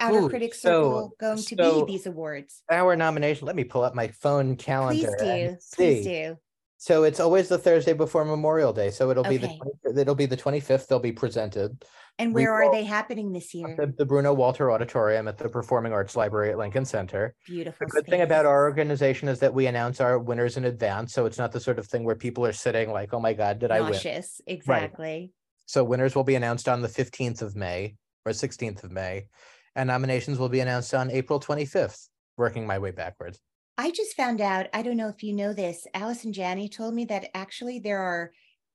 outer 0.00 0.18
Ooh, 0.18 0.28
critics 0.28 0.60
so- 0.60 1.12
going 1.18 1.36
to 1.38 1.42
so 1.56 1.84
be 1.86 1.92
these 1.92 2.06
awards? 2.06 2.62
our 2.70 2.96
nomination 2.96 3.46
let 3.46 3.56
me 3.56 3.64
pull 3.64 3.82
up 3.82 3.94
my 3.94 4.08
phone 4.08 4.56
calendar 4.56 5.14
please 5.18 5.50
do. 5.76 5.76
Please 5.76 6.04
do 6.04 6.36
so 6.80 7.04
it's 7.04 7.20
always 7.20 7.48
the 7.48 7.58
thursday 7.58 7.92
before 7.92 8.24
memorial 8.24 8.72
day 8.72 8.90
so 8.90 9.10
it'll 9.10 9.22
be 9.22 9.36
the 9.36 9.46
Okay. 9.46 9.58
20, 9.84 10.00
it'll 10.00 10.14
be 10.14 10.26
the 10.26 10.36
25th 10.36 10.86
they'll 10.86 10.98
be 10.98 11.12
presented 11.12 11.84
and 12.18 12.34
We 12.34 12.42
where 12.42 12.54
are 12.54 12.72
they 12.72 12.84
happening 12.84 13.32
this 13.32 13.52
year 13.54 13.76
the, 13.76 13.92
the 13.98 14.06
bruno 14.06 14.32
walter 14.32 14.72
auditorium 14.72 15.28
at 15.28 15.36
the 15.36 15.48
performing 15.48 15.92
arts 15.92 16.16
library 16.16 16.50
at 16.50 16.58
lincoln 16.58 16.86
center 16.86 17.34
beautiful 17.46 17.86
The 17.86 17.92
good 17.92 18.06
thing 18.06 18.22
about 18.22 18.46
our 18.46 18.64
organization 18.64 19.28
is 19.28 19.40
that 19.40 19.52
we 19.52 19.66
announce 19.66 20.00
our 20.00 20.18
winners 20.18 20.56
in 20.56 20.64
advance, 20.64 21.12
so 21.12 21.26
it's 21.26 21.38
not 21.38 21.52
the 21.52 21.60
sort 21.60 21.78
of 21.78 21.86
thing 21.86 22.04
where 22.04 22.16
people 22.16 22.44
are 22.46 22.52
sitting 22.52 22.90
like, 22.90 23.12
"Oh 23.12 23.20
my 23.20 23.34
God, 23.34 23.58
did 23.58 23.70
I 23.70 23.80
win?" 23.80 23.92
nauseous 23.92 24.40
exactly 24.46 25.32
So 25.66 25.84
winners 25.84 26.14
will 26.14 26.24
be 26.24 26.34
announced 26.34 26.68
on 26.68 26.82
the 26.82 26.88
fifteenth 26.88 27.42
of 27.42 27.54
May 27.56 27.96
or 28.26 28.32
sixteenth 28.32 28.84
of 28.84 28.90
May, 28.90 29.28
and 29.74 29.86
nominations 29.86 30.38
will 30.38 30.48
be 30.48 30.60
announced 30.60 30.92
on 30.94 31.10
April 31.10 31.40
twenty-fifth. 31.40 32.08
Working 32.36 32.66
my 32.66 32.78
way 32.78 32.90
backwards. 32.90 33.38
I 33.80 33.90
just 33.90 34.14
found 34.14 34.42
out, 34.42 34.66
I 34.74 34.82
don't 34.82 34.98
know 34.98 35.08
if 35.08 35.22
you 35.22 35.32
know 35.32 35.54
this, 35.54 35.86
Allison 35.94 36.34
Janney 36.34 36.68
told 36.68 36.92
me 36.94 37.06
that 37.06 37.30
actually 37.34 37.78
there 37.78 37.98
are 38.00 38.30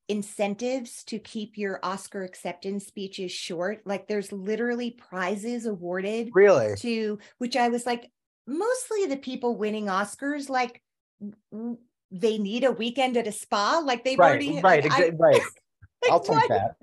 incentives 0.09 1.03
to 1.03 1.19
keep 1.19 1.59
your 1.59 1.79
Oscar 1.83 2.23
acceptance 2.23 2.87
speeches 2.87 3.31
short. 3.31 3.83
Like 3.85 4.07
there's 4.07 4.31
literally 4.31 4.89
prizes 4.89 5.67
awarded 5.67 6.29
Really? 6.33 6.75
to 6.77 7.19
which 7.37 7.55
I 7.55 7.69
was 7.69 7.85
like, 7.85 8.09
mostly 8.47 9.05
the 9.05 9.17
people 9.17 9.55
winning 9.55 9.85
Oscars, 9.85 10.49
like 10.49 10.81
they 12.11 12.37
need 12.39 12.63
a 12.63 12.71
weekend 12.71 13.15
at 13.15 13.27
a 13.27 13.31
spa. 13.31 13.83
Like 13.85 14.03
they've 14.03 14.17
Right, 14.17 14.29
already 14.29 14.59
right, 14.61 14.83
like, 14.83 14.91
I, 14.91 15.09
right. 15.09 15.41
Like, 16.03 16.11
I'll 16.11 16.19
take 16.19 16.29
what- 16.35 16.49
that. 16.49 16.75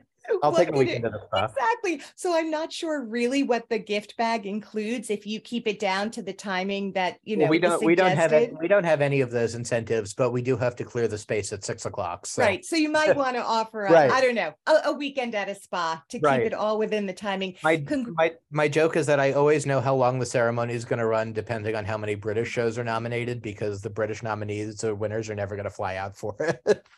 I'll 0.43 0.55
take 0.55 0.69
a 0.71 0.73
weekend 0.73 1.05
at 1.05 1.15
a 1.15 1.21
spa. 1.27 1.45
Exactly. 1.47 2.01
So 2.15 2.35
I'm 2.37 2.51
not 2.51 2.73
sure 2.73 3.03
really 3.05 3.43
what 3.43 3.69
the 3.69 3.79
gift 3.79 4.17
bag 4.17 4.47
includes 4.47 5.11
if 5.11 5.27
you 5.27 5.41
keep 5.41 5.67
it 5.67 5.79
down 5.79 6.11
to 6.13 6.23
the 6.23 6.33
timing 6.33 6.93
that 6.93 7.19
you 7.25 7.37
know 7.37 7.45
Well, 7.45 7.51
we 7.51 7.59
don't 7.59 7.85
we 7.85 7.95
don't 7.95 8.17
have 8.17 8.33
any, 8.33 8.53
we 8.61 8.69
don't 8.69 8.85
have 8.85 9.01
any 9.01 9.21
of 9.21 9.31
those 9.31 9.55
incentives, 9.55 10.15
but 10.15 10.31
we 10.31 10.43
do 10.43 10.57
have 10.57 10.77
to 10.77 10.85
clear 10.85 11.09
the 11.09 11.19
space 11.19 11.53
at 11.53 11.65
six 11.65 11.87
o'clock. 11.87 12.27
So. 12.27 12.43
Right. 12.43 12.65
So 12.65 12.77
you 12.77 12.91
might 12.91 13.17
want 13.17 13.37
to 13.37 13.43
offer, 13.43 13.87
a, 13.87 13.93
Right. 13.93 14.11
I 14.11 14.21
don't 14.21 14.35
know, 14.35 14.53
a, 14.67 14.79
a 14.87 14.93
weekend 14.93 15.35
at 15.35 15.49
a 15.49 15.55
spa 15.55 16.03
to 16.09 16.19
keep 16.19 16.25
Right. 16.25 16.43
it 16.43 16.55
all 16.55 16.79
within 16.79 17.07
the 17.07 17.13
timing. 17.13 17.55
My, 17.63 17.77
Congr- 17.79 18.15
my 18.17 18.33
my 18.51 18.69
joke 18.69 18.97
is 18.97 19.07
that 19.07 19.21
I 19.21 19.33
always 19.33 19.67
know 19.67 19.81
how 19.81 19.95
long 19.95 20.19
the 20.19 20.27
ceremony 20.27 20.75
is 20.75 20.85
going 20.85 20.99
to 20.99 21.07
run, 21.07 21.33
depending 21.33 21.75
on 21.75 21.85
how 21.85 21.99
many 21.99 22.15
British 22.15 22.49
shows 22.49 22.79
are 22.79 22.85
nominated, 22.85 23.43
because 23.43 23.83
the 23.83 23.91
British 23.91 24.23
nominees 24.23 24.83
or 24.85 24.95
winners 24.95 25.29
are 25.31 25.35
never 25.35 25.57
going 25.57 25.65
to 25.65 25.71
fly 25.71 25.97
out 25.97 26.17
for 26.17 26.35
it. 26.41 26.87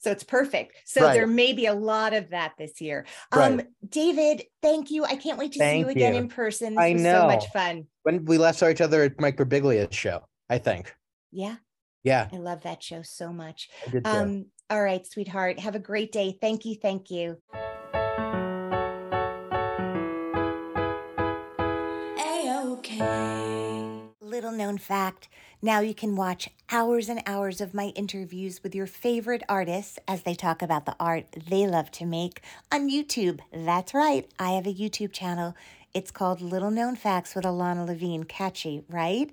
So 0.00 0.10
it's 0.10 0.24
perfect. 0.24 0.76
So 0.84 1.02
Right. 1.02 1.14
there 1.14 1.26
may 1.26 1.52
be 1.52 1.66
a 1.66 1.74
lot 1.74 2.12
of 2.12 2.30
that 2.30 2.52
this 2.58 2.80
year. 2.80 3.06
Right. 3.34 3.52
Um, 3.52 3.62
David, 3.88 4.44
thank 4.62 4.90
you. 4.90 5.04
I 5.04 5.16
can't 5.16 5.38
wait 5.38 5.52
to 5.52 5.58
see 5.58 5.78
you 5.78 5.88
again 5.88 6.14
you. 6.14 6.20
in 6.20 6.28
person. 6.28 6.74
This 6.74 6.82
I 6.82 6.92
was 6.92 7.02
so 7.02 7.26
much 7.26 7.46
fun. 7.52 7.86
when 8.02 8.24
we 8.24 8.38
last 8.38 8.58
saw 8.58 8.68
each 8.68 8.80
other 8.80 9.02
at 9.02 9.20
Mike 9.20 9.36
Birbiglia's 9.36 9.94
show, 9.94 10.26
I 10.48 10.58
think. 10.58 10.94
Yeah, 11.32 11.56
Yeah, 12.04 12.28
I 12.32 12.36
love 12.36 12.62
that 12.62 12.82
show 12.82 13.02
so 13.02 13.32
much. 13.32 13.68
Um, 14.04 14.46
all 14.70 14.82
right, 14.82 15.04
sweetheart. 15.06 15.58
Have 15.58 15.74
a 15.74 15.80
great 15.80 16.12
day. 16.12 16.38
Thank 16.40 16.64
you. 16.64 16.76
Thank 16.76 17.10
you. 17.10 17.38
Little 24.34 24.50
known 24.50 24.78
fact 24.78 25.28
now 25.62 25.78
you 25.78 25.94
can 25.94 26.16
watch 26.16 26.50
hours 26.68 27.08
and 27.08 27.22
hours 27.24 27.60
of 27.60 27.72
my 27.72 27.92
interviews 27.94 28.64
with 28.64 28.74
your 28.74 28.88
favorite 28.88 29.44
artists 29.48 29.96
as 30.08 30.24
they 30.24 30.34
talk 30.34 30.60
about 30.60 30.86
the 30.86 30.96
art 30.98 31.26
they 31.48 31.68
love 31.68 31.92
to 31.92 32.04
make 32.04 32.40
on 32.72 32.90
YouTube. 32.90 33.38
That's 33.52 33.94
right, 33.94 34.28
I 34.36 34.54
have 34.54 34.66
a 34.66 34.74
YouTube 34.74 35.12
channel. 35.12 35.54
It's 35.94 36.10
called 36.10 36.40
Little 36.40 36.72
Known 36.72 36.96
Facts 36.96 37.36
with 37.36 37.44
Ilana 37.44 37.86
Levine. 37.86 38.24
Catchy, 38.24 38.82
right? 38.88 39.30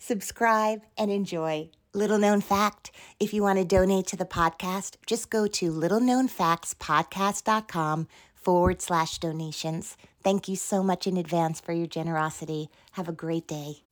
Subscribe 0.00 0.82
and 0.98 1.12
enjoy. 1.12 1.70
Little 1.94 2.18
known 2.18 2.40
fact 2.40 2.90
if 3.20 3.32
you 3.32 3.44
want 3.44 3.60
to 3.60 3.64
donate 3.64 4.08
to 4.08 4.16
the 4.16 4.24
podcast, 4.24 4.96
just 5.06 5.30
go 5.30 5.46
to 5.46 5.70
littleknownfactspodcast.com 5.70 8.08
forward 8.34 8.82
slash 8.82 9.18
donations. 9.18 9.96
Thank 10.22 10.48
you 10.48 10.56
so 10.56 10.82
much 10.82 11.06
in 11.06 11.16
advance 11.16 11.60
for 11.60 11.72
your 11.72 11.86
generosity. 11.86 12.68
Have 12.92 13.08
a 13.08 13.12
great 13.12 13.46
day. 13.46 13.82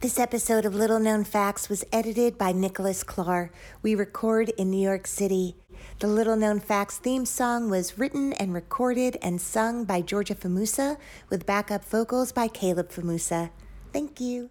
This 0.00 0.18
episode 0.18 0.64
of 0.64 0.74
Little 0.74 0.98
Known 0.98 1.22
Facts 1.22 1.68
was 1.68 1.84
edited 1.92 2.36
by 2.36 2.50
Nicholas 2.50 3.04
Clark. 3.04 3.52
We 3.80 3.94
record 3.94 4.48
in 4.48 4.68
New 4.70 4.82
York 4.82 5.06
City. 5.06 5.54
The 6.00 6.08
Little 6.08 6.36
Known 6.36 6.58
Facts 6.58 6.98
theme 6.98 7.24
song 7.24 7.70
was 7.70 7.96
written 7.96 8.32
and 8.32 8.52
recorded 8.52 9.18
and 9.22 9.40
sung 9.40 9.84
by 9.84 10.00
Georgia 10.00 10.34
Famusa 10.34 10.96
with 11.28 11.46
backup 11.46 11.84
vocals 11.84 12.32
by 12.32 12.48
Caleb 12.48 12.90
Famusa. 12.90 13.50
Thank 13.92 14.20
you. 14.20 14.50